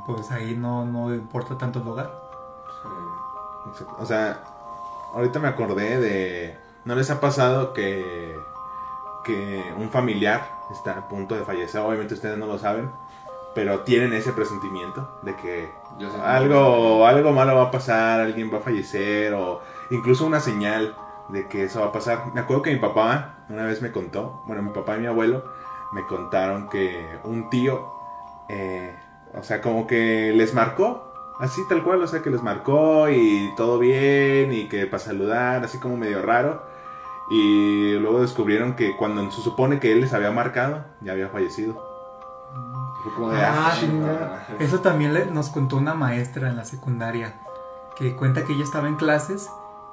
pues 0.07 0.31
ahí 0.31 0.57
no, 0.57 0.85
no 0.85 1.13
importa 1.15 1.57
tanto 1.57 1.79
el 1.79 1.85
lugar. 1.85 2.11
Sí. 2.83 2.89
Exacto. 3.71 3.97
O 3.99 4.07
sea, 4.07 4.45
ahorita 5.15 5.39
me 5.39 5.49
acordé 5.49 6.01
de... 6.01 6.59
¿No 6.85 6.95
les 6.95 7.11
ha 7.11 7.19
pasado 7.19 7.73
que, 7.73 8.39
que 9.25 9.75
un 9.79 9.89
familiar 9.91 10.47
está 10.71 10.99
a 10.99 11.09
punto 11.09 11.35
de 11.35 11.45
fallecer? 11.45 11.81
Obviamente 11.81 12.13
ustedes 12.13 12.37
no 12.37 12.47
lo 12.47 12.59
saben, 12.59 12.91
pero 13.55 13.81
tienen 13.81 14.13
ese 14.13 14.33
presentimiento 14.33 15.19
de 15.23 15.35
que 15.37 15.71
algo, 16.23 17.07
algo 17.07 17.33
malo 17.33 17.57
va 17.57 17.65
a 17.65 17.71
pasar, 17.71 18.21
alguien 18.21 18.53
va 18.53 18.59
a 18.59 18.61
fallecer 18.61 19.33
o 19.33 19.63
incluso 19.91 20.27
una 20.27 20.41
señal 20.41 20.95
de 21.29 21.49
que 21.49 21.65
eso 21.65 21.81
va 21.81 21.87
a 21.87 21.93
pasar. 21.93 22.35
Me 22.35 22.41
acuerdo 22.41 22.63
que 22.63 22.73
mi 22.75 22.81
papá 22.81 23.37
una 23.49 23.65
vez 23.65 23.81
me 23.81 23.93
contó, 23.93 24.43
bueno, 24.47 24.63
mi 24.63 24.71
papá 24.71 24.97
y 24.97 25.01
mi 25.01 25.07
abuelo 25.07 25.45
me 25.93 26.05
contaron 26.07 26.69
que 26.69 27.19
un 27.25 27.49
tío, 27.51 27.95
eh, 28.49 28.95
o 29.39 29.43
sea, 29.43 29.61
como 29.61 29.87
que 29.87 30.33
les 30.35 30.55
marcó, 30.55 31.13
así 31.41 31.61
tal 31.69 31.83
cual, 31.83 32.03
o 32.03 32.07
sea, 32.07 32.23
que 32.23 32.31
les 32.31 32.43
marcó 32.43 33.09
y 33.09 33.53
todo 33.57 33.79
bien 33.79 34.53
y 34.53 34.69
que 34.69 34.87
para 34.87 35.03
saludar, 35.03 35.65
así 35.65 35.79
como 35.79 35.97
medio 35.97 36.23
raro. 36.23 36.63
Y 37.31 37.95
luego 37.95 38.21
descubrieron 38.21 38.75
que 38.77 38.97
cuando 38.97 39.31
se 39.31 39.41
supone 39.41 39.81
que 39.81 39.93
él 39.93 40.03
les 40.03 40.13
había 40.13 40.31
marcado, 40.31 40.85
ya 41.01 41.13
había 41.13 41.29
fallecido. 41.29 41.75
Fue 43.03 43.15
como 43.15 43.31
de, 43.31 43.39
Ah, 43.43 43.73
ah. 43.73 44.55
Eso 44.59 44.81
también 44.81 45.15
le- 45.15 45.27
nos 45.27 45.49
contó 45.49 45.77
una 45.77 45.95
maestra 45.95 46.49
en 46.51 46.57
la 46.57 46.65
secundaria, 46.65 47.41
que 47.97 48.15
cuenta 48.17 48.45
que 48.45 48.53
ella 48.53 48.65
estaba 48.65 48.89
en 48.89 48.97
clases 48.97 49.49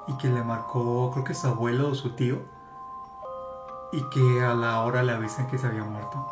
y 0.07 0.17
que 0.17 0.27
le 0.27 0.43
marcó, 0.43 1.11
creo 1.11 1.23
que 1.23 1.33
su 1.33 1.47
abuelo 1.47 1.89
o 1.89 1.95
su 1.95 2.15
tío, 2.15 2.39
y 3.93 4.01
que 4.09 4.41
a 4.43 4.53
la 4.53 4.81
hora 4.81 5.03
le 5.03 5.11
avisan 5.13 5.47
que 5.47 5.57
se 5.57 5.67
había 5.67 5.83
muerto. 5.83 6.25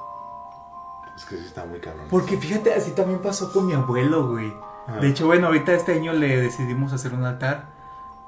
Es 1.19 1.25
que 1.25 1.35
sí 1.37 1.45
está 1.45 1.65
muy 1.65 1.79
cabrón. 1.79 2.05
Porque 2.09 2.37
fíjate, 2.37 2.73
así 2.73 2.91
también 2.91 3.19
pasó 3.19 3.51
con 3.51 3.65
mi 3.67 3.73
abuelo, 3.73 4.27
güey. 4.29 4.53
Ajá. 4.87 4.99
De 4.99 5.09
hecho, 5.09 5.25
bueno, 5.27 5.47
ahorita 5.47 5.73
este 5.73 5.93
año 5.93 6.13
le 6.13 6.39
decidimos 6.41 6.93
hacer 6.93 7.13
un 7.13 7.25
altar. 7.25 7.67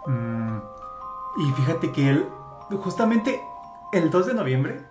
mm, 0.06 0.58
y 1.38 1.52
fíjate 1.54 1.92
que 1.94 2.10
él, 2.10 2.28
justamente 2.84 3.42
el 3.94 4.10
2 4.10 4.26
de 4.28 4.34
noviembre, 4.34 4.86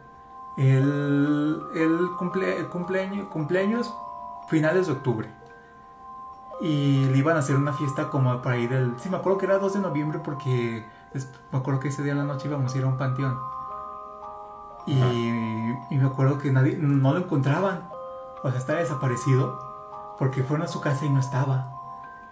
él, 0.57 1.61
él 1.75 1.99
cumple, 2.19 2.59
el 2.59 2.69
cumpleaños, 2.69 3.29
cumpleaños 3.29 3.93
finales 4.49 4.87
de 4.87 4.93
octubre. 4.95 5.29
Y 6.63 7.05
le 7.07 7.19
iban 7.19 7.37
a 7.37 7.41
hacer 7.41 7.57
una 7.57 7.73
fiesta 7.73 8.09
como 8.11 8.41
para 8.43 8.57
ir 8.59 8.71
del... 8.71 8.95
Sí, 8.99 9.09
me 9.11 9.17
acuerdo 9.19 9.39
que 9.39 9.47
era 9.47 9.59
2 9.59 9.75
de 9.75 9.81
noviembre 9.81 10.21
porque 10.25 10.85
es- 11.15 11.29
me 11.53 11.59
acuerdo 11.59 11.81
que 11.81 11.89
ese 11.89 12.03
día 12.03 12.13
en 12.13 12.19
la 12.19 12.25
noche 12.25 12.49
íbamos 12.49 12.75
a 12.75 12.79
ir 12.79 12.85
a 12.85 12.87
un 12.87 12.97
panteón. 12.99 13.39
Y, 14.87 14.99
y 15.91 15.97
me 15.99 16.07
acuerdo 16.07 16.39
que 16.39 16.51
nadie, 16.51 16.77
no 16.79 17.13
lo 17.13 17.19
encontraban. 17.21 17.89
O 18.43 18.51
sea, 18.51 18.59
estaba 18.59 18.79
desaparecido. 18.81 19.59
Porque 20.19 20.43
fueron 20.43 20.67
a 20.67 20.69
su 20.69 20.81
casa 20.81 21.07
y 21.07 21.11
no 21.11 21.21
estaba. 21.21 21.73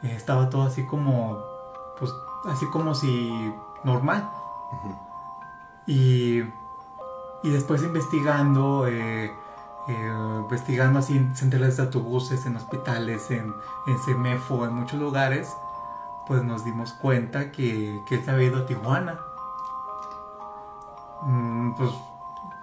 Eh, 0.03 0.13
estaba 0.15 0.51
todo 0.51 0.63
así 0.63 0.85
como, 0.87 1.39
pues, 1.99 2.13
así 2.47 2.67
como 2.67 2.95
si 2.95 3.55
normal. 3.83 4.31
Y, 5.87 6.41
y 7.43 7.51
después 7.51 7.83
investigando, 7.83 8.87
eh, 8.87 9.33
eh, 9.89 10.39
investigando 10.41 10.99
así 10.99 11.17
en 11.17 11.35
centrales 11.35 11.79
de 11.79 11.85
autobuses, 11.85 12.45
en 12.45 12.57
hospitales, 12.57 13.31
en, 13.31 13.55
en 13.87 13.99
CEMEFO, 13.99 14.67
en 14.67 14.75
muchos 14.75 15.01
lugares, 15.01 15.57
pues 16.27 16.45
nos 16.45 16.65
dimos 16.65 16.93
cuenta 16.93 17.51
que, 17.51 18.03
que 18.07 18.17
él 18.17 18.25
se 18.25 18.31
había 18.31 18.49
ido 18.49 18.59
a 18.59 18.67
Tijuana. 18.67 19.19
Mm, 21.23 21.73
pues 21.73 21.91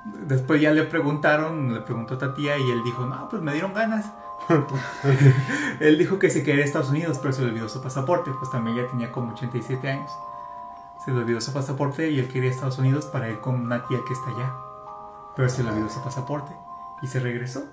después 0.06 0.62
ya 0.62 0.72
le 0.72 0.84
preguntaron, 0.84 1.74
le 1.74 1.82
preguntó 1.82 2.14
a 2.24 2.34
tía 2.34 2.58
y 2.58 2.72
él 2.72 2.84
dijo, 2.84 3.06
no, 3.06 3.28
pues 3.30 3.42
me 3.42 3.54
dieron 3.54 3.74
ganas. 3.74 4.12
él 5.80 5.98
dijo 5.98 6.20
que 6.20 6.30
se 6.30 6.44
quería 6.44 6.56
ir 6.56 6.62
a 6.62 6.66
Estados 6.66 6.90
Unidos, 6.90 7.18
pero 7.20 7.34
se 7.34 7.42
le 7.42 7.50
olvidó 7.50 7.70
su 7.70 7.82
pasaporte, 7.82 8.32
pues 8.38 8.52
también 8.52 8.78
ya 8.78 8.88
tenía 8.88 9.12
como 9.12 9.34
87 9.34 9.90
años. 9.90 10.12
Se 11.04 11.12
le 11.12 11.18
olvidó 11.20 11.42
su 11.42 11.54
pasaporte 11.54 12.10
y 12.12 12.20
él 12.20 12.28
quería 12.28 12.48
ir 12.48 12.52
a 12.52 12.56
Estados 12.56 12.78
Unidos 12.78 13.06
para 13.06 13.30
ir 13.30 13.40
con 13.40 13.56
una 13.56 13.86
tía 13.88 14.00
que 14.08 14.14
está 14.14 14.30
allá. 14.30 14.54
Pero 15.36 15.50
se 15.50 15.64
le 15.64 15.70
olvidó 15.70 15.90
su 15.90 16.02
pasaporte 16.02 16.56
y 17.02 17.08
se 17.08 17.20
regresó. 17.20 17.64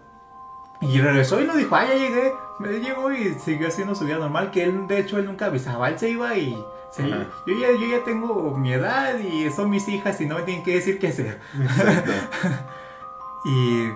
Y 0.81 1.01
regresó 1.01 1.41
y 1.41 1.45
lo 1.47 1.55
dijo, 1.57 1.75
ah, 1.77 1.85
ya 1.87 1.95
llegué. 1.95 2.33
Me 2.59 2.69
llegó 2.81 3.13
y 3.13 3.35
siguió 3.35 3.69
haciendo 3.69 3.95
su 3.95 4.05
vida 4.05 4.19
normal, 4.19 4.51
que 4.51 4.65
él, 4.65 4.87
de 4.89 4.99
hecho, 5.01 5.19
él 5.19 5.27
nunca 5.27 5.47
avisaba. 5.47 5.89
Él 5.89 5.99
se 5.99 6.11
iba 6.11 6.37
y... 6.37 6.65
se- 6.91 7.05
Ajá. 7.05 7.27
yo, 7.47 7.55
ya, 7.59 7.71
yo 7.73 7.87
ya 7.87 8.05
tengo 8.05 8.57
mi 8.57 8.73
edad 8.73 9.19
y 9.19 9.51
son 9.51 9.71
mis 9.71 9.87
hijas 9.89 10.21
y 10.21 10.27
no 10.27 10.37
me 10.37 10.43
tienen 10.43 10.65
que 10.65 10.75
decir 10.75 10.99
qué 10.99 11.09
hacer. 11.09 11.41
Y, 13.45 13.89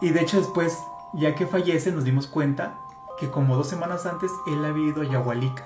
y 0.00 0.10
de 0.10 0.20
hecho 0.20 0.38
después, 0.38 0.82
ya 1.12 1.34
que 1.36 1.46
fallece, 1.46 1.92
nos 1.92 2.04
dimos 2.04 2.26
cuenta 2.26 2.74
que 3.18 3.30
como 3.30 3.56
dos 3.56 3.68
semanas 3.68 4.04
antes 4.06 4.30
él 4.48 4.64
había 4.64 4.88
ido 4.88 5.02
a 5.02 5.06
Yahualica, 5.06 5.64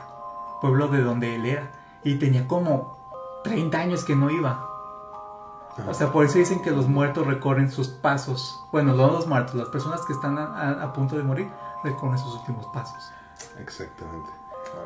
pueblo 0.61 0.89
de 0.89 1.01
donde 1.03 1.37
él 1.37 1.47
era, 1.47 1.73
y 2.05 2.17
tenía 2.17 2.47
como 2.47 2.99
30 3.45 3.79
años 3.79 4.05
que 4.05 4.15
no 4.17 4.31
iba. 4.31 4.69
O 5.89 5.95
sea, 5.95 6.13
por 6.13 6.25
eso 6.27 6.39
dicen 6.39 6.61
que 6.63 6.71
los 6.71 6.87
muertos 6.89 7.27
recorren 7.27 7.71
sus 7.71 7.89
pasos. 7.89 8.63
Bueno, 8.73 8.93
no 8.95 9.11
los 9.11 9.27
muertos, 9.27 9.55
las 9.55 9.69
personas 9.69 10.03
que 10.07 10.13
están 10.13 10.37
a, 10.39 10.45
a- 10.45 10.83
a 10.85 10.93
punto 10.93 11.17
de 11.17 11.23
morir 11.23 11.49
recorren 11.83 12.19
sus 12.19 12.35
últimos 12.35 12.67
pasos. 12.67 13.11
Exactamente. 13.59 14.29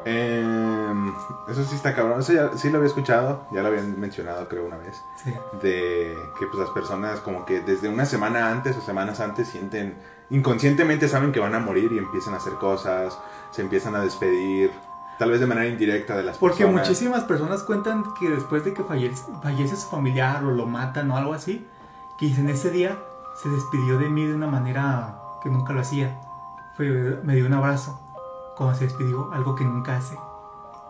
Em, 0.05 1.13
eso 1.49 1.65
sí 1.65 1.75
está 1.75 1.95
cabrón. 1.95 2.21
Eso 2.21 2.33
ya 2.33 2.57
sí 2.57 2.71
lo 2.71 2.79
había 2.79 2.89
escuchado. 2.89 3.47
Ya 3.53 3.63
lo 3.63 3.69
habían 3.69 3.99
mencionado, 4.01 4.49
creo, 4.49 4.67
una 4.67 4.77
vez. 4.79 4.97
Sí. 5.23 5.33
De 5.63 6.17
que 6.39 6.47
pues 6.47 6.59
las 6.61 6.71
personas 6.71 7.21
como 7.21 7.45
que 7.45 7.61
desde 7.61 7.89
una 7.89 8.05
semana 8.05 8.51
antes 8.51 8.77
o 8.77 8.81
semanas 8.81 9.21
antes 9.21 9.49
sienten... 9.49 9.97
Inconscientemente 10.31 11.09
saben 11.09 11.31
que 11.31 11.39
van 11.39 11.55
a 11.55 11.61
morir 11.61 11.93
y 11.93 11.99
empiezan 11.99 12.35
a 12.35 12.39
hacer 12.39 12.55
cosas. 12.55 13.17
Se 13.53 13.63
empiezan 13.63 13.95
a 13.95 14.01
despedir. 14.01 14.73
Tal 15.19 15.31
vez 15.31 15.41
de 15.41 15.47
manera 15.47 15.67
indirecta 15.67 16.17
de 16.17 16.23
las 16.23 16.39
Porque 16.39 16.65
personas. 16.65 16.87
muchísimas 16.87 17.25
personas 17.25 17.63
cuentan 17.63 18.05
que 18.19 18.29
después 18.29 18.65
de 18.65 18.75
que 18.75 18.85
fallece, 18.85 19.23
fallece 19.43 19.77
su 19.77 19.89
familiar 19.89 20.45
o 20.45 20.51
lo 20.51 20.67
matan 20.67 21.11
o 21.11 21.17
algo 21.17 21.33
así, 21.33 21.67
que 22.19 22.27
dicen 22.27 22.49
ese 22.49 22.71
día 22.71 22.99
se 23.43 23.49
despidió 23.49 23.99
de 23.99 24.09
mí 24.09 24.27
de 24.27 24.35
una 24.35 24.47
manera 24.47 25.19
que 25.43 25.49
nunca 25.49 25.73
lo 25.73 25.81
hacía. 25.81 26.21
Fue, 26.77 27.21
me 27.25 27.35
dio 27.35 27.47
un 27.47 27.55
abrazo 27.55 27.99
cuando 28.57 28.77
se 28.77 28.85
despidió, 28.85 29.31
algo 29.33 29.55
que 29.55 29.65
nunca 29.65 29.97
hace. 29.97 30.19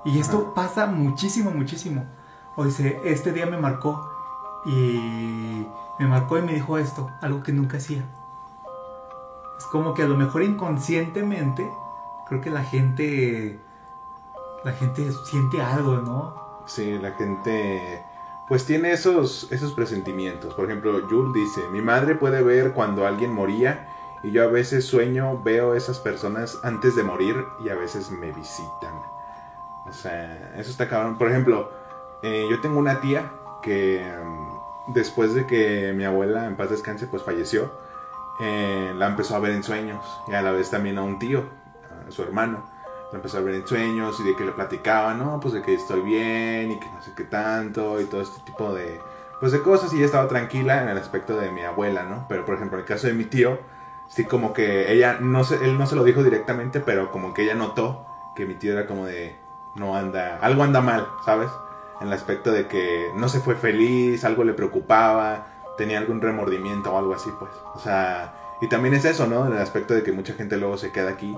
Y 0.04 0.18
esto 0.20 0.54
pasa 0.54 0.86
muchísimo, 0.86 1.50
muchísimo. 1.50 2.04
O 2.54 2.64
dice, 2.64 3.00
este 3.04 3.32
día 3.32 3.46
me 3.46 3.58
marcó 3.58 4.08
y 4.64 5.66
me 5.98 6.06
marcó 6.06 6.38
y 6.38 6.42
me 6.42 6.54
dijo 6.54 6.78
esto, 6.78 7.10
algo 7.20 7.42
que 7.42 7.52
nunca 7.52 7.78
hacía. 7.78 8.04
es 9.58 9.64
como 9.66 9.94
que 9.94 10.02
a 10.02 10.06
lo 10.06 10.16
mejor 10.16 10.42
inconscientemente, 10.42 11.68
creo 12.28 12.40
que 12.40 12.50
la 12.50 12.62
gente, 12.62 13.60
la 14.64 14.72
gente 14.72 15.11
siente 15.24 15.61
algo, 15.61 15.96
¿no? 15.96 16.62
Sí, 16.66 16.98
la 16.98 17.12
gente 17.12 18.04
pues 18.48 18.64
tiene 18.64 18.92
esos, 18.92 19.50
esos 19.50 19.72
presentimientos. 19.72 20.54
Por 20.54 20.66
ejemplo, 20.66 21.00
Jules 21.09 21.32
dice, 21.34 21.68
mi 21.70 21.82
madre 21.82 22.14
puede 22.14 22.42
ver 22.42 22.72
cuando 22.72 23.07
alguien 23.07 23.32
moría 23.32 23.88
y 24.22 24.30
yo 24.30 24.44
a 24.44 24.46
veces 24.46 24.84
sueño, 24.84 25.40
veo 25.42 25.74
esas 25.74 25.98
personas 25.98 26.59
antes 26.62 26.96
de 26.96 27.02
morir 27.02 27.44
y 27.64 27.68
a 27.68 27.74
veces 27.74 28.11
me 28.11 28.32
visitan. 28.32 28.94
O 29.88 29.92
sea, 29.92 30.52
eso 30.57 30.70
está 30.70 30.88
cabrón. 30.88 31.18
Por 31.18 31.28
ejemplo, 31.28 31.70
eh, 32.22 32.46
yo 32.50 32.61
tengo 32.61 32.78
una 32.78 33.00
tía 33.00 33.30
que 33.62 34.04
mm, 34.24 34.92
después 34.92 35.34
de 35.34 35.46
que 35.46 35.92
mi 35.94 36.04
abuela 36.04 36.46
en 36.46 36.57
paz 36.57 36.70
descanse 36.70 37.07
pues 37.07 37.22
falleció, 37.22 37.70
eh, 38.40 38.92
la 38.96 39.07
empezó 39.07 39.36
a 39.36 39.40
ver 39.40 39.52
en 39.52 39.62
sueños 39.62 40.04
y 40.28 40.34
a 40.34 40.42
la 40.42 40.52
vez 40.52 40.70
también 40.70 40.98
a 40.98 41.02
un 41.02 41.18
tío, 41.18 41.44
a 42.07 42.11
su 42.11 42.22
hermano. 42.22 42.64
La 43.12 43.18
a 43.18 43.40
ver 43.40 43.54
en 43.54 43.66
sueños 43.66 44.18
y 44.20 44.24
de 44.24 44.34
que 44.34 44.44
le 44.44 44.52
platicaba, 44.52 45.14
no, 45.14 45.38
pues 45.40 45.54
de 45.54 45.62
que 45.62 45.74
estoy 45.74 46.00
bien 46.00 46.72
y 46.72 46.80
que 46.80 46.86
no 46.90 47.00
sé 47.00 47.12
qué 47.16 47.24
tanto 47.24 48.00
y 48.00 48.04
todo 48.04 48.20
este 48.20 48.40
tipo 48.40 48.74
de, 48.74 49.00
pues 49.40 49.52
de 49.52 49.62
cosas 49.62 49.92
y 49.92 49.96
ella 49.96 50.07
estaba 50.07 50.28
tranquila 50.28 50.82
en 50.82 50.88
el 50.88 50.98
aspecto 50.98 51.36
de 51.38 51.52
mi 51.52 51.62
abuela, 51.62 52.02
¿no? 52.02 52.26
Pero 52.28 52.44
por 52.44 52.57
ejemplo, 52.57 52.78
en 52.78 52.82
el 52.82 52.88
caso 52.88 53.07
de 53.07 53.12
mi 53.12 53.24
tío, 53.24 53.59
sí 54.09 54.24
como 54.24 54.52
que 54.52 54.92
ella, 54.92 55.18
no 55.20 55.44
se, 55.44 55.54
él 55.64 55.78
no 55.78 55.86
se 55.86 55.94
lo 55.94 56.02
dijo 56.02 56.24
directamente, 56.24 56.80
pero 56.80 57.12
como 57.12 57.32
que 57.32 57.44
ella 57.44 57.54
notó 57.54 58.07
que 58.34 58.44
mi 58.44 58.54
tío 58.54 58.72
era 58.72 58.86
como 58.86 59.07
de, 59.07 59.36
no 59.76 59.96
anda, 59.96 60.38
algo 60.42 60.64
anda 60.64 60.80
mal, 60.80 61.07
¿sabes? 61.24 61.48
En 62.00 62.09
el 62.09 62.12
aspecto 62.12 62.50
de 62.50 62.66
que 62.66 63.11
no 63.14 63.28
se 63.28 63.40
fue 63.40 63.54
feliz, 63.54 64.24
algo 64.24 64.42
le 64.42 64.52
preocupaba, 64.52 65.46
tenía 65.78 65.98
algún 65.98 66.20
remordimiento 66.20 66.92
o 66.92 66.98
algo 66.98 67.14
así, 67.14 67.30
pues. 67.38 67.52
O 67.74 67.78
sea, 67.78 68.34
y 68.61 68.68
también 68.68 68.94
es 68.94 69.04
eso, 69.04 69.26
¿no? 69.26 69.46
En 69.46 69.52
el 69.52 69.59
aspecto 69.59 69.94
de 69.94 70.02
que 70.02 70.12
mucha 70.12 70.34
gente 70.34 70.57
luego 70.57 70.76
se 70.76 70.92
queda 70.92 71.11
aquí 71.11 71.36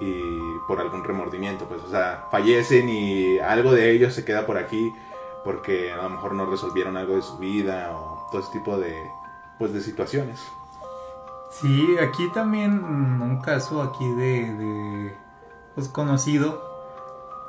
y 0.00 0.58
por 0.66 0.80
algún 0.80 1.04
remordimiento, 1.04 1.66
pues, 1.66 1.82
o 1.82 1.88
sea, 1.88 2.26
fallecen 2.30 2.88
y 2.88 3.38
algo 3.38 3.72
de 3.72 3.90
ellos 3.90 4.14
se 4.14 4.24
queda 4.24 4.46
por 4.46 4.58
aquí 4.58 4.92
porque 5.44 5.92
a 5.92 5.96
lo 5.96 6.10
mejor 6.10 6.32
no 6.32 6.46
resolvieron 6.46 6.96
algo 6.96 7.16
de 7.16 7.22
su 7.22 7.36
vida 7.38 7.90
o 7.92 8.26
todo 8.30 8.40
ese 8.40 8.52
tipo 8.52 8.78
de, 8.78 9.10
pues, 9.58 9.72
de 9.72 9.80
situaciones. 9.80 10.40
Sí, 11.50 11.96
aquí 12.00 12.28
también 12.30 12.82
un 12.82 13.40
caso 13.40 13.80
aquí 13.82 14.08
de, 14.14 14.52
de 14.54 15.16
pues 15.76 15.88
conocido 15.88 16.60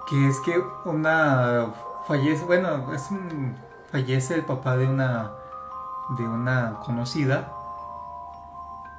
que 0.08 0.28
es 0.28 0.40
que 0.42 0.62
una 0.84 1.74
fallece, 2.08 2.46
bueno, 2.46 2.94
es 2.94 3.10
un 3.10 3.56
fallece 3.92 4.36
el 4.36 4.46
papá 4.46 4.78
de 4.78 4.88
una 4.88 5.32
de 6.20 6.24
una 6.24 6.80
conocida, 6.86 7.52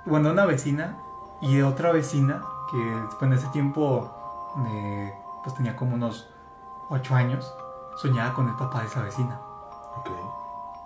bueno, 0.04 0.30
una 0.30 0.44
vecina 0.44 0.96
y 1.40 1.56
de 1.56 1.62
otra 1.62 1.92
vecina 1.92 2.42
que 2.70 3.06
pues, 3.06 3.22
en 3.22 3.32
ese 3.32 3.46
tiempo 3.48 4.10
eh, 4.68 5.14
pues 5.42 5.54
tenía 5.54 5.76
como 5.76 5.94
unos 5.94 6.28
8 6.90 7.14
años, 7.14 7.54
soñaba 7.96 8.34
con 8.34 8.48
el 8.48 8.56
papá 8.56 8.80
de 8.80 8.86
esa 8.86 9.02
vecina. 9.02 9.40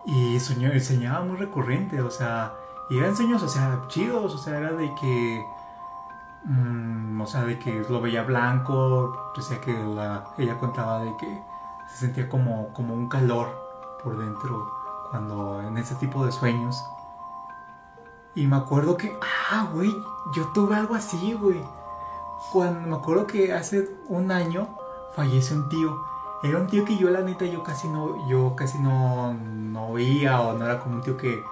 Y 0.07 0.41
soñó, 0.41 0.71
soñaba 0.81 1.21
muy 1.23 1.37
recurrente, 1.37 2.01
o 2.01 2.11
sea, 2.11 2.55
y 2.89 2.99
eran 2.99 3.15
sueños, 3.15 3.43
o 3.43 3.49
sea, 3.49 3.83
chidos, 3.89 4.35
o 4.35 4.39
sea, 4.39 4.59
era 4.59 4.73
de 4.73 4.95
que, 4.95 5.47
mm, 6.45 7.21
o 7.21 7.27
sea, 7.27 7.45
de 7.45 7.59
que 7.59 7.85
lo 7.89 8.01
veía 8.01 8.23
blanco, 8.23 9.33
decía 9.37 9.61
que 9.61 9.73
la, 9.73 10.25
ella 10.39 10.59
contaba 10.59 11.01
de 11.01 11.17
que 11.17 11.43
se 11.91 12.07
sentía 12.07 12.29
como, 12.29 12.73
como 12.73 12.95
un 12.95 13.09
calor 13.09 13.49
por 14.03 14.17
dentro 14.17 14.71
cuando 15.11 15.61
en 15.63 15.77
ese 15.77 15.95
tipo 15.97 16.25
de 16.25 16.33
sueños. 16.33 16.83
Y 18.35 18.47
me 18.47 18.57
acuerdo 18.57 18.97
que, 18.97 19.17
ah, 19.51 19.69
güey, 19.73 19.91
yo 20.35 20.47
tuve 20.55 20.77
algo 20.77 20.95
así, 20.95 21.35
güey. 21.35 21.61
Cuando 22.53 22.89
me 22.89 22.97
acuerdo 22.97 23.27
que 23.27 23.53
hace 23.53 23.89
un 24.09 24.31
año 24.33 24.69
falleció 25.15 25.57
un 25.57 25.69
tío. 25.69 25.97
Era 26.43 26.59
un 26.59 26.67
tío 26.69 26.85
que 26.85 26.97
yo 26.97 27.11
la 27.11 27.21
neta 27.21 27.45
yo 27.45 27.63
casi 27.63 27.87
no 27.89 28.27
yo 28.27 28.55
casi 28.57 28.79
no 28.79 29.35
no 29.35 29.93
veía 29.93 30.41
o 30.41 30.55
no 30.57 30.65
era 30.65 30.79
como 30.81 30.95
un 30.97 31.03
tío 31.03 31.17
que 31.17 31.43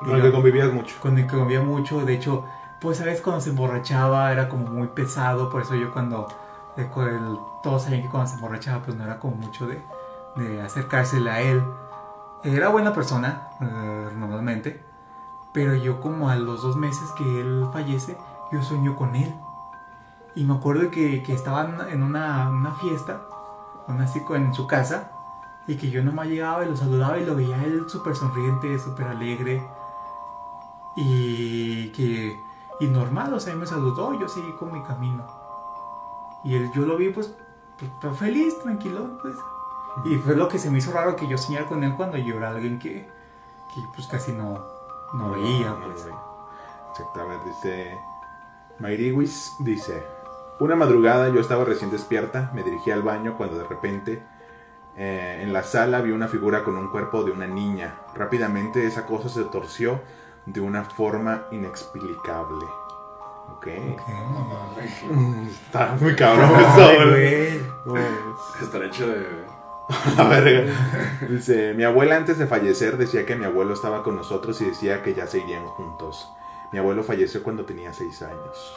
Con 0.00 0.16
el 0.16 0.22
que 0.22 0.32
convivías 0.32 0.70
mucho. 0.72 0.96
con 1.00 1.16
el 1.16 1.26
que 1.26 1.34
convivía 1.34 1.62
mucho, 1.62 2.04
de 2.04 2.12
hecho, 2.14 2.44
pues 2.80 2.98
sabes 2.98 3.22
cuando 3.22 3.40
se 3.40 3.50
emborrachaba 3.50 4.30
era 4.32 4.48
como 4.50 4.66
muy 4.66 4.88
pesado, 4.88 5.48
por 5.48 5.62
eso 5.62 5.74
yo 5.76 5.90
cuando 5.92 6.28
de 6.76 6.84
todos 7.62 7.84
sabían 7.84 8.02
que 8.02 8.08
cuando 8.10 8.28
se 8.28 8.34
emborrachaba 8.36 8.82
pues 8.84 8.96
no 8.96 9.04
era 9.04 9.18
como 9.18 9.36
mucho 9.36 9.66
de, 9.66 9.80
de 10.36 10.60
acercársele 10.60 11.30
a 11.30 11.40
él. 11.40 11.62
Era 12.42 12.68
buena 12.68 12.92
persona, 12.92 13.48
eh, 13.62 14.08
normalmente, 14.14 14.84
pero 15.54 15.76
yo 15.76 16.00
como 16.00 16.28
a 16.28 16.36
los 16.36 16.62
dos 16.62 16.76
meses 16.76 17.10
que 17.16 17.40
él 17.40 17.64
fallece, 17.72 18.18
yo 18.50 18.60
sueño 18.60 18.96
con 18.96 19.14
él. 19.14 19.32
Y 20.34 20.44
me 20.44 20.54
acuerdo 20.54 20.90
que, 20.90 21.22
que 21.22 21.32
estaban 21.32 21.88
en 21.88 22.02
una, 22.02 22.50
una 22.50 22.74
fiesta, 22.74 23.22
una 23.86 24.04
en 24.36 24.52
su 24.52 24.66
casa, 24.66 25.12
y 25.68 25.76
que 25.76 25.90
yo 25.90 26.02
nomás 26.02 26.26
llegaba 26.26 26.64
y 26.64 26.68
lo 26.68 26.76
saludaba 26.76 27.18
y 27.18 27.24
lo 27.24 27.36
veía 27.36 27.62
él 27.62 27.88
súper 27.88 28.16
sonriente, 28.16 28.78
súper 28.80 29.06
alegre. 29.06 29.64
Y 30.96 31.90
que. 31.92 32.36
Y 32.80 32.86
normal, 32.88 33.32
o 33.32 33.38
sea, 33.38 33.52
él 33.52 33.60
me 33.60 33.66
saludó, 33.66 34.18
yo 34.18 34.28
seguí 34.28 34.52
con 34.58 34.72
mi 34.72 34.82
camino. 34.82 35.24
Y 36.42 36.56
él, 36.56 36.68
yo 36.74 36.82
lo 36.82 36.96
vi, 36.96 37.10
pues, 37.10 37.32
pues, 37.78 37.90
pues, 38.00 38.18
feliz, 38.18 38.58
tranquilo, 38.60 39.18
pues. 39.22 39.36
Y 40.04 40.16
fue 40.16 40.34
lo 40.34 40.48
que 40.48 40.58
se 40.58 40.68
me 40.68 40.78
hizo 40.78 40.90
raro 40.90 41.14
que 41.14 41.28
yo 41.28 41.38
soñara 41.38 41.66
con 41.66 41.84
él 41.84 41.94
cuando 41.96 42.18
yo 42.18 42.36
era 42.36 42.50
alguien 42.50 42.80
que, 42.80 43.08
que 43.72 43.80
pues 43.94 44.08
casi 44.08 44.32
no, 44.32 44.73
no 45.14 45.30
veía, 45.30 45.70
No, 45.70 45.78
no 45.78 45.86
pues. 45.86 46.06
Exactamente, 46.90 47.48
dice. 47.48 47.98
Mairiwis 48.78 49.54
dice: 49.60 50.02
Una 50.60 50.76
madrugada 50.76 51.28
yo 51.28 51.40
estaba 51.40 51.64
recién 51.64 51.90
despierta, 51.90 52.50
me 52.54 52.62
dirigí 52.62 52.90
al 52.90 53.02
baño 53.02 53.36
cuando 53.36 53.58
de 53.58 53.64
repente 53.64 54.22
eh, 54.96 55.40
en 55.42 55.52
la 55.52 55.62
sala 55.62 56.00
vi 56.00 56.12
una 56.12 56.28
figura 56.28 56.62
con 56.62 56.76
un 56.76 56.88
cuerpo 56.88 57.24
de 57.24 57.32
una 57.32 57.46
niña. 57.46 57.94
Rápidamente 58.14 58.86
esa 58.86 59.06
cosa 59.06 59.28
se 59.28 59.44
torció 59.44 60.00
de 60.46 60.60
una 60.60 60.84
forma 60.84 61.46
inexplicable. 61.50 62.64
Ok. 63.50 63.66
Ok. 63.92 64.08
No 64.08 64.40
mames. 64.40 65.02
Mm, 65.10 65.46
Está 65.66 65.96
muy 66.00 66.14
cabrón 66.14 66.50
Ay, 66.54 66.64
eso, 66.64 67.10
güey. 67.10 67.60
No. 67.86 67.94
Estará 68.62 68.86
hecho 68.86 69.06
de. 69.08 69.53
La 70.16 70.28
verga. 70.28 70.72
Dice, 71.28 71.74
mi 71.74 71.84
abuela 71.84 72.16
antes 72.16 72.38
de 72.38 72.46
fallecer 72.46 72.96
decía 72.96 73.26
que 73.26 73.36
mi 73.36 73.44
abuelo 73.44 73.74
estaba 73.74 74.02
con 74.02 74.16
nosotros 74.16 74.60
y 74.60 74.66
decía 74.66 75.02
que 75.02 75.14
ya 75.14 75.26
se 75.26 75.38
irían 75.38 75.66
juntos. 75.66 76.32
Mi 76.72 76.78
abuelo 76.78 77.02
falleció 77.02 77.42
cuando 77.42 77.64
tenía 77.64 77.92
seis 77.92 78.22
años. 78.22 78.74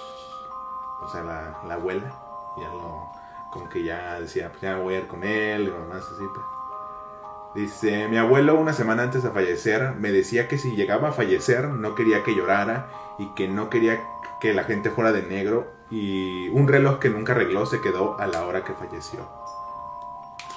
O 1.02 1.08
sea, 1.10 1.24
la, 1.24 1.58
la 1.68 1.76
abuela 1.76 2.14
ya 2.58 2.68
lo, 2.70 3.10
como 3.52 3.70
que 3.70 3.84
ya 3.84 4.20
decía, 4.20 4.50
pues 4.50 4.62
ya 4.62 4.78
voy 4.78 4.96
a 4.96 5.00
ir 5.00 5.08
con 5.08 5.24
él 5.24 5.68
y 5.68 5.72
mamás 5.72 6.04
así. 6.04 6.24
pues. 6.34 6.46
Dice, 7.56 8.08
mi 8.08 8.18
abuelo 8.18 8.56
una 8.56 8.74
semana 8.74 9.04
antes 9.04 9.24
de 9.24 9.32
fallecer 9.32 9.96
me 9.96 10.12
decía 10.12 10.48
que 10.48 10.58
si 10.58 10.76
llegaba 10.76 11.10
a 11.10 11.12
fallecer 11.12 11.70
no 11.70 11.96
quería 11.96 12.24
que 12.24 12.36
llorara 12.36 12.88
y 13.18 13.34
que 13.34 13.48
no 13.48 13.70
quería 13.70 14.00
que 14.40 14.54
la 14.54 14.64
gente 14.64 14.92
fuera 14.92 15.12
de 15.12 15.24
negro 15.24 15.72
y 15.90 16.50
un 16.50 16.68
reloj 16.68 17.00
que 17.00 17.10
nunca 17.10 17.34
arregló 17.34 17.66
se 17.66 17.82
quedó 17.82 18.20
a 18.20 18.28
la 18.28 18.46
hora 18.46 18.64
que 18.64 18.74
falleció. 18.74 19.28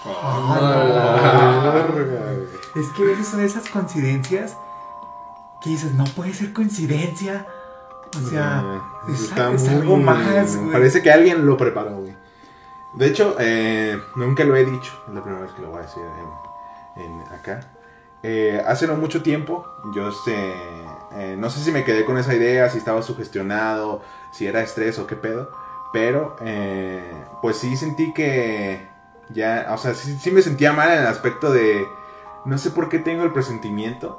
Ah, 0.04 1.74
Es 2.74 2.86
que 2.96 3.12
esas 3.12 3.26
son 3.28 3.40
esas 3.40 3.68
coincidencias 3.68 4.56
que 5.62 5.70
dices, 5.70 5.92
no 5.94 6.04
puede 6.04 6.32
ser 6.32 6.52
coincidencia. 6.52 7.46
O 8.16 8.28
sea, 8.28 8.80
es, 9.08 9.20
está 9.20 9.52
es 9.52 9.62
muy- 9.62 9.74
algo 9.80 9.96
más, 9.98 10.56
güey. 10.56 10.72
Parece 10.72 11.02
que 11.02 11.12
alguien 11.12 11.46
lo 11.46 11.56
preparó, 11.56 11.96
güey. 11.98 12.16
De 12.94 13.06
hecho, 13.06 13.36
eh, 13.38 14.00
nunca 14.16 14.42
lo 14.44 14.56
he 14.56 14.64
dicho. 14.64 14.92
Es 15.06 15.14
la 15.14 15.22
primera 15.22 15.42
vez 15.44 15.52
que 15.52 15.62
lo 15.62 15.68
voy 15.70 15.78
a 15.78 15.82
decir 15.82 16.02
en, 16.96 17.02
en 17.02 17.20
acá. 17.32 17.60
Eh, 18.22 18.62
hace 18.66 18.86
no 18.86 18.96
mucho 18.96 19.22
tiempo, 19.22 19.64
yo 19.94 20.10
sé, 20.12 20.34
eh, 21.12 21.36
no 21.38 21.48
sé 21.50 21.60
si 21.60 21.70
me 21.72 21.84
quedé 21.84 22.04
con 22.04 22.18
esa 22.18 22.34
idea, 22.34 22.68
si 22.68 22.78
estaba 22.78 23.00
sugestionado, 23.02 24.02
si 24.32 24.46
era 24.46 24.60
estrés 24.60 24.98
o 24.98 25.06
qué 25.06 25.16
pedo. 25.16 25.50
Pero, 25.92 26.36
pues 27.42 27.56
sí 27.58 27.76
sentí 27.76 28.12
que 28.12 28.88
ya, 29.32 29.68
o 29.70 29.78
sea, 29.78 29.94
sí, 29.94 30.16
sí 30.20 30.30
me 30.30 30.42
sentía 30.42 30.72
mal 30.72 30.90
en 30.90 31.00
el 31.00 31.06
aspecto 31.06 31.52
de, 31.52 31.86
no 32.44 32.58
sé 32.58 32.70
por 32.70 32.88
qué 32.88 32.98
tengo 32.98 33.24
el 33.24 33.32
presentimiento 33.32 34.18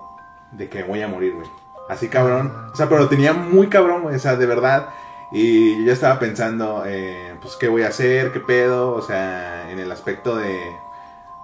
de 0.51 0.69
que 0.69 0.83
voy 0.83 1.01
a 1.01 1.07
morir, 1.07 1.33
güey. 1.35 1.47
Así 1.89 2.07
cabrón. 2.07 2.53
O 2.71 2.75
sea, 2.75 2.87
pero 2.87 3.09
tenía 3.09 3.33
muy 3.33 3.67
cabrón, 3.67 4.03
güey. 4.03 4.15
O 4.15 4.19
sea, 4.19 4.35
de 4.35 4.45
verdad. 4.45 4.89
Y 5.31 5.77
yo 5.79 5.85
ya 5.87 5.93
estaba 5.93 6.19
pensando, 6.19 6.83
eh, 6.85 7.35
pues, 7.41 7.55
¿qué 7.55 7.67
voy 7.67 7.83
a 7.83 7.87
hacer? 7.87 8.31
¿Qué 8.31 8.39
pedo? 8.39 8.93
O 8.93 9.01
sea, 9.01 9.69
en 9.71 9.79
el 9.79 9.91
aspecto 9.91 10.35
de... 10.35 10.57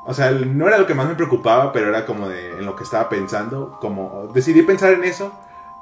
O 0.05 0.13
sea, 0.13 0.31
no 0.31 0.67
era 0.67 0.77
lo 0.77 0.87
que 0.87 0.93
más 0.93 1.07
me 1.07 1.15
preocupaba, 1.15 1.73
pero 1.73 1.89
era 1.89 2.05
como 2.05 2.29
de 2.29 2.59
en 2.59 2.65
lo 2.65 2.75
que 2.75 2.83
estaba 2.83 3.09
pensando. 3.09 3.77
Como 3.81 4.27
decidí 4.33 4.61
pensar 4.61 4.93
en 4.93 5.03
eso 5.03 5.33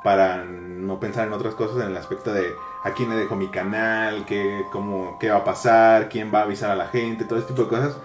para 0.03 0.43
no 0.45 0.99
pensar 0.99 1.27
en 1.27 1.33
otras 1.33 1.53
cosas, 1.55 1.83
en 1.83 1.91
el 1.91 1.97
aspecto 1.97 2.33
de 2.33 2.55
a 2.85 2.91
quién 2.93 3.09
le 3.09 3.15
dejo 3.15 3.35
mi 3.35 3.47
canal, 3.47 4.25
qué, 4.25 4.63
cómo, 4.71 5.17
qué 5.19 5.31
va 5.31 5.37
a 5.37 5.43
pasar, 5.43 6.07
quién 6.07 6.31
va 6.33 6.41
a 6.41 6.43
avisar 6.43 6.69
a 6.69 6.75
la 6.75 6.87
gente, 6.87 7.25
todo 7.25 7.39
ese 7.39 7.47
tipo 7.47 7.63
de 7.63 7.69
cosas. 7.69 7.97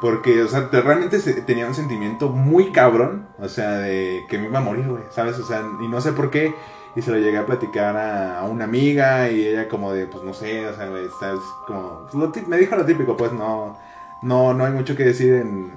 Porque, 0.00 0.40
o 0.42 0.48
sea, 0.48 0.68
realmente 0.70 1.18
tenía 1.42 1.66
un 1.66 1.74
sentimiento 1.74 2.28
muy 2.28 2.70
cabrón, 2.70 3.26
o 3.40 3.48
sea, 3.48 3.72
de 3.72 4.24
que 4.28 4.38
me 4.38 4.46
iba 4.46 4.60
a 4.60 4.62
morir, 4.62 4.86
güey, 4.86 5.02
¿sabes? 5.10 5.36
O 5.38 5.44
sea, 5.44 5.62
y 5.82 5.88
no 5.88 6.00
sé 6.00 6.12
por 6.12 6.30
qué, 6.30 6.54
y 6.94 7.02
se 7.02 7.10
lo 7.10 7.18
llegué 7.18 7.38
a 7.38 7.44
platicar 7.44 7.96
a, 7.96 8.44
una 8.44 8.64
amiga, 8.64 9.28
y 9.30 9.44
ella 9.44 9.68
como 9.68 9.92
de, 9.92 10.06
pues 10.06 10.22
no 10.22 10.32
sé, 10.32 10.64
o 10.68 10.76
sea, 10.76 10.88
güey, 10.88 11.06
estás 11.06 11.40
como, 11.66 12.06
lo 12.14 12.32
me 12.46 12.56
dijo 12.56 12.76
lo 12.76 12.86
típico, 12.86 13.16
pues 13.16 13.32
no, 13.32 13.76
no, 14.22 14.54
no 14.54 14.64
hay 14.64 14.72
mucho 14.72 14.96
que 14.96 15.04
decir 15.04 15.34
en, 15.34 15.72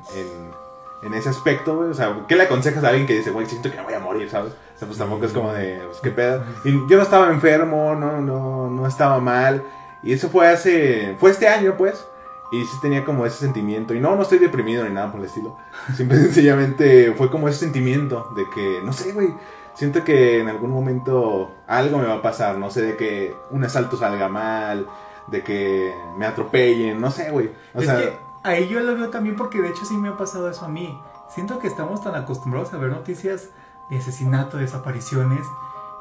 en 1.05 1.13
ese 1.13 1.29
aspecto, 1.29 1.75
güey, 1.75 1.89
o 1.89 1.93
sea, 1.93 2.25
¿qué 2.27 2.35
le 2.35 2.43
aconsejas 2.43 2.83
a 2.83 2.89
alguien 2.89 3.05
que 3.07 3.15
dice, 3.15 3.31
güey, 3.31 3.45
siento 3.45 3.71
que 3.71 3.81
voy 3.81 3.93
a 3.93 3.99
morir, 3.99 4.29
¿sabes? 4.29 4.53
O 4.53 4.77
sea, 4.77 4.87
pues 4.87 4.97
tampoco 4.97 5.25
es 5.25 5.33
como 5.33 5.51
de, 5.53 5.81
pues 5.85 5.99
qué 6.01 6.11
pedo. 6.11 6.43
Y 6.63 6.71
yo 6.89 6.97
no 6.97 7.03
estaba 7.03 7.29
enfermo, 7.29 7.95
no, 7.95 8.21
no, 8.21 8.69
no 8.69 8.87
estaba 8.87 9.19
mal, 9.19 9.63
y 10.03 10.11
eso 10.11 10.29
fue 10.29 10.47
hace, 10.47 11.15
fue 11.17 11.31
este 11.31 11.47
año, 11.47 11.75
pues. 11.77 12.05
Y 12.51 12.63
sí 12.65 12.77
tenía 12.81 13.03
como 13.03 13.25
ese 13.25 13.37
sentimiento. 13.37 13.95
Y 13.95 13.99
no, 13.99 14.15
no 14.15 14.21
estoy 14.21 14.37
deprimido 14.37 14.83
ni 14.83 14.93
nada 14.93 15.09
por 15.11 15.19
el 15.19 15.25
estilo. 15.25 15.57
Simple 15.95 16.17
y 16.17 16.19
sencillamente 16.25 17.13
fue 17.13 17.31
como 17.31 17.47
ese 17.47 17.59
sentimiento 17.59 18.31
de 18.35 18.43
que, 18.53 18.81
no 18.83 18.93
sé, 18.93 19.13
güey. 19.13 19.33
Siento 19.73 20.03
que 20.03 20.39
en 20.39 20.49
algún 20.49 20.69
momento 20.69 21.51
algo 21.65 21.97
me 21.97 22.05
va 22.05 22.15
a 22.15 22.21
pasar. 22.21 22.57
No 22.57 22.69
sé, 22.69 22.83
de 22.83 22.95
que 22.95 23.35
un 23.49 23.63
asalto 23.63 23.97
salga 23.97 24.27
mal. 24.27 24.87
De 25.27 25.41
que 25.41 25.95
me 26.17 26.27
atropellen. 26.27 27.01
No 27.01 27.09
sé, 27.09 27.31
güey. 27.31 27.49
O 27.73 27.79
es 27.79 27.87
sea, 27.87 27.97
que 27.97 28.19
ahí 28.43 28.67
yo 28.67 28.79
lo 28.81 28.95
veo 28.95 29.09
también 29.09 29.35
porque 29.35 29.61
de 29.61 29.69
hecho 29.69 29.85
sí 29.85 29.95
me 29.97 30.09
ha 30.09 30.17
pasado 30.17 30.49
eso 30.49 30.65
a 30.65 30.67
mí. 30.69 30.99
Siento 31.29 31.59
que 31.59 31.67
estamos 31.67 32.01
tan 32.01 32.15
acostumbrados 32.15 32.73
a 32.73 32.77
ver 32.77 32.91
noticias 32.91 33.49
de 33.89 33.97
asesinato, 33.97 34.57
desapariciones, 34.57 35.45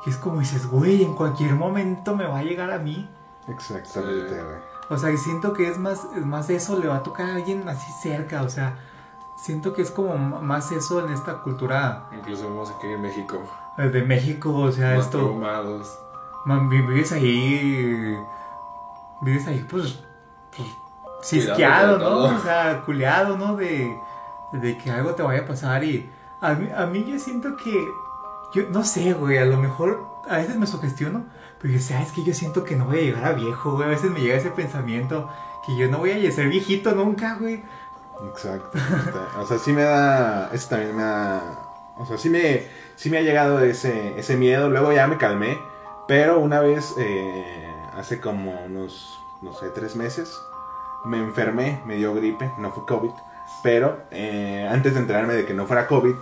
que 0.04 0.10
es 0.10 0.16
como 0.16 0.40
dices, 0.40 0.66
güey, 0.66 1.02
en 1.02 1.14
cualquier 1.14 1.54
momento 1.54 2.14
me 2.16 2.26
va 2.26 2.38
a 2.38 2.42
llegar 2.42 2.70
a 2.72 2.78
mí. 2.78 3.08
exactamente, 3.48 4.28
Sí. 4.28 4.34
güey. 4.44 4.72
O 4.90 4.98
sea, 4.98 5.10
y 5.10 5.16
siento 5.16 5.52
que 5.54 5.68
es 5.68 5.78
más, 5.78 6.00
es 6.16 6.26
más 6.26 6.50
eso, 6.50 6.78
le 6.78 6.88
va 6.88 6.96
a 6.96 7.02
tocar 7.02 7.30
a 7.30 7.34
alguien 7.36 7.66
así 7.68 7.90
cerca, 8.02 8.42
o 8.42 8.48
sea, 8.48 8.76
siento 9.36 9.72
que 9.72 9.82
es 9.82 9.90
como 9.90 10.16
más 10.18 10.70
eso 10.72 11.04
en 11.06 11.12
esta 11.12 11.38
cultura 11.42 12.08
Incluso 12.12 12.44
vemos 12.48 12.70
aquí 12.70 12.88
en 12.88 13.00
México. 13.00 13.38
eh, 13.78 13.88
de 13.88 14.02
México, 14.02 14.52
o 14.54 14.70
sea, 14.70 14.94
más 14.96 15.06
esto, 15.06 15.18
traumados. 15.18 15.98
man, 16.44 16.68
vi- 16.68 16.82
vives 16.82 17.10
ahí, 17.12 18.16
vives 19.22 19.46
ahí, 19.46 19.64
pues, 19.70 20.00
pues 20.54 20.68
cisqueado, 21.22 21.98
¿no? 21.98 22.04
todo. 22.04 22.36
O 22.36 22.40
sea, 22.40 22.82
culeado, 22.84 23.36
¿no? 23.36 23.56
De, 23.56 23.96
de 24.52 24.78
que 24.78 24.90
algo 24.90 25.14
te 25.14 25.22
vaya 25.22 25.42
a 25.42 25.46
pasar 25.46 25.84
y 25.84 26.10
a 26.40 26.54
mí, 26.54 26.68
a 26.76 26.86
mí 26.86 27.04
yo 27.08 27.18
siento 27.18 27.56
que, 27.56 27.72
yo 28.54 28.64
no 28.70 28.84
sé, 28.84 29.12
güey, 29.12 29.38
a 29.38 29.44
lo 29.44 29.56
mejor 29.56 30.06
a 30.28 30.38
veces 30.38 30.56
me 30.56 30.66
sugestiono, 30.66 31.24
pero 31.60 31.74
yo, 31.74 31.80
sabes 31.80 32.12
que 32.12 32.24
yo 32.24 32.34
siento 32.34 32.64
que 32.64 32.76
no 32.76 32.86
voy 32.86 32.98
a 32.98 33.02
llegar 33.02 33.24
a 33.24 33.32
viejo, 33.32 33.72
güey, 33.72 33.86
a 33.86 33.90
veces 33.90 34.10
me 34.10 34.20
llega 34.20 34.36
ese 34.36 34.50
pensamiento 34.50 35.28
que 35.64 35.76
yo 35.76 35.88
no 35.88 35.98
voy 35.98 36.26
a 36.26 36.32
ser 36.32 36.48
viejito 36.48 36.92
nunca, 36.92 37.36
güey. 37.38 37.62
Exacto. 38.28 38.78
o 39.38 39.46
sea, 39.46 39.58
sí 39.58 39.72
me 39.72 39.82
da. 39.82 40.50
Eso 40.52 40.68
también 40.68 40.96
me 40.96 41.02
da. 41.02 41.58
O 41.98 42.06
sea, 42.06 42.18
sí 42.18 42.30
me, 42.30 42.66
sí 42.96 43.10
me 43.10 43.18
ha 43.18 43.22
llegado 43.22 43.60
ese, 43.60 44.18
ese 44.18 44.36
miedo. 44.36 44.68
Luego 44.70 44.92
ya 44.92 45.06
me 45.06 45.18
calmé. 45.18 45.58
Pero 46.08 46.40
una 46.40 46.60
vez, 46.60 46.94
eh, 46.98 47.74
hace 47.96 48.20
como 48.20 48.64
unos, 48.64 49.20
no 49.40 49.54
sé, 49.54 49.68
tres 49.70 49.96
meses, 49.96 50.40
me 51.04 51.18
enfermé, 51.18 51.80
me 51.86 51.96
dio 51.96 52.14
gripe. 52.14 52.50
No 52.58 52.70
fue 52.70 52.84
COVID. 52.86 53.10
Pero 53.62 53.98
eh, 54.10 54.68
antes 54.70 54.94
de 54.94 55.00
enterarme 55.00 55.34
de 55.34 55.44
que 55.44 55.54
no 55.54 55.66
fuera 55.66 55.86
COVID, 55.86 56.14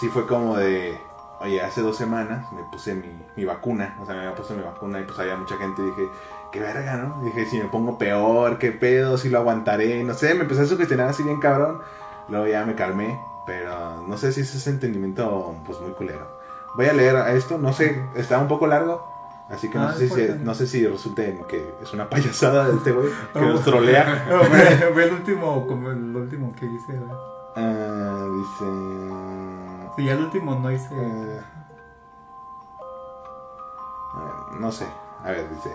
sí 0.00 0.08
fue 0.08 0.26
como 0.26 0.56
de. 0.56 0.98
Oye, 1.40 1.60
hace 1.62 1.82
dos 1.82 1.96
semanas 1.96 2.50
me 2.52 2.62
puse 2.64 2.94
mi, 2.94 3.08
mi 3.36 3.44
vacuna. 3.44 3.96
O 4.02 4.06
sea, 4.06 4.14
me 4.14 4.22
había 4.22 4.34
puesto 4.34 4.54
mi 4.54 4.62
vacuna 4.62 5.00
y 5.00 5.04
pues 5.04 5.18
había 5.18 5.36
mucha 5.36 5.56
gente. 5.56 5.82
Y 5.82 5.86
dije, 5.86 6.02
qué 6.50 6.60
verga, 6.60 6.96
¿no? 6.96 7.22
Dije, 7.22 7.46
si 7.46 7.58
me 7.58 7.66
pongo 7.66 7.98
peor, 7.98 8.58
qué 8.58 8.72
pedo, 8.72 9.18
si 9.18 9.28
lo 9.28 9.38
aguantaré. 9.38 10.02
No 10.02 10.14
sé, 10.14 10.34
me 10.34 10.42
empecé 10.42 10.62
a 10.62 10.66
sugestionar 10.66 11.08
así 11.08 11.22
bien 11.22 11.40
cabrón. 11.40 11.80
Luego 12.28 12.46
ya 12.46 12.64
me 12.64 12.74
calmé. 12.74 13.18
Pero 13.48 14.02
no 14.06 14.18
sé 14.18 14.30
si 14.30 14.42
es 14.42 14.54
ese 14.54 14.68
entendimiento, 14.68 15.54
pues 15.64 15.80
muy 15.80 15.92
culero. 15.92 16.38
Voy 16.76 16.84
a 16.84 16.92
leer 16.92 17.16
esto, 17.34 17.56
no 17.56 17.72
sé, 17.72 17.98
está 18.14 18.38
un 18.38 18.46
poco 18.46 18.66
largo. 18.66 19.10
Así 19.50 19.70
que 19.70 19.78
no, 19.78 19.84
Ah, 19.88 19.92
sé, 19.92 19.98
si, 20.08 20.14
importante. 20.20 20.44
no 20.44 20.54
sé 20.54 20.66
si 20.66 20.86
resulte 20.86 21.28
en 21.30 21.44
que 21.44 21.74
es 21.82 21.92
una 21.94 22.08
payasada 22.10 22.68
de 22.68 22.76
este 22.76 22.92
güey 22.92 23.08
que 23.32 23.40
nos 23.40 23.64
trolea. 23.64 24.26
No, 24.30 24.40
ve, 24.50 24.90
ve 24.94 25.04
el 25.04 25.12
último, 25.14 25.66
como 25.66 25.90
el 25.90 26.14
último 26.14 26.52
que 26.54 26.66
hice, 26.66 26.92
güey. 26.98 27.18
Ah, 27.56 28.26
dice. 28.30 29.92
Sí, 29.96 30.04
ya 30.04 30.12
el 30.12 30.24
último 30.24 30.54
no 30.54 30.70
hice. 30.70 30.88
eh, 30.92 31.40
ver, 34.14 34.60
no 34.60 34.70
sé. 34.72 34.86
A 35.24 35.30
ver, 35.30 35.48
dice. 35.50 35.74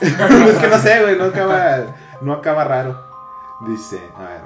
es 0.50 0.58
que 0.58 0.68
no 0.68 0.78
sé, 0.78 1.02
güey, 1.02 1.16
no 1.16 1.24
acaba, 1.26 1.76
no 2.20 2.32
acaba 2.32 2.64
raro. 2.64 2.98
Dice, 3.66 4.00
a 4.16 4.22
ver, 4.22 4.40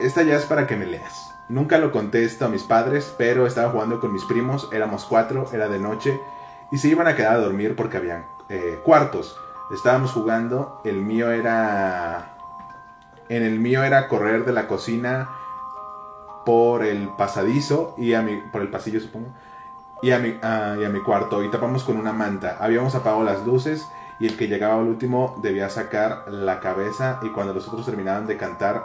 esta 0.00 0.22
ya 0.22 0.36
es 0.36 0.44
para 0.44 0.66
que 0.66 0.76
me 0.76 0.86
leas. 0.86 1.32
Nunca 1.48 1.78
lo 1.78 1.92
contesto 1.92 2.44
a 2.46 2.48
mis 2.48 2.64
padres, 2.64 3.14
pero 3.16 3.46
estaba 3.46 3.70
jugando 3.70 4.00
con 4.00 4.12
mis 4.12 4.24
primos, 4.24 4.68
éramos 4.72 5.04
cuatro, 5.04 5.48
era 5.52 5.68
de 5.68 5.78
noche, 5.78 6.20
y 6.72 6.78
se 6.78 6.88
iban 6.88 7.06
a 7.06 7.14
quedar 7.16 7.34
a 7.34 7.38
dormir 7.38 7.74
porque 7.76 7.96
habían 7.96 8.26
eh, 8.48 8.80
cuartos. 8.84 9.36
Estábamos 9.74 10.12
jugando, 10.12 10.80
el 10.84 10.96
mío 11.02 11.30
era... 11.30 12.32
En 13.28 13.42
el 13.42 13.58
mío 13.58 13.82
era 13.82 14.06
correr 14.08 14.44
de 14.44 14.52
la 14.52 14.68
cocina 14.68 15.28
por 16.44 16.84
el 16.84 17.08
pasadizo 17.16 17.94
y 17.98 18.14
a 18.14 18.22
mi, 18.22 18.36
por 18.52 18.62
el 18.62 18.68
pasillo 18.68 19.00
supongo 19.00 19.28
y 20.00 20.12
a, 20.12 20.18
mi, 20.20 20.38
a- 20.42 20.76
y 20.78 20.84
a 20.84 20.88
mi 20.88 21.00
cuarto 21.00 21.42
y 21.42 21.50
tapamos 21.50 21.82
con 21.82 21.96
una 21.96 22.12
manta. 22.12 22.56
Habíamos 22.60 22.94
apagado 22.94 23.24
las 23.24 23.44
luces 23.44 23.88
y 24.20 24.26
el 24.26 24.36
que 24.36 24.46
llegaba 24.46 24.74
al 24.74 24.86
último 24.86 25.34
debía 25.42 25.68
sacar 25.70 26.24
la 26.28 26.60
cabeza 26.60 27.18
y 27.22 27.30
cuando 27.30 27.52
los 27.52 27.66
otros 27.66 27.84
terminaban 27.86 28.26
de 28.28 28.36
cantar 28.36 28.84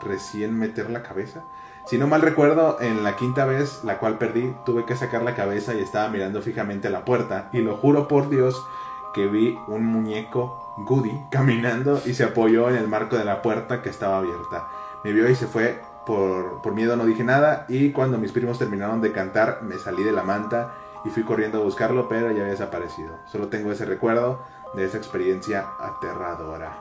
recién 0.00 0.56
meter 0.56 0.88
la 0.90 1.02
cabeza. 1.02 1.42
Si 1.86 1.98
no 1.98 2.06
mal 2.06 2.22
recuerdo, 2.22 2.78
en 2.80 3.04
la 3.04 3.14
quinta 3.16 3.44
vez, 3.44 3.84
la 3.84 3.98
cual 3.98 4.16
perdí, 4.16 4.54
tuve 4.64 4.86
que 4.86 4.96
sacar 4.96 5.22
la 5.22 5.34
cabeza 5.34 5.74
y 5.74 5.80
estaba 5.80 6.08
mirando 6.08 6.40
fijamente 6.40 6.88
a 6.88 6.90
la 6.90 7.04
puerta. 7.04 7.50
Y 7.52 7.58
lo 7.58 7.76
juro 7.76 8.08
por 8.08 8.30
Dios 8.30 8.66
que 9.12 9.26
vi 9.26 9.58
un 9.68 9.84
muñeco 9.84 10.74
Goody 10.78 11.26
caminando 11.30 12.00
y 12.04 12.14
se 12.14 12.24
apoyó 12.24 12.70
en 12.70 12.76
el 12.76 12.88
marco 12.88 13.16
de 13.16 13.24
la 13.24 13.42
puerta 13.42 13.82
que 13.82 13.90
estaba 13.90 14.18
abierta. 14.18 14.66
Me 15.04 15.12
vio 15.12 15.28
y 15.28 15.34
se 15.34 15.46
fue. 15.46 15.80
Por, 16.06 16.60
por 16.60 16.74
miedo 16.74 16.96
no 16.96 17.06
dije 17.06 17.24
nada 17.24 17.64
y 17.66 17.90
cuando 17.92 18.18
mis 18.18 18.30
primos 18.30 18.58
terminaron 18.58 19.00
de 19.00 19.10
cantar 19.10 19.62
me 19.62 19.78
salí 19.78 20.04
de 20.04 20.12
la 20.12 20.22
manta 20.22 20.74
y 21.02 21.08
fui 21.08 21.22
corriendo 21.22 21.60
a 21.60 21.64
buscarlo 21.64 22.10
pero 22.10 22.26
ya 22.30 22.42
había 22.42 22.52
desaparecido. 22.52 23.16
Solo 23.24 23.48
tengo 23.48 23.72
ese 23.72 23.86
recuerdo 23.86 24.42
de 24.74 24.84
esa 24.84 24.98
experiencia 24.98 25.66
aterradora. 25.80 26.76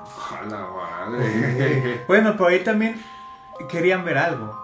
Bueno, 2.07 2.33
pero 2.33 2.47
ahí 2.47 2.63
también 2.63 3.01
querían 3.69 4.03
ver 4.03 4.17
algo. 4.17 4.62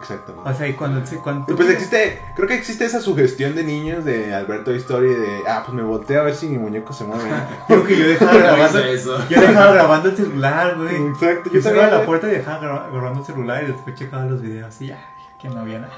Exactamente. 0.00 0.50
O 0.50 0.52
sea, 0.54 0.66
y 0.66 0.74
cuando, 0.74 1.06
se- 1.06 1.18
cuando 1.18 1.54
pues 1.54 1.70
existe, 1.70 2.20
creo 2.34 2.48
que 2.48 2.54
existe 2.56 2.84
esa 2.84 3.00
sugestión 3.00 3.54
de 3.54 3.62
niños 3.62 4.04
de 4.04 4.34
Alberto 4.34 4.72
Story 4.72 5.10
de, 5.14 5.42
ah, 5.48 5.62
pues 5.64 5.74
me 5.76 5.82
volteo 5.82 6.20
a 6.20 6.24
ver 6.24 6.34
si 6.34 6.48
mi 6.48 6.58
muñeco 6.58 6.92
se 6.92 7.04
mueve. 7.04 7.30
Creo 7.68 7.84
que 7.84 7.96
yo 7.96 8.08
dejaba 8.08 8.32
No 8.32 8.38
grabando, 8.38 8.78
eso. 8.80 9.28
yo 9.28 9.40
dejaba 9.40 9.72
grabando 9.74 10.08
el 10.08 10.16
celular, 10.16 10.76
güey. 10.76 10.96
Exacto, 10.96 11.50
Yo 11.52 11.62
cerraba 11.62 11.98
la 11.98 12.04
puerta 12.04 12.26
y 12.26 12.30
dejaba 12.32 12.60
gra- 12.60 12.90
grabando 12.92 13.20
el 13.20 13.26
celular 13.26 13.62
y 13.62 13.66
después 13.68 13.94
checaba 13.94 14.24
los 14.24 14.42
videos 14.42 14.80
y 14.80 14.88
ya, 14.88 14.98
que 15.40 15.48
no 15.50 15.60
había 15.60 15.78
nada. 15.78 15.94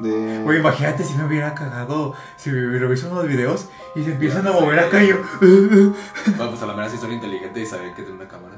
De... 0.00 0.40
Güey, 0.44 0.58
imagínate 0.58 1.04
si 1.04 1.14
me 1.16 1.24
hubiera 1.26 1.54
cagado, 1.54 2.14
si 2.36 2.50
me 2.50 2.66
hubiera 2.68 2.86
visto 2.88 3.08
unos 3.10 3.28
videos 3.28 3.68
y 3.94 4.02
se 4.02 4.12
empiezan 4.12 4.46
a 4.48 4.52
mover 4.52 4.78
acá 4.80 5.02
y 5.04 5.08
yo... 5.08 5.16
Bueno, 5.40 5.94
pues 6.50 6.62
a 6.62 6.66
la 6.66 6.72
mera 6.74 6.88
sí 6.88 6.96
son 6.96 7.12
inteligentes 7.12 7.62
y 7.62 7.66
saben 7.66 7.94
que 7.94 8.02
tiene 8.02 8.16
una 8.18 8.26
cámara. 8.28 8.56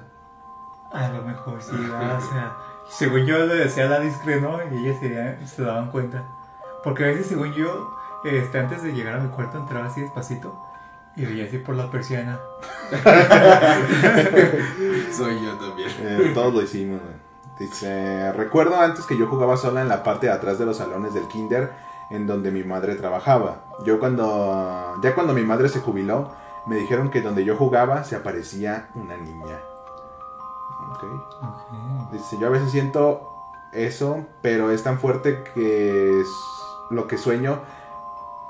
A 0.93 1.09
lo 1.09 1.23
mejor 1.23 1.61
sí, 1.61 1.73
¿verdad? 1.77 2.19
o 2.19 2.33
sea, 2.33 2.53
según 2.89 3.27
yo 3.27 3.39
le 3.47 3.55
decía 3.55 3.87
la 3.87 4.01
discre, 4.01 4.41
¿no? 4.41 4.59
Y 4.73 4.87
ellas 4.87 4.99
se, 5.01 5.47
se 5.47 5.63
daban 5.63 5.91
cuenta. 5.91 6.25
Porque 6.85 7.05
a 7.05 7.09
veces, 7.09 7.27
según 7.27 7.53
yo, 7.53 7.97
este, 8.25 8.59
antes 8.59 8.83
de 8.83 8.93
llegar 8.93 9.15
a 9.15 9.21
mi 9.21 9.29
cuarto, 9.31 9.59
entraba 9.59 9.87
así 9.87 10.01
despacito 10.01 10.55
y 11.17 11.25
veía 11.25 11.45
así 11.45 11.59
por 11.59 11.77
la 11.77 11.91
persiana. 11.91 12.41
Soy 15.13 15.45
yo 15.45 15.55
también. 15.59 15.91
Eh, 16.01 16.33
todos 16.35 16.55
lo 16.55 16.63
hicimos, 16.63 17.01
güey. 17.01 17.15
Dice, 17.59 18.33
recuerdo 18.33 18.77
antes 18.77 19.05
que 19.07 19.17
yo 19.17 19.27
jugaba 19.27 19.57
sola 19.57 19.83
en 19.83 19.89
la 19.89 20.03
parte 20.03 20.27
de 20.27 20.33
atrás 20.33 20.59
de 20.59 20.67
los 20.67 20.79
salones 20.79 21.15
del 21.15 21.29
kinder 21.29 21.71
en 22.11 22.27
donde 22.27 22.51
mi 22.51 22.65
madre 22.65 22.97
trabajaba. 22.97 23.65
Yo 23.85 24.01
cuando, 24.01 24.99
ya 25.03 25.15
cuando 25.15 25.33
mi 25.33 25.43
madre 25.43 25.69
se 25.69 25.81
jubiló, 25.81 26.33
me 26.67 26.77
dijeron 26.77 27.11
que 27.11 27.21
donde 27.21 27.45
yo 27.45 27.57
jugaba 27.57 28.05
se 28.05 28.17
aparecía 28.17 28.89
una 28.95 29.17
niña. 29.17 29.59
Ok. 30.93 32.13
Dice, 32.13 32.39
yo 32.39 32.47
a 32.47 32.51
veces 32.51 32.71
siento 32.71 33.33
eso, 33.73 34.27
pero 34.43 34.71
es 34.71 34.83
tan 34.83 34.99
fuerte 34.99 35.43
que 35.55 36.21
es 36.21 36.29
lo 36.91 37.07
que 37.07 37.19
sueño. 37.19 37.61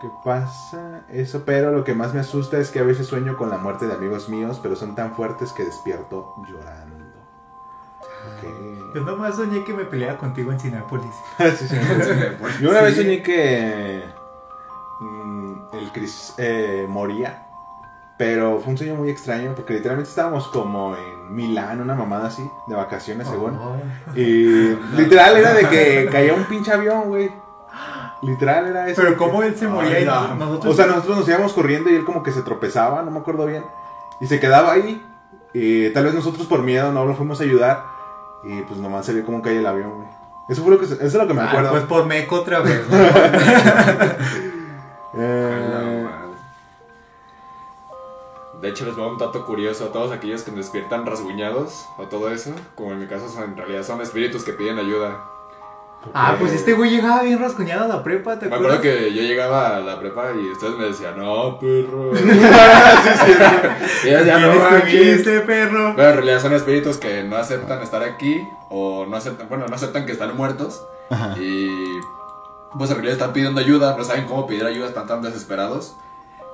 ¿Qué 0.01 0.11
pasa? 0.25 1.03
Eso, 1.11 1.45
pero 1.47 1.71
lo 1.71 1.85
que 1.85 1.95
más 1.95 2.13
me 2.13 2.21
asusta 2.21 2.59
es 2.59 2.71
que 2.71 2.81
a 2.81 2.83
veces 2.83 3.07
sueño 3.07 3.37
con 3.37 3.51
la 3.51 3.57
muerte 3.57 3.87
de 3.87 3.95
amigos 3.95 4.29
míos, 4.29 4.59
pero 4.61 4.75
son 4.75 4.97
tan 4.97 5.15
fuertes 5.15 5.53
que 5.53 5.65
despierto 5.65 6.35
llorando. 6.49 6.97
Ok. 8.35 8.95
Yo 8.95 9.01
nomás 9.03 9.37
soñé 9.37 9.65
que 9.65 9.73
me 9.73 9.85
peleaba 9.85 10.19
contigo 10.19 10.51
en 10.51 10.59
Cinepolis. 10.59 11.15
Sí, 11.39 11.69
sí. 11.69 11.77
Yo 12.61 12.71
una 12.71 12.83
vez 12.83 12.97
soñé 12.97 13.23
que 13.23 14.03
mm, 15.01 15.55
el 15.73 15.93
Chris 15.93 16.35
eh, 16.37 16.87
moría, 16.89 17.47
Pero 18.25 18.61
fue 18.61 18.71
un 18.73 18.79
sueño 18.79 18.95
muy 18.95 19.11
extraño 19.11 19.53
porque 19.57 19.73
literalmente 19.75 20.09
estábamos 20.11 20.47
como 20.49 20.95
en 20.97 21.35
Milán, 21.35 21.81
una 21.81 21.95
mamada 21.95 22.29
así, 22.29 22.49
de 22.69 22.77
vacaciones 22.77 23.27
según. 23.27 23.57
Oh. 23.59 23.77
Y 24.15 24.77
literal 24.97 25.37
era 25.37 25.53
de 25.55 25.67
que 25.69 26.09
caía 26.13 26.33
un 26.35 26.45
pinche 26.45 26.71
avión, 26.73 27.09
güey. 27.09 27.33
Literal 28.23 28.67
era 28.69 28.89
eso. 28.89 29.03
Pero 29.03 29.17
cómo 29.17 29.43
él 29.43 29.57
se 29.57 29.67
moría 29.67 29.97
Ay, 29.97 30.03
y 30.05 30.07
no. 30.07 30.35
nosotros... 30.37 30.73
O 30.73 30.77
sea, 30.77 30.87
nosotros 30.87 31.19
nos 31.19 31.29
íbamos 31.29 31.53
corriendo 31.53 31.91
y 31.91 31.97
él 31.97 32.05
como 32.05 32.23
que 32.23 32.31
se 32.31 32.43
tropezaba, 32.43 33.03
no 33.03 33.11
me 33.11 33.19
acuerdo 33.19 33.45
bien. 33.47 33.65
Y 34.21 34.27
se 34.29 34.39
quedaba 34.39 34.71
ahí. 34.73 35.05
Y 35.53 35.91
tal 35.91 36.05
vez 36.05 36.15
nosotros 36.15 36.47
por 36.47 36.63
miedo 36.63 36.93
no 36.93 37.05
lo 37.05 37.17
fuimos 37.17 37.41
a 37.41 37.43
ayudar. 37.43 37.83
Y 38.45 38.61
pues 38.63 38.79
nomás 38.79 39.05
se 39.05 39.15
vio 39.15 39.25
cómo 39.27 39.43
cae 39.43 39.59
el 39.59 39.67
avión, 39.67 39.95
güey. 39.97 40.09
Eso 40.49 40.63
fue 40.63 40.71
lo 40.73 40.79
que, 40.79 40.87
se- 40.87 40.95
eso 40.95 41.05
es 41.07 41.15
lo 41.15 41.27
que 41.27 41.35
me 41.35 41.41
Ah, 41.41 41.49
acuerdo. 41.49 41.71
pues 41.73 41.83
por 41.85 42.07
meco 42.07 42.37
otra 42.37 42.61
vez. 42.61 42.83
¿no? 42.89 42.97
Eh, 45.15 46.07
De 48.63 48.69
hecho, 48.69 48.85
les 48.87 48.95
voy 48.95 49.05
a 49.05 49.09
un 49.09 49.19
dato 49.19 49.45
curioso 49.45 49.87
a 49.87 49.93
todos 49.93 50.13
aquellos 50.13 50.43
que 50.43 50.53
despiertan 50.53 51.05
rasguñados 51.05 51.87
o 51.99 52.05
todo 52.05 52.31
eso. 52.31 52.53
Como 52.77 52.93
en 52.93 53.01
mi 53.01 53.07
caso, 53.07 53.29
son, 53.29 53.43
en 53.45 53.57
realidad 53.57 53.83
son 53.83 54.01
espíritus 54.01 54.45
que 54.45 54.53
piden 54.53 54.79
ayuda. 54.79 55.19
ah, 56.15 56.37
pues 56.39 56.53
este 56.53 56.73
güey 56.75 56.91
llegaba 56.91 57.23
bien 57.23 57.41
rascuñado 57.41 57.85
a 57.85 57.89
la 57.89 58.03
prepa, 58.05 58.39
¿te 58.39 58.47
Me 58.49 58.55
acuerdo 58.57 58.81
que 58.81 59.13
yo 59.13 59.23
llegaba 59.23 59.77
a 59.77 59.81
la 59.81 59.99
prepa 59.99 60.31
y 60.33 60.49
ustedes 60.53 60.77
me 60.79 60.85
decían, 60.87 61.19
no, 61.19 61.59
perro. 61.59 62.13
y 64.05 64.11
yo 64.11 64.19
decía, 64.19 64.39
no, 64.39 64.51
¿Quién 64.53 64.63
manches". 64.63 64.95
estuviste, 64.95 65.41
perro? 65.41 65.95
Pero 65.97 66.09
en 66.11 66.15
realidad 66.15 66.41
son 66.41 66.53
espíritus 66.55 66.99
que 66.99 67.25
no 67.25 67.37
aceptan 67.37 67.83
estar 67.83 68.03
aquí 68.03 68.49
o 68.71 69.07
no 69.07 69.17
aceptan, 69.17 69.49
bueno, 69.49 69.67
no 69.69 69.75
aceptan 69.75 70.07
que 70.07 70.13
están 70.13 70.37
muertos. 70.37 70.85
Y 71.39 71.69
pues 72.79 72.91
en 72.91 72.97
realidad 72.97 73.15
están 73.15 73.33
pidiendo 73.33 73.61
ayuda, 73.61 73.97
no 73.99 74.05
saben 74.05 74.25
cómo 74.27 74.47
pedir 74.47 74.65
ayuda, 74.65 74.87
están 74.87 75.07
tan 75.07 75.21
desesperados 75.21 75.97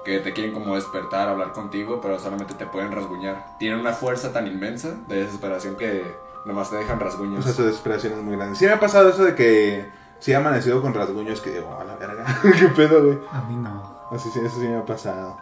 que 0.09 0.19
te 0.21 0.33
quieren 0.33 0.55
como 0.55 0.75
despertar, 0.75 1.29
hablar 1.29 1.53
contigo, 1.53 2.01
pero 2.01 2.19
solamente 2.19 2.55
te 2.55 2.67
pueden 2.67 2.91
rasguñar. 2.93 3.45
Tienen 3.59 3.79
una 3.79 3.93
fuerza 3.93 4.33
tan 4.33 4.47
inmensa 4.47 4.95
de 5.07 5.25
desesperación 5.25 5.77
que 5.77 6.03
nomás 6.47 6.71
te 6.71 6.77
dejan 6.77 6.99
rasguños. 6.99 7.41
o 7.41 7.43
sea, 7.43 7.53
su 7.53 7.65
desesperación 7.65 8.15
es 8.15 8.23
muy 8.23 8.37
grande. 8.37 8.57
Sí 8.57 8.65
me 8.65 8.73
ha 8.73 8.81
pasado 8.81 9.11
eso 9.11 9.25
de 9.25 9.35
que 9.35 9.87
sí 10.19 10.33
he 10.33 10.37
amanecido 10.37 10.81
con 10.81 10.95
rasguños 10.95 11.43
que 11.43 11.51
digo, 11.51 11.77
a 11.79 11.85
la 11.85 11.97
verga, 11.97 12.25
qué 12.59 12.69
pedo, 12.69 13.05
güey. 13.05 13.19
A 13.31 13.43
mí 13.43 13.57
no. 13.57 13.99
Así 14.11 14.31
sí, 14.31 14.41
eso 14.43 14.59
sí 14.59 14.67
me 14.67 14.79
ha 14.79 14.87
pasado. 14.87 15.37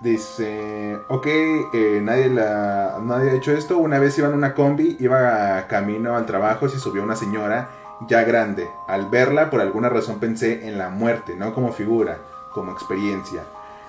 Dice, 0.00 1.00
ok, 1.08 1.26
eh, 1.26 2.00
nadie, 2.02 2.28
la, 2.28 2.98
nadie 3.02 3.30
ha 3.30 3.34
hecho 3.34 3.52
esto. 3.52 3.78
Una 3.78 3.98
vez 3.98 4.16
iba 4.18 4.28
en 4.28 4.34
una 4.34 4.54
combi, 4.54 4.96
iba 5.00 5.66
camino 5.66 6.16
al 6.16 6.26
trabajo 6.26 6.66
y 6.66 6.68
se 6.68 6.78
subió 6.78 7.02
una 7.02 7.16
señora 7.16 7.70
ya 8.06 8.22
grande. 8.22 8.68
Al 8.86 9.08
verla, 9.08 9.50
por 9.50 9.60
alguna 9.60 9.88
razón 9.88 10.20
pensé 10.20 10.68
en 10.68 10.78
la 10.78 10.90
muerte, 10.90 11.34
no 11.34 11.54
como 11.54 11.72
figura, 11.72 12.18
como 12.56 12.72
experiencia. 12.72 13.44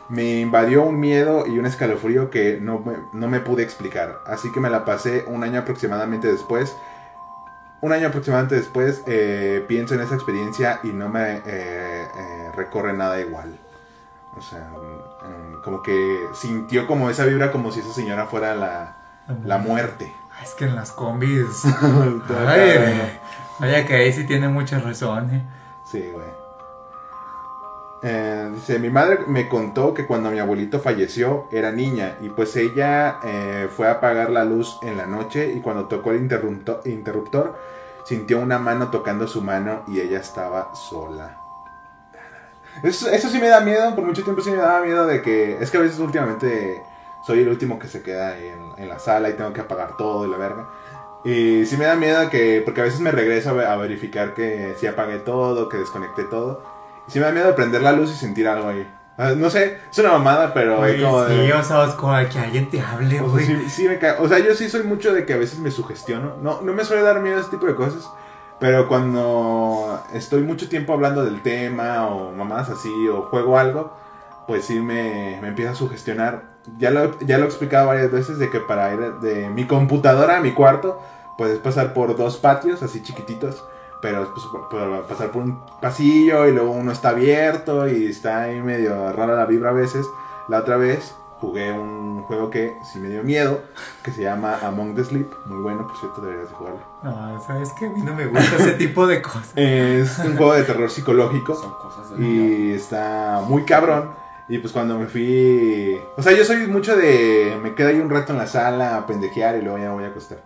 Me 0.09 0.41
invadió 0.41 0.83
un 0.83 0.99
miedo 0.99 1.47
y 1.47 1.57
un 1.57 1.65
escalofrío 1.65 2.29
que 2.29 2.59
no 2.61 2.79
me, 2.79 2.97
no 3.13 3.29
me 3.29 3.39
pude 3.39 3.63
explicar. 3.63 4.19
Así 4.25 4.51
que 4.51 4.59
me 4.59 4.69
la 4.69 4.83
pasé 4.83 5.23
un 5.27 5.43
año 5.43 5.61
aproximadamente 5.61 6.29
después. 6.29 6.75
Un 7.79 7.93
año 7.93 8.09
aproximadamente 8.09 8.55
después 8.55 9.03
eh, 9.07 9.63
pienso 9.67 9.93
en 9.95 10.01
esa 10.01 10.15
experiencia 10.15 10.81
y 10.83 10.87
no 10.89 11.07
me 11.07 11.37
eh, 11.37 11.41
eh, 11.45 12.51
recorre 12.55 12.91
nada 12.93 13.19
igual. 13.21 13.57
O 14.37 14.41
sea, 14.41 14.69
mm, 14.69 15.61
como 15.63 15.81
que 15.81 16.27
sintió 16.33 16.87
como 16.87 17.09
esa 17.09 17.25
vibra 17.25 17.51
como 17.51 17.71
si 17.71 17.79
esa 17.79 17.93
señora 17.93 18.25
fuera 18.25 18.53
la, 18.53 18.97
la 19.45 19.57
muerte. 19.59 20.11
Ah, 20.31 20.43
Es 20.43 20.55
que 20.55 20.65
en 20.65 20.75
las 20.75 20.91
combis. 20.91 21.63
Vaya 23.59 23.85
que 23.85 23.95
ahí 23.95 24.11
sí 24.13 24.25
tiene 24.25 24.49
mucha 24.49 24.79
razón, 24.79 25.33
eh. 25.33 25.41
Sí, 25.89 26.03
güey. 26.13 26.36
Eh, 28.03 28.51
dice, 28.53 28.77
mi 28.77 28.89
madre 28.89 29.19
me 29.27 29.49
contó 29.49 29.93
que 29.93 30.05
cuando 30.05 30.29
mi 30.29 30.37
abuelito 30.37 30.79
falleció 30.79 31.47
era 31.51 31.71
niña 31.71 32.17
y 32.21 32.29
pues 32.29 32.55
ella 32.55 33.19
eh, 33.23 33.67
fue 33.75 33.87
a 33.87 33.93
apagar 33.93 34.29
la 34.29 34.45
luz 34.45 34.77
en 34.83 34.97
la 34.97 35.07
noche 35.07 35.51
y 35.55 35.61
cuando 35.61 35.85
tocó 35.85 36.11
el 36.11 36.21
interrupto- 36.21 36.81
interruptor 36.85 37.57
sintió 38.05 38.39
una 38.39 38.59
mano 38.59 38.89
tocando 38.91 39.27
su 39.27 39.41
mano 39.41 39.83
y 39.87 39.99
ella 39.99 40.19
estaba 40.19 40.75
sola. 40.75 41.41
Eso, 42.83 43.09
eso 43.09 43.29
sí 43.29 43.39
me 43.39 43.47
da 43.47 43.61
miedo, 43.61 43.95
por 43.95 44.05
mucho 44.05 44.23
tiempo 44.23 44.41
sí 44.41 44.51
me 44.51 44.57
daba 44.57 44.81
miedo 44.81 45.07
de 45.07 45.21
que... 45.21 45.57
Es 45.59 45.71
que 45.71 45.77
a 45.77 45.81
veces 45.81 45.99
últimamente 45.99 46.83
soy 47.25 47.39
el 47.39 47.49
último 47.49 47.79
que 47.79 47.87
se 47.87 48.03
queda 48.03 48.37
en, 48.37 48.87
la 48.87 48.99
sala 48.99 49.29
y 49.29 49.33
tengo 49.33 49.51
que 49.51 49.61
apagar 49.61 49.97
todo 49.97 50.27
y 50.27 50.29
la 50.29 50.37
verga. 50.37 50.67
Y 51.25 51.65
sí 51.65 51.75
me 51.77 51.85
da 51.85 51.95
miedo 51.95 52.29
que... 52.29 52.61
Porque 52.63 52.81
a 52.81 52.83
veces 52.83 52.99
me 52.99 53.11
regreso 53.11 53.59
a 53.59 53.75
verificar 53.77 54.35
que 54.35 54.75
sí 54.79 54.85
apagué 54.85 55.17
todo, 55.17 55.67
que 55.67 55.77
desconecté 55.77 56.23
todo. 56.25 56.76
Sí 57.07 57.19
me 57.19 57.25
da 57.25 57.31
miedo 57.31 57.55
prender 57.55 57.81
la 57.81 57.91
luz 57.93 58.11
y 58.11 58.15
sentir 58.15 58.47
algo 58.47 58.69
ahí. 58.69 58.87
Ah, 59.17 59.31
No 59.35 59.49
sé, 59.49 59.77
es 59.91 59.97
una 59.99 60.11
mamada, 60.11 60.53
pero 60.53 60.77
Güey, 60.77 60.95
es 60.95 61.03
como 61.03 61.23
de- 61.23 61.45
sí, 61.47 61.51
o 61.51 61.63
sea, 61.63 61.95
como 61.97 62.13
que 62.29 62.39
alguien 62.39 62.69
te 62.69 62.79
hable, 62.81 63.19
o 63.19 63.23
sea, 63.23 63.29
güey. 63.31 63.45
sí, 63.45 63.69
sí 63.69 63.87
me 63.87 63.97
ca- 63.97 64.17
o 64.19 64.27
sea, 64.27 64.39
yo 64.39 64.53
sí 64.53 64.69
soy 64.69 64.83
mucho 64.83 65.13
de 65.13 65.25
que 65.25 65.33
a 65.33 65.37
veces 65.37 65.57
me 65.59 65.71
sugestiono. 65.71 66.35
No, 66.41 66.61
no 66.61 66.73
me 66.73 66.85
suele 66.85 67.01
dar 67.01 67.19
miedo 67.21 67.39
ese 67.39 67.49
tipo 67.49 67.65
de 67.65 67.75
cosas. 67.75 68.07
Pero 68.59 68.87
cuando 68.87 70.01
estoy 70.13 70.41
mucho 70.41 70.67
tiempo 70.69 70.93
hablando 70.93 71.23
del 71.23 71.41
tema 71.41 72.07
o 72.07 72.31
mamás 72.31 72.69
así 72.69 72.89
o 73.07 73.23
juego 73.23 73.57
algo, 73.57 73.93
pues 74.47 74.65
sí 74.65 74.79
me, 74.79 75.37
me 75.41 75.49
empieza 75.49 75.71
a 75.71 75.75
sugestionar. 75.75 76.43
Ya 76.77 76.89
lo, 76.91 77.17
ya 77.19 77.37
lo 77.37 77.45
he 77.45 77.47
explicado 77.47 77.87
varias 77.87 78.11
veces 78.11 78.39
de 78.39 78.49
que 78.49 78.59
para 78.59 78.93
ir 78.93 78.99
de 79.21 79.49
mi 79.49 79.65
computadora 79.67 80.37
a 80.37 80.41
mi 80.41 80.51
cuarto 80.53 80.99
puedes 81.37 81.59
pasar 81.59 81.93
por 81.93 82.15
dos 82.17 82.37
patios 82.37 82.81
así 82.83 83.01
chiquititos. 83.03 83.63
Pero 84.01 84.31
pues, 84.33 84.45
pasar 85.07 85.31
por 85.31 85.43
un 85.43 85.59
pasillo 85.81 86.47
y 86.47 86.53
luego 86.53 86.71
uno 86.71 86.91
está 86.91 87.09
abierto 87.09 87.87
y 87.87 88.05
está 88.05 88.43
ahí 88.43 88.61
medio 88.61 89.11
rara 89.13 89.35
la 89.35 89.45
vibra 89.45 89.71
a 89.71 89.73
veces. 89.73 90.05
La 90.47 90.59
otra 90.59 90.77
vez 90.77 91.15
jugué 91.39 91.71
un 91.71 92.23
juego 92.23 92.49
que 92.49 92.77
sí 92.83 92.99
me 92.99 93.09
dio 93.09 93.23
miedo, 93.23 93.61
que 94.03 94.11
se 94.11 94.23
llama 94.23 94.59
Among 94.63 94.95
the 94.95 95.03
Sleep. 95.03 95.27
Muy 95.45 95.61
bueno, 95.61 95.87
por 95.87 95.97
cierto, 95.97 96.21
deberías 96.21 96.49
de 96.49 96.55
jugarlo. 96.55 96.79
No, 97.03 97.41
sabes 97.41 97.71
que 97.73 97.85
a 97.85 97.89
mí 97.89 98.01
no 98.01 98.13
me 98.13 98.25
gusta 98.27 98.55
ese 98.57 98.73
tipo 98.73 99.07
de 99.07 99.21
cosas. 99.21 99.51
Es 99.55 100.17
un 100.19 100.35
juego 100.37 100.53
de 100.53 100.63
terror 100.63 100.89
psicológico 100.89 101.55
Son 101.55 101.73
cosas 101.73 102.17
de 102.17 102.23
y 102.23 102.71
está 102.73 103.41
muy 103.47 103.63
cabrón. 103.63 104.11
Y 104.49 104.59
pues 104.59 104.71
cuando 104.71 104.97
me 104.97 105.07
fui... 105.07 105.99
O 106.15 106.21
sea, 106.21 106.31
yo 106.31 106.45
soy 106.45 106.67
mucho 106.67 106.95
de... 106.95 107.59
Me 107.61 107.75
quedo 107.75 107.89
ahí 107.89 107.99
un 107.99 108.09
rato 108.09 108.31
en 108.31 108.39
la 108.39 108.47
sala 108.47 108.95
a 108.95 109.05
pendejear 109.05 109.57
y 109.57 109.61
luego 109.61 109.77
ya 109.77 109.89
me 109.89 109.95
voy 109.95 110.05
a 110.05 110.07
acostar. 110.07 110.39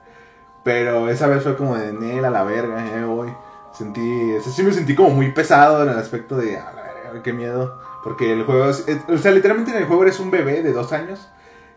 Pero 0.64 1.10
esa 1.10 1.28
vez 1.28 1.44
fue 1.44 1.56
como 1.58 1.76
de 1.76 1.92
Nel 1.94 2.24
a 2.26 2.30
la 2.30 2.44
verga, 2.44 2.82
me 2.82 3.06
voy. 3.06 3.34
Sentí... 3.74 4.40
Sí 4.42 4.64
me 4.64 4.74
sentí 4.74 4.96
como 4.96 5.10
muy 5.10 5.32
pesado 5.32 5.84
en 5.84 5.90
el 5.90 5.98
aspecto 5.98 6.38
de... 6.38 6.58
A 6.58 6.72
la 6.74 6.84
verga, 6.84 7.24
qué 7.24 7.34
miedo. 7.34 7.80
Porque 8.04 8.32
el 8.34 8.44
juego 8.44 8.70
es- 8.70 8.86
O 9.10 9.18
sea, 9.18 9.32
literalmente 9.32 9.72
en 9.72 9.78
el 9.78 9.86
juego 9.86 10.04
eres 10.04 10.20
un 10.20 10.30
bebé 10.32 10.62
de 10.62 10.74
dos 10.74 10.92
años 10.94 11.28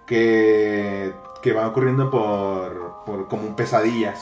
que... 0.06 1.14
Que 1.42 1.52
va 1.52 1.66
ocurriendo 1.68 2.10
por... 2.10 3.04
Por 3.04 3.28
como 3.28 3.54
pesadillas. 3.56 4.18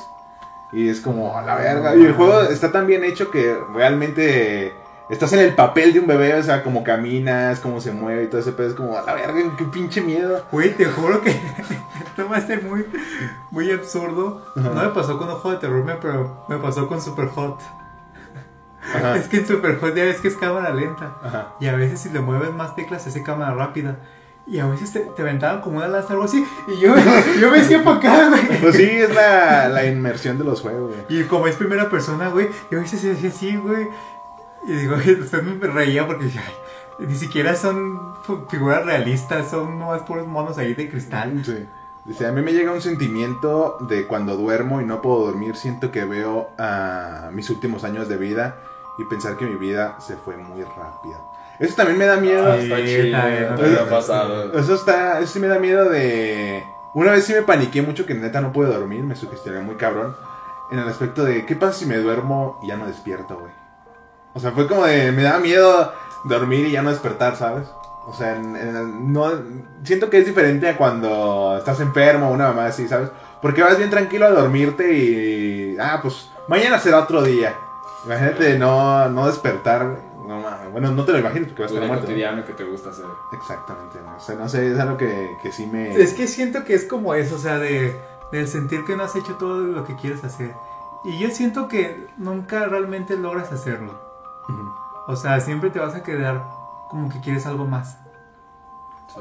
Y 0.72 0.88
es 0.88 1.00
como, 1.00 1.36
a 1.36 1.42
la 1.42 1.56
verga. 1.56 1.94
Y 1.94 2.04
el 2.04 2.14
juego 2.14 2.40
está 2.42 2.72
tan 2.72 2.86
bien 2.86 3.04
hecho 3.04 3.30
que 3.30 3.56
realmente 3.74 4.72
estás 5.12 5.32
en 5.34 5.40
el 5.40 5.54
papel 5.54 5.92
de 5.92 6.00
un 6.00 6.06
bebé, 6.06 6.34
o 6.34 6.42
sea, 6.42 6.62
como 6.64 6.82
caminas, 6.82 7.60
cómo 7.60 7.80
se 7.80 7.92
mueve 7.92 8.24
y 8.24 8.26
todo 8.26 8.40
ese 8.40 8.52
pedo. 8.52 8.68
Es 8.68 8.74
como, 8.74 8.96
a 8.98 9.02
la 9.02 9.14
verga, 9.14 9.40
qué 9.56 9.64
pinche 9.64 10.00
miedo. 10.00 10.44
Güey, 10.50 10.74
te 10.76 10.86
juro 10.86 11.20
que 11.20 11.30
esto 12.04 12.28
va 12.28 12.36
a 12.38 12.40
ser 12.40 12.62
muy, 12.62 12.84
muy 13.50 13.70
absurdo. 13.70 14.42
No 14.56 14.72
me 14.74 14.88
pasó 14.88 15.18
con 15.18 15.28
Ojo 15.30 15.50
de 15.50 15.58
Terror, 15.58 15.84
me- 15.84 15.94
pero 15.94 16.44
me 16.48 16.56
pasó 16.56 16.88
con 16.88 17.00
Super 17.00 17.28
Hot. 17.28 17.60
Ajá. 18.94 19.16
Es 19.16 19.28
que 19.28 19.38
en 19.38 19.46
Super 19.46 19.78
Hot 19.78 19.94
ya 19.94 20.04
ves 20.04 20.20
que 20.20 20.28
es 20.28 20.36
cámara 20.36 20.74
lenta. 20.74 21.16
Ajá. 21.22 21.54
Y 21.60 21.66
a 21.68 21.76
veces 21.76 22.00
si 22.00 22.08
le 22.10 22.20
mueves 22.20 22.52
más 22.52 22.74
teclas 22.74 23.06
hace 23.06 23.22
cámara 23.22 23.54
rápida. 23.54 23.96
Y 24.44 24.58
a 24.58 24.66
veces 24.66 24.92
te, 24.92 24.98
te 24.98 25.22
aventaban 25.22 25.60
como 25.60 25.76
una 25.76 25.86
lanza 25.86 26.08
o 26.08 26.10
algo 26.14 26.24
así. 26.24 26.44
Y 26.66 26.80
yo, 26.80 26.92
yo 27.40 27.50
me 27.52 27.60
hacía 27.60 27.84
para 27.84 27.98
acá, 27.98 28.28
güey. 28.28 28.60
Pues 28.60 28.74
sí, 28.74 28.82
es 28.90 29.14
la, 29.14 29.68
la 29.68 29.86
inmersión 29.86 30.36
de 30.36 30.42
los 30.42 30.60
juegos, 30.62 30.90
güey. 31.06 31.20
Y 31.20 31.24
como 31.26 31.46
es 31.46 31.54
primera 31.54 31.88
persona, 31.88 32.26
güey, 32.28 32.48
yo 32.70 32.78
a 32.78 32.82
veces 32.82 33.00
se 33.00 33.12
hacía 33.12 33.28
así, 33.30 33.56
güey. 33.56 33.86
Y 34.66 34.72
digo, 34.72 34.96
después 35.04 35.42
me 35.42 35.66
reía 35.66 36.06
porque 36.06 36.24
dije, 36.26 36.40
"Ay, 36.40 37.06
ni 37.06 37.14
siquiera 37.16 37.54
son 37.56 38.14
figuras 38.48 38.84
realistas, 38.84 39.50
son 39.50 39.78
nomás 39.78 40.02
puros 40.02 40.26
monos 40.26 40.58
ahí 40.58 40.74
de 40.74 40.88
cristal. 40.88 41.42
Sí. 41.44 41.66
Dice, 42.04 42.26
a 42.26 42.32
mí 42.32 42.42
me 42.42 42.52
llega 42.52 42.72
un 42.72 42.82
sentimiento 42.82 43.76
de 43.88 44.06
cuando 44.06 44.36
duermo 44.36 44.80
y 44.80 44.84
no 44.84 45.00
puedo 45.02 45.24
dormir, 45.26 45.54
siento 45.56 45.92
que 45.92 46.04
veo 46.04 46.50
a 46.58 47.30
mis 47.32 47.48
últimos 47.50 47.84
años 47.84 48.08
de 48.08 48.16
vida 48.16 48.56
y 48.98 49.04
pensar 49.04 49.36
que 49.36 49.44
mi 49.44 49.54
vida 49.54 49.96
se 50.00 50.16
fue 50.16 50.36
muy 50.36 50.62
rápido. 50.64 51.30
Eso 51.60 51.76
también 51.76 51.98
me 51.98 52.06
da 52.06 52.16
miedo. 52.16 52.52
Está 52.54 52.76
Sí, 52.78 52.86
chido, 52.86 53.82
ha 53.82 53.88
pasado. 53.88 54.52
Eso 54.58 54.74
está, 54.74 55.20
eso 55.20 55.32
sí 55.34 55.38
me 55.38 55.46
da 55.46 55.58
miedo 55.60 55.88
de... 55.88 56.64
Una 56.94 57.12
vez 57.12 57.24
sí 57.24 57.32
me 57.34 57.42
paniqué 57.42 57.82
mucho 57.82 58.04
que 58.04 58.14
neta 58.14 58.40
no 58.40 58.52
pude 58.52 58.66
dormir, 58.68 59.04
me 59.04 59.14
sugestioné 59.14 59.60
muy 59.60 59.76
cabrón. 59.76 60.16
En 60.72 60.80
el 60.80 60.88
aspecto 60.88 61.24
de, 61.24 61.46
¿qué 61.46 61.54
pasa 61.54 61.72
si 61.78 61.86
me 61.86 61.98
duermo 61.98 62.58
y 62.62 62.68
ya 62.68 62.76
no 62.76 62.86
despierto, 62.86 63.38
güey? 63.38 63.52
O 64.34 64.40
sea, 64.40 64.52
fue 64.52 64.66
como 64.66 64.84
de, 64.86 65.12
me 65.12 65.22
da 65.22 65.38
miedo 65.38 65.92
dormir 66.24 66.66
y 66.66 66.72
ya 66.72 66.82
no 66.82 66.90
despertar, 66.90 67.36
¿sabes? 67.36 67.68
O 68.06 68.12
sea, 68.14 68.36
en- 68.36 68.56
en- 68.56 69.12
no, 69.12 69.30
siento 69.84 70.10
que 70.10 70.18
es 70.18 70.26
diferente 70.26 70.68
a 70.68 70.76
cuando 70.76 71.56
estás 71.58 71.80
enfermo 71.80 72.28
o 72.28 72.32
una 72.32 72.48
mamá 72.48 72.66
así, 72.66 72.88
¿sabes? 72.88 73.10
Porque 73.40 73.62
vas 73.62 73.76
bien 73.78 73.90
tranquilo 73.90 74.26
a 74.26 74.30
dormirte 74.30 74.92
y, 74.92 75.76
ah, 75.80 75.98
pues 76.02 76.30
mañana 76.48 76.78
será 76.78 77.00
otro 77.00 77.22
día. 77.22 77.54
Imagínate 78.04 78.58
no, 78.58 79.08
no 79.08 79.26
despertar, 79.26 79.84
no 80.26 80.40
mames. 80.40 80.72
Bueno, 80.72 80.90
no 80.90 81.04
te 81.04 81.12
lo 81.12 81.18
imaginas 81.18 81.48
porque 81.48 81.62
vas 81.62 81.70
a 81.70 81.74
estar 81.74 81.86
muerto. 81.88 82.06
cotidiano 82.06 82.44
que 82.44 82.52
te 82.54 82.64
gusta 82.64 82.90
hacer. 82.90 83.04
Exactamente. 83.32 83.98
¿no? 84.04 84.16
O 84.16 84.20
sea, 84.20 84.34
no 84.36 84.48
sé, 84.48 84.72
es 84.72 84.78
algo 84.78 84.96
que, 84.96 85.30
que 85.42 85.52
sí 85.52 85.66
me. 85.66 85.94
Es 86.00 86.14
que 86.14 86.26
siento 86.26 86.64
que 86.64 86.74
es 86.74 86.84
como 86.84 87.14
eso, 87.14 87.36
o 87.36 87.38
sea, 87.38 87.58
de, 87.58 87.94
de 88.32 88.46
sentir 88.48 88.84
que 88.84 88.96
no 88.96 89.04
has 89.04 89.14
hecho 89.14 89.34
todo 89.36 89.58
lo 89.60 89.84
que 89.84 89.94
quieres 89.96 90.24
hacer. 90.24 90.52
Y 91.04 91.18
yo 91.18 91.30
siento 91.30 91.68
que 91.68 92.08
nunca 92.16 92.64
realmente 92.66 93.16
logras 93.16 93.52
hacerlo. 93.52 94.01
O 95.07 95.16
sea, 95.16 95.40
siempre 95.40 95.70
te 95.70 95.78
vas 95.78 95.95
a 95.95 96.03
quedar 96.03 96.45
como 96.88 97.09
que 97.09 97.20
quieres 97.20 97.47
algo 97.47 97.66
más. 97.66 97.99
Sí. 99.09 99.20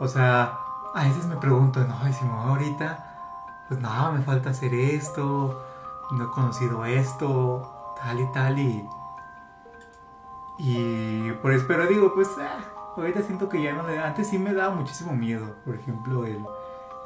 O 0.00 0.08
sea, 0.08 0.58
a 0.94 1.04
veces 1.04 1.26
me 1.26 1.36
pregunto, 1.36 1.80
no, 1.80 2.08
y 2.08 2.12
si 2.12 2.24
me 2.24 2.32
voy 2.32 2.48
ahorita, 2.48 3.64
pues 3.68 3.80
no, 3.80 4.12
me 4.12 4.22
falta 4.22 4.50
hacer 4.50 4.74
esto, 4.74 5.62
no 6.10 6.24
he 6.24 6.30
conocido 6.30 6.84
esto, 6.84 7.94
tal 8.02 8.20
y 8.20 8.26
tal, 8.32 8.58
y. 8.58 8.88
Y 10.58 11.32
por 11.40 11.52
eso, 11.52 11.64
pero 11.66 11.86
digo, 11.86 12.12
pues, 12.14 12.28
ah, 12.38 12.60
ahorita 12.96 13.22
siento 13.22 13.48
que 13.48 13.62
ya 13.62 13.72
no 13.74 13.86
le. 13.86 13.98
Antes 13.98 14.28
sí 14.28 14.38
me 14.38 14.52
daba 14.52 14.74
muchísimo 14.74 15.14
miedo, 15.14 15.54
por 15.64 15.74
ejemplo, 15.74 16.26
el, 16.26 16.44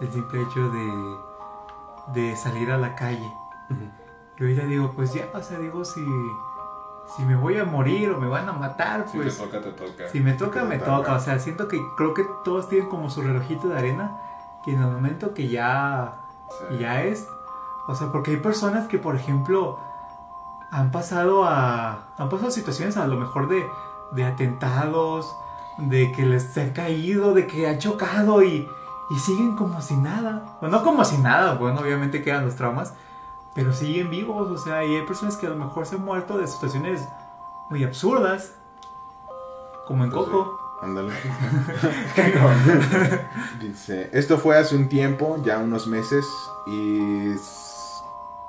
el 0.01 0.13
simple 0.13 0.43
hecho 0.43 0.71
de, 0.71 1.17
de 2.15 2.37
salir 2.37 2.71
a 2.73 2.79
la 2.79 2.95
calle. 2.97 3.33
Ujú. 3.71 3.89
Y 4.39 4.43
ahorita 4.43 4.63
digo, 4.67 4.93
pues 4.95 5.15
ya, 5.15 5.31
o 5.33 5.43
sea, 5.43 5.59
digo, 5.59 5.85
si, 5.85 6.05
si 7.15 7.23
me 7.25 7.37
voy 7.37 7.59
a 7.59 7.65
morir 7.65 8.11
o 8.11 8.19
me 8.21 8.27
van 8.29 8.49
a 8.49 8.53
matar, 8.53 9.07
Si 9.09 9.17
pues. 9.19 9.37
te 9.39 9.45
toca, 9.45 9.61
te 9.61 9.71
toca. 9.73 10.09
Si 10.09 10.21
me 10.21 10.33
toca, 10.33 10.61
te 10.63 10.67
me 10.67 10.79
toca. 10.79 10.97
toca. 10.97 11.13
O 11.15 11.21
sea, 11.21 11.39
siento 11.39 11.69
que 11.69 11.79
creo 11.97 12.15
que 12.15 12.25
todos 12.45 12.69
tienen 12.69 12.89
como 12.89 13.11
su 13.11 13.23
relojito 13.23 13.69
de 13.69 13.79
arena. 13.79 14.19
Que 14.65 14.73
en 14.73 14.83
el 14.83 14.89
momento 14.91 15.33
que 15.35 15.49
ya, 15.49 16.15
Sí. 16.71 16.79
ya 16.79 17.03
es. 17.03 17.27
O 17.89 17.95
sea, 17.95 18.11
porque 18.11 18.33
hay 18.33 18.37
personas 18.39 18.89
que, 18.89 18.99
por 18.99 19.15
ejemplo, 19.17 19.79
han 20.73 20.91
pasado 20.91 21.45
a. 21.45 22.07
Han 22.19 22.29
pasado 22.29 22.51
situaciones 22.51 22.97
a 22.97 23.07
lo 23.07 23.17
mejor 23.17 23.49
de, 23.49 23.65
de 24.13 24.25
atentados, 24.25 25.37
de 25.79 26.11
que 26.13 26.27
les 26.27 26.43
se 26.43 26.63
han 26.63 26.71
caído, 26.71 27.33
de 27.35 27.47
que 27.47 27.69
han 27.69 27.79
chocado 27.79 28.43
y, 28.43 28.69
y 29.11 29.19
siguen 29.21 29.55
como 29.57 29.81
si 29.81 29.97
nada. 29.97 30.43
O 30.61 30.67
no 30.67 30.83
como 30.83 31.05
si 31.05 31.19
nada, 31.19 31.55
bueno, 31.55 31.81
obviamente 31.81 32.23
quedan 32.23 32.45
los 32.45 32.57
traumas. 32.57 32.95
Pero 33.57 33.73
siguen 33.73 34.11
vivos, 34.11 34.49
o 34.51 34.59
sea, 34.59 34.85
y 34.85 34.95
hay 34.95 35.03
personas 35.07 35.37
que 35.37 35.47
a 35.47 35.51
lo 35.51 35.57
mejor 35.57 35.87
se 35.87 35.97
han 35.97 36.05
muerto 36.05 36.39
de 36.39 36.47
situaciones 36.47 37.01
muy 37.71 37.83
absurdas. 37.83 38.53
Como 39.89 40.05
en 40.05 40.11
Pues. 40.11 40.25
Coco. 40.27 40.61
Ándale. 40.83 41.11
Dice, 43.61 44.11
esto 44.13 44.39
fue 44.39 44.59
hace 44.59 44.77
un 44.77 44.89
tiempo, 44.89 45.39
ya 45.43 45.59
unos 45.59 45.87
meses, 45.87 46.27
y, 46.67 47.33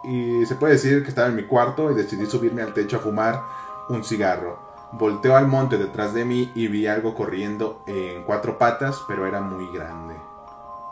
y 0.03 0.45
se 0.45 0.55
puede 0.55 0.73
decir 0.73 1.03
que 1.03 1.09
estaba 1.09 1.27
en 1.29 1.35
mi 1.35 1.43
cuarto 1.43 1.91
y 1.91 1.95
decidí 1.95 2.25
subirme 2.25 2.61
al 2.61 2.73
techo 2.73 2.97
a 2.97 2.99
fumar 2.99 3.43
un 3.89 4.03
cigarro. 4.03 4.59
Volteo 4.91 5.35
al 5.35 5.47
monte 5.47 5.77
detrás 5.77 6.13
de 6.13 6.25
mí 6.25 6.51
y 6.55 6.67
vi 6.67 6.87
algo 6.87 7.13
corriendo 7.15 7.81
en 7.87 8.23
cuatro 8.23 8.57
patas, 8.57 9.01
pero 9.07 9.25
era 9.25 9.41
muy 9.41 9.69
grande. 9.71 10.15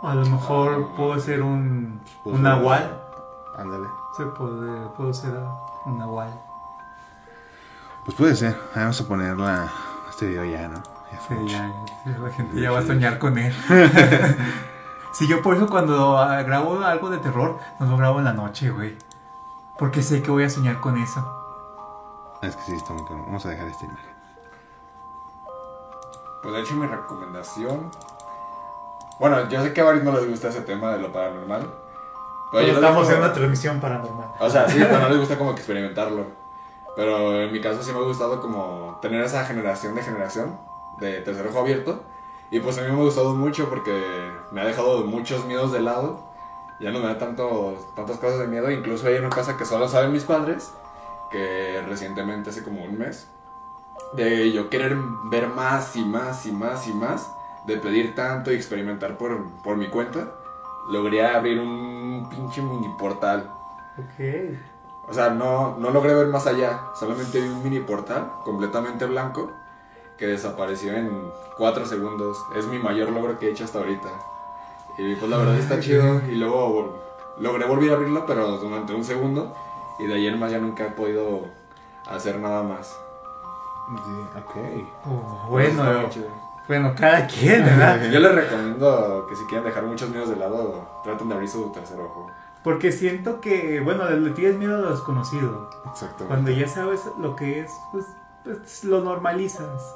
A 0.03 0.15
lo 0.15 0.25
mejor 0.25 0.89
puedo 0.95 1.19
ser 1.19 1.41
un, 1.41 2.01
Pues, 2.23 2.35
un 2.35 2.43
nahual. 2.43 3.01
Ándale. 3.57 3.87
Se 4.15 4.25
puede, 4.27 4.87
puedo 4.95 5.13
ser 5.13 5.33
un 5.85 5.99
nahual. 5.99 6.29
Pues 8.05 8.15
puede 8.15 8.35
ser. 8.35 8.55
Vamos 8.73 9.01
a 9.01 9.07
ponerla 9.07 9.69
este 10.09 10.27
video 10.27 10.45
ya, 10.45 10.69
¿no? 10.69 10.81
Ya 11.11 11.19
Sí, 11.19 11.35
ya, 11.47 11.73
ya, 12.05 12.17
la 12.17 12.29
gente 12.31 12.61
ya 12.61 12.71
va 12.71 12.79
a 12.79 12.85
soñar 12.85 13.19
con 13.19 13.37
él. 13.37 13.53
sí, 15.13 15.27
yo 15.27 15.41
por 15.41 15.57
eso 15.57 15.67
cuando 15.67 16.17
ah, 16.17 16.41
grabo 16.43 16.79
algo 16.81 17.09
de 17.09 17.17
terror, 17.17 17.59
no 17.79 17.87
lo 17.87 17.97
grabo 17.97 18.19
en 18.19 18.25
la 18.25 18.33
noche, 18.33 18.69
güey. 18.69 18.97
Porque 19.77 20.01
sé 20.01 20.21
que 20.21 20.31
voy 20.31 20.43
a 20.43 20.49
soñar 20.49 20.79
con 20.79 20.97
eso. 20.97 21.19
Es 22.41 22.55
que 22.55 22.63
sí, 22.63 22.73
está 22.73 22.93
muy 22.93 23.03
cabrón. 23.03 23.25
Vamos 23.25 23.45
a 23.45 23.49
dejar 23.49 23.67
esta 23.67 23.85
imagen. 23.85 24.15
Pues 26.41 26.53
de 26.53 26.61
hecho 26.61 26.75
mi 26.75 26.87
recomendación... 26.87 27.91
Bueno, 29.19 29.49
yo 29.49 29.61
sé 29.61 29.73
que 29.73 29.81
a 29.81 29.83
varios 29.83 30.03
no 30.05 30.13
les 30.13 30.29
gusta 30.29 30.49
ese 30.49 30.61
tema 30.61 30.91
de 30.91 30.99
lo 30.99 31.11
paranormal. 31.11 31.84
Estamos 32.53 33.09
en 33.09 33.17
una 33.17 33.33
transmisión 33.33 33.79
paranormal. 33.79 34.27
O 34.39 34.49
sea, 34.49 34.67
sí, 34.69 34.77
pero 34.79 34.99
no 35.01 35.09
les 35.09 35.19
gusta 35.19 35.37
como 35.37 35.53
que 35.53 35.59
experimentarlo. 35.59 36.25
Pero 36.95 37.41
en 37.41 37.51
mi 37.51 37.59
caso 37.59 37.83
sí 37.83 37.91
me 37.91 37.99
ha 37.99 38.03
gustado 38.03 38.39
como 38.39 38.97
tener 39.01 39.23
esa 39.23 39.43
generación 39.45 39.95
de 39.95 40.01
generación 40.01 40.57
de 40.97 41.21
tercer 41.21 41.47
ojo 41.47 41.59
abierto. 41.59 42.03
Y 42.51 42.59
pues 42.59 42.77
a 42.77 42.81
mí 42.81 42.87
me 42.87 42.93
ha 42.93 43.03
gustado 43.03 43.33
mucho 43.33 43.69
porque 43.69 44.31
me 44.51 44.61
ha 44.61 44.65
dejado 44.65 45.03
muchos 45.05 45.45
miedos 45.45 45.71
de 45.71 45.81
lado. 45.81 46.23
Ya 46.79 46.91
no 46.91 46.99
me 46.99 47.07
da 47.07 47.17
tanto, 47.17 47.77
tantas 47.95 48.17
cosas 48.17 48.39
de 48.39 48.47
miedo. 48.47 48.69
Incluso 48.71 49.07
hay 49.07 49.15
una 49.15 49.29
cosa 49.29 49.57
que 49.57 49.65
solo 49.65 49.87
saben 49.87 50.11
mis 50.11 50.23
padres, 50.23 50.71
que 51.31 51.81
recientemente, 51.87 52.49
hace 52.49 52.63
como 52.63 52.83
un 52.83 52.97
mes, 52.97 53.27
de 54.13 54.51
yo 54.51 54.69
querer 54.69 54.95
ver 55.25 55.47
más 55.47 55.95
y 55.95 56.05
más 56.05 56.45
y 56.45 56.51
más 56.51 56.87
y 56.87 56.93
más, 56.93 57.31
de 57.65 57.77
pedir 57.77 58.15
tanto 58.15 58.51
y 58.51 58.55
experimentar 58.55 59.17
por, 59.17 59.45
por 59.63 59.77
mi 59.77 59.89
cuenta, 59.89 60.33
logré 60.89 61.25
abrir 61.25 61.59
un 61.59 62.27
pinche 62.29 62.61
mini 62.61 62.87
portal 62.97 63.51
Ok. 63.97 64.57
o 65.09 65.13
sea, 65.13 65.29
no, 65.29 65.77
no 65.77 65.89
logré 65.91 66.13
ver 66.13 66.27
más 66.27 66.47
allá. 66.47 66.79
Solamente 66.99 67.39
vi 67.39 67.47
un 67.47 67.63
mini 67.63 67.79
portal 67.79 68.31
completamente 68.43 69.05
blanco 69.05 69.51
que 70.17 70.27
desapareció 70.27 70.93
en 70.93 71.31
4 71.57 71.85
segundos. 71.85 72.37
Es 72.55 72.65
mi 72.67 72.77
mayor 72.79 73.09
logro 73.11 73.37
que 73.39 73.47
he 73.47 73.51
hecho 73.51 73.63
hasta 73.65 73.79
ahorita. 73.79 74.09
Y 74.97 75.15
pues 75.15 75.29
la 75.29 75.37
verdad 75.37 75.55
está 75.57 75.79
chido. 75.79 76.21
Y 76.29 76.35
luego 76.35 76.69
vol- 76.69 76.91
logré 77.39 77.65
volver 77.65 77.91
a 77.91 77.93
abrirlo, 77.95 78.25
pero 78.25 78.57
durante 78.57 78.93
un 78.93 79.03
segundo. 79.03 79.53
Y 79.99 80.07
de 80.07 80.13
ayer 80.15 80.35
más 80.37 80.51
ya 80.51 80.57
nunca 80.59 80.85
he 80.87 80.91
podido 80.91 81.41
hacer 82.09 82.39
nada 82.39 82.63
más. 82.63 82.97
Sí, 83.87 84.39
ok. 84.39 84.55
Oh, 85.05 85.47
Pues 85.49 85.75
bueno, 85.77 86.09
chido. 86.09 86.27
Bueno, 86.67 86.93
cada 86.97 87.27
quien, 87.27 87.63
¿verdad? 87.63 88.01
Yo 88.11 88.19
les 88.19 88.33
recomiendo 88.35 89.25
que 89.29 89.35
si 89.35 89.43
quieren 89.45 89.65
dejar 89.65 89.83
muchos 89.83 90.09
miedos 90.09 90.29
de 90.29 90.35
lado, 90.37 90.87
traten 91.03 91.27
de 91.29 91.33
abrir 91.35 91.49
su 91.49 91.71
tercer 91.71 91.99
ojo. 91.99 92.27
Porque 92.63 92.91
siento 92.91 93.39
que, 93.41 93.79
bueno, 93.81 94.09
le 94.09 94.31
tienes 94.31 94.57
miedo 94.57 94.75
a 94.77 94.79
lo 94.79 94.91
desconocido. 94.91 95.69
Exactamente. 95.91 96.25
Cuando 96.27 96.51
ya 96.51 96.67
sabes 96.67 97.01
lo 97.19 97.35
que 97.35 97.59
es, 97.61 97.71
pues, 97.91 98.05
pues, 98.43 98.83
lo 98.83 99.01
normalizas. 99.01 99.95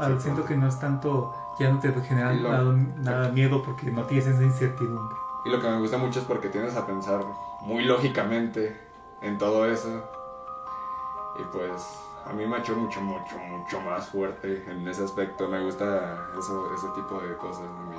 Ah, 0.00 0.10
siento 0.18 0.44
que 0.44 0.56
no 0.56 0.66
es 0.68 0.78
tanto, 0.80 1.34
ya 1.58 1.70
no 1.70 1.78
te 1.80 1.92
genera 2.02 2.32
lo- 2.32 2.50
nada, 2.50 2.64
nada 2.96 3.28
miedo 3.30 3.62
porque 3.62 3.90
no 3.90 4.04
tienes 4.04 4.26
esa 4.28 4.42
incertidumbre. 4.42 5.16
Y 5.44 5.50
lo 5.50 5.60
que 5.60 5.68
me 5.68 5.78
gusta 5.78 5.98
mucho 5.98 6.20
es 6.20 6.24
porque 6.24 6.48
tienes 6.48 6.76
a 6.76 6.86
pensar 6.86 7.20
muy 7.62 7.84
lógicamente 7.84 8.76
en 9.22 9.38
todo 9.38 9.66
eso. 9.66 10.02
Y 11.38 11.42
pues 11.52 11.82
a 12.28 12.32
mí 12.32 12.46
me 12.46 12.56
ha 12.56 12.58
hecho 12.58 12.76
mucho, 12.76 13.00
mucho, 13.00 13.38
mucho 13.38 13.80
más 13.80 14.08
fuerte 14.08 14.64
en 14.68 14.86
ese 14.86 15.04
aspecto. 15.04 15.48
Me 15.48 15.60
gusta 15.60 16.28
eso, 16.38 16.74
ese 16.74 16.88
tipo 16.94 17.20
de 17.20 17.36
cosas 17.36 17.62
de 17.62 17.84
mí. 17.84 17.96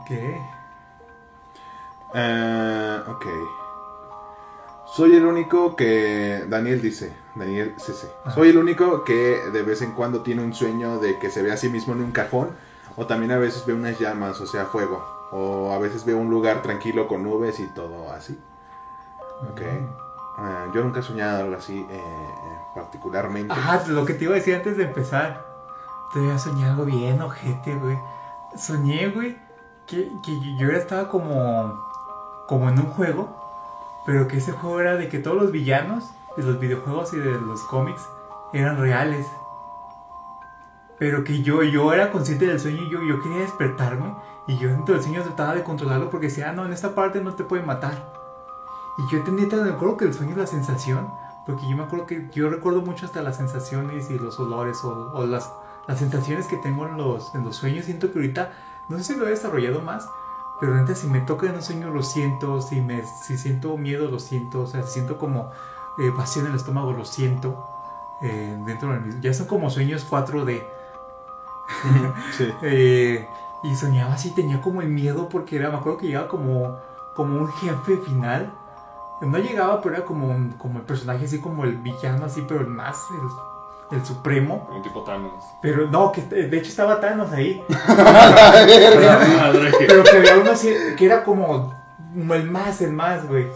Ok. 0.00 0.10
Eh, 2.14 3.02
ok. 3.06 3.26
Soy 4.86 5.14
el 5.14 5.24
único 5.24 5.76
que. 5.76 6.44
Daniel 6.48 6.82
dice. 6.82 7.12
Daniel 7.36 7.74
CC. 7.78 8.08
Ajá. 8.24 8.34
Soy 8.34 8.48
el 8.48 8.58
único 8.58 9.04
que 9.04 9.40
de 9.52 9.62
vez 9.62 9.82
en 9.82 9.92
cuando 9.92 10.22
tiene 10.22 10.42
un 10.42 10.52
sueño 10.52 10.98
de 10.98 11.18
que 11.20 11.30
se 11.30 11.42
ve 11.42 11.52
a 11.52 11.56
sí 11.56 11.68
mismo 11.68 11.92
en 11.94 12.02
un 12.02 12.10
cajón. 12.10 12.50
O 12.96 13.06
también 13.06 13.30
a 13.30 13.38
veces 13.38 13.64
ve 13.64 13.72
unas 13.72 13.98
llamas, 14.00 14.40
o 14.40 14.46
sea, 14.46 14.66
fuego. 14.66 15.04
O 15.30 15.72
a 15.72 15.78
veces 15.78 16.04
ve 16.04 16.14
un 16.14 16.28
lugar 16.28 16.62
tranquilo 16.62 17.06
con 17.06 17.22
nubes 17.22 17.60
y 17.60 17.66
todo 17.68 18.10
así. 18.10 18.36
Ok. 19.52 19.60
Eh, 20.40 20.70
yo 20.74 20.82
nunca 20.82 21.00
he 21.00 21.02
soñado 21.02 21.44
algo 21.44 21.56
así 21.56 21.86
eh, 21.88 22.49
particularmente. 22.74 23.52
Ajá, 23.52 23.82
lo 23.88 24.04
que 24.04 24.14
te 24.14 24.24
iba 24.24 24.34
a 24.34 24.36
decir 24.36 24.54
antes 24.54 24.76
de 24.76 24.84
empezar. 24.84 25.44
Te 26.12 26.18
voy 26.18 26.30
a 26.30 26.38
soñar 26.38 26.70
algo 26.70 26.84
bien, 26.84 27.20
ojete, 27.22 27.74
güey. 27.76 27.98
Soñé, 28.56 29.08
güey, 29.10 29.36
que, 29.86 30.10
que 30.24 30.56
yo 30.58 30.70
estaba 30.70 31.08
como, 31.08 31.78
como 32.46 32.68
en 32.68 32.78
un 32.80 32.86
juego, 32.86 33.28
pero 34.04 34.26
que 34.26 34.38
ese 34.38 34.52
juego 34.52 34.80
era 34.80 34.96
de 34.96 35.08
que 35.08 35.20
todos 35.20 35.40
los 35.40 35.52
villanos 35.52 36.10
de 36.36 36.42
los 36.42 36.58
videojuegos 36.58 37.12
y 37.12 37.18
de 37.18 37.30
los 37.40 37.62
cómics 37.62 38.02
eran 38.52 38.78
reales. 38.78 39.26
Pero 40.98 41.24
que 41.24 41.42
yo, 41.42 41.62
yo 41.62 41.92
era 41.92 42.10
consciente 42.10 42.46
del 42.46 42.60
sueño 42.60 42.82
y 42.82 42.90
yo, 42.90 43.02
yo 43.02 43.22
quería 43.22 43.40
despertarme. 43.40 44.14
Y 44.46 44.58
yo 44.58 44.68
dentro 44.68 44.94
del 44.94 45.02
sueño 45.02 45.22
trataba 45.22 45.54
de 45.54 45.62
controlarlo 45.62 46.10
porque 46.10 46.26
decía, 46.26 46.50
ah, 46.50 46.52
no, 46.52 46.66
en 46.66 46.72
esta 46.72 46.94
parte 46.94 47.20
no 47.20 47.34
te 47.34 47.44
pueden 47.44 47.66
matar. 47.66 48.12
Y 48.98 49.12
yo 49.12 49.22
tan 49.22 49.36
me 49.36 49.70
acuerdo 49.70 49.96
que 49.96 50.04
el 50.04 50.14
sueño 50.14 50.32
es 50.32 50.38
la 50.38 50.46
sensación. 50.46 51.10
Porque 51.46 51.68
yo 51.68 51.76
me 51.76 51.84
acuerdo 51.84 52.06
que 52.06 52.28
yo 52.32 52.48
recuerdo 52.50 52.82
mucho 52.82 53.06
hasta 53.06 53.22
las 53.22 53.36
sensaciones 53.36 54.10
y 54.10 54.18
los 54.18 54.38
olores 54.38 54.84
o, 54.84 55.12
o 55.14 55.26
las, 55.26 55.50
las 55.88 55.98
sensaciones 55.98 56.46
que 56.46 56.56
tengo 56.58 56.86
en 56.86 56.96
los, 56.96 57.34
en 57.34 57.44
los 57.44 57.56
sueños. 57.56 57.86
Siento 57.86 58.12
que 58.12 58.18
ahorita, 58.18 58.52
no 58.88 58.98
sé 58.98 59.04
si 59.04 59.16
lo 59.18 59.26
he 59.26 59.30
desarrollado 59.30 59.80
más, 59.80 60.08
pero 60.60 60.74
antes 60.74 60.98
si 60.98 61.06
me 61.08 61.20
toca 61.20 61.46
en 61.48 61.54
un 61.56 61.62
sueño 61.62 61.90
lo 61.90 62.02
siento, 62.02 62.60
si, 62.60 62.80
me, 62.80 63.04
si 63.04 63.38
siento 63.38 63.76
miedo 63.78 64.10
lo 64.10 64.18
siento, 64.18 64.62
o 64.62 64.66
sea, 64.66 64.82
si 64.82 64.92
siento 64.94 65.18
como 65.18 65.50
eh, 65.98 66.10
vacío 66.10 66.42
en 66.42 66.48
el 66.50 66.56
estómago 66.56 66.92
lo 66.92 67.04
siento. 67.04 67.66
eh, 68.22 68.56
dentro 68.66 68.92
de 68.92 69.00
mis, 69.00 69.20
ya 69.20 69.32
son 69.34 69.46
como 69.46 69.70
sueños 69.70 70.04
4D. 70.08 70.62
Sí. 72.30 72.52
Eh, 72.62 73.26
y 73.62 73.74
soñaba 73.76 74.14
así, 74.14 74.30
tenía 74.34 74.60
como 74.60 74.80
el 74.82 74.88
miedo 74.88 75.28
porque 75.28 75.56
era, 75.56 75.70
me 75.70 75.76
acuerdo 75.76 75.98
que 75.98 76.06
llegaba 76.06 76.28
como, 76.28 76.78
como 77.14 77.38
un 77.38 77.48
jefe 77.52 77.98
final. 77.98 78.52
No 79.22 79.38
llegaba, 79.38 79.80
pero 79.82 79.96
era 79.96 80.04
como, 80.04 80.28
un- 80.28 80.52
como 80.52 80.78
el 80.78 80.84
personaje 80.84 81.24
así 81.26 81.40
como 81.40 81.64
el 81.64 81.76
villano 81.76 82.24
así, 82.24 82.44
pero 82.48 82.60
el 82.60 82.66
más, 82.68 82.96
el 83.10 83.28
el 83.98 84.06
supremo. 84.06 84.68
Un 84.72 84.82
tipo 84.82 85.02
Thanos. 85.02 85.42
Pero 85.60 85.88
no, 85.90 86.12
que 86.12 86.20
de 86.22 86.56
hecho 86.58 86.68
estaba 86.68 87.00
Thanos 87.00 87.32
ahí. 87.32 87.60
Madre. 87.88 89.72
Pero 89.78 90.04
que 90.04 90.16
había 90.16 90.38
uno 90.38 90.52
así, 90.52 90.72
que 90.96 91.06
era 91.06 91.24
como 91.24 91.74
el 92.14 92.50
más, 92.50 92.80
el 92.82 92.92
más, 92.92 93.26
güey. 93.26 93.48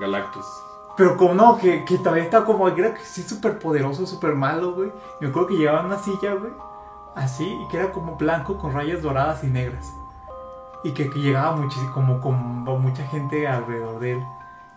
Galactus. 0.00 0.46
Pero 0.96 1.16
como 1.16 1.34
no, 1.34 1.58
que, 1.58 1.84
que 1.84 1.98
todavía 1.98 2.24
estaba 2.24 2.44
como, 2.44 2.72
que 2.74 2.80
era 2.80 2.94
sí 3.02 3.22
súper 3.22 3.58
poderoso, 3.58 4.06
súper 4.06 4.34
malo, 4.34 4.72
güey. 4.74 4.92
Y 5.20 5.24
me 5.24 5.30
acuerdo 5.30 5.48
que 5.48 5.56
llevaba 5.56 5.84
una 5.84 5.98
silla, 5.98 6.34
güey, 6.34 6.52
así, 7.16 7.44
y 7.44 7.68
que 7.68 7.78
era 7.78 7.90
como 7.92 8.16
blanco 8.16 8.58
con 8.58 8.72
rayas 8.72 9.02
doradas 9.02 9.42
y 9.44 9.48
negras. 9.48 9.92
Y 10.84 10.92
que, 10.92 11.10
que 11.10 11.18
llegaba 11.18 11.56
muchísimo, 11.56 11.92
como, 11.92 12.20
como 12.20 12.78
mucha 12.78 13.04
gente 13.08 13.46
alrededor 13.48 13.98
de 14.00 14.12
él. 14.12 14.24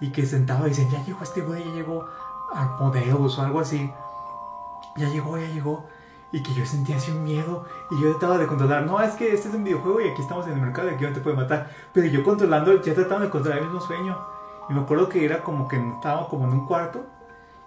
Y 0.04 0.12
que 0.12 0.26
sentaba 0.26 0.66
y 0.68 0.70
decían, 0.72 0.90
ya 0.90 1.02
llegó 1.06 1.24
este 1.24 1.42
güey, 1.42 1.64
ya 1.64 1.72
llegó 1.72 2.06
Armodeus 2.54 3.40
o 3.40 3.42
algo 3.42 3.60
así. 3.62 3.90
Ya 4.98 5.08
llegó, 5.10 5.38
ya 5.38 5.48
llegó. 5.48 5.86
Y 6.32 6.42
que 6.44 6.54
yo 6.54 6.66
sentía 6.66 6.98
así 6.98 7.12
un 7.12 7.24
miedo. 7.24 7.64
Y 7.92 8.02
yo 8.02 8.12
trataba 8.18 8.38
de 8.38 8.48
controlar. 8.48 8.84
No, 8.86 9.00
es 9.02 9.14
que 9.14 9.34
este 9.34 9.48
es 9.50 9.56
un 9.56 9.64
videojuego 9.64 10.02
y 10.02 10.10
aquí 10.10 10.22
estamos 10.22 10.46
en 10.48 10.54
el 10.54 10.62
mercado 10.62 10.90
y 10.90 10.96
aquí 10.96 11.06
no 11.06 11.14
te 11.14 11.22
puede 11.22 11.38
matar. 11.38 11.70
Pero 11.94 12.08
yo 12.08 12.24
controlando, 12.24 12.82
ya 12.82 12.94
trataba 12.94 13.22
de 13.22 13.30
controlar 13.30 13.60
el 13.60 13.66
mismo 13.66 13.80
sueño. 13.82 14.18
Y 14.70 14.74
me 14.74 14.82
acuerdo 14.82 15.08
que 15.10 15.24
era 15.24 15.42
como 15.44 15.68
que 15.68 15.78
estaba 15.78 16.28
como 16.28 16.46
en 16.48 16.52
un 16.54 16.66
cuarto. 16.68 17.06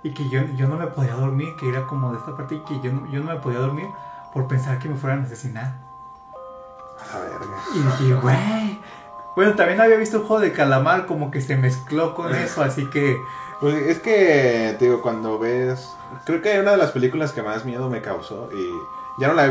Y 0.02 0.10
que 0.12 0.28
yo, 0.28 0.42
yo 0.56 0.68
no 0.68 0.76
me 0.76 0.86
podía 0.88 1.14
dormir. 1.14 1.54
Que 1.58 1.68
era 1.70 1.86
como 1.86 2.12
de 2.12 2.18
esta 2.18 2.36
parte. 2.36 2.56
Y 2.56 2.60
que 2.60 2.80
yo, 2.80 2.92
no- 2.92 3.06
yo 3.10 3.20
no 3.20 3.32
me 3.32 3.36
podía 3.40 3.60
dormir 3.60 3.88
por 4.34 4.46
pensar 4.46 4.78
que 4.78 4.88
me 4.88 4.96
fueran 4.96 5.22
a 5.22 5.24
asesinar. 5.24 5.72
A 7.00 7.14
la 7.14 7.20
verga. 7.24 7.56
Y 7.74 7.78
dije, 7.78 8.14
güey. 8.14 8.80
Bueno, 9.36 9.54
también 9.54 9.80
había 9.80 9.96
visto 9.96 10.16
el 10.16 10.22
juego 10.24 10.42
de 10.42 10.52
calamar. 10.52 11.06
Como 11.06 11.30
que 11.30 11.40
se 11.40 11.56
mezcló 11.56 12.14
con 12.14 12.34
eso. 12.34 12.62
Así 12.62 12.86
que. 12.86 13.16
Pues 13.60 13.74
es 13.86 14.00
que, 14.00 14.74
te 14.78 14.86
digo, 14.86 15.00
cuando 15.00 15.38
ves. 15.38 15.94
Creo 16.24 16.42
que 16.42 16.58
una 16.58 16.72
de 16.72 16.76
las 16.78 16.90
películas 16.90 17.32
que 17.32 17.42
más 17.42 17.64
miedo 17.64 17.88
me 17.88 18.02
causó 18.02 18.48
y 18.52 18.70
ya 19.18 19.28
no 19.28 19.34
la 19.34 19.42
he 19.42 19.44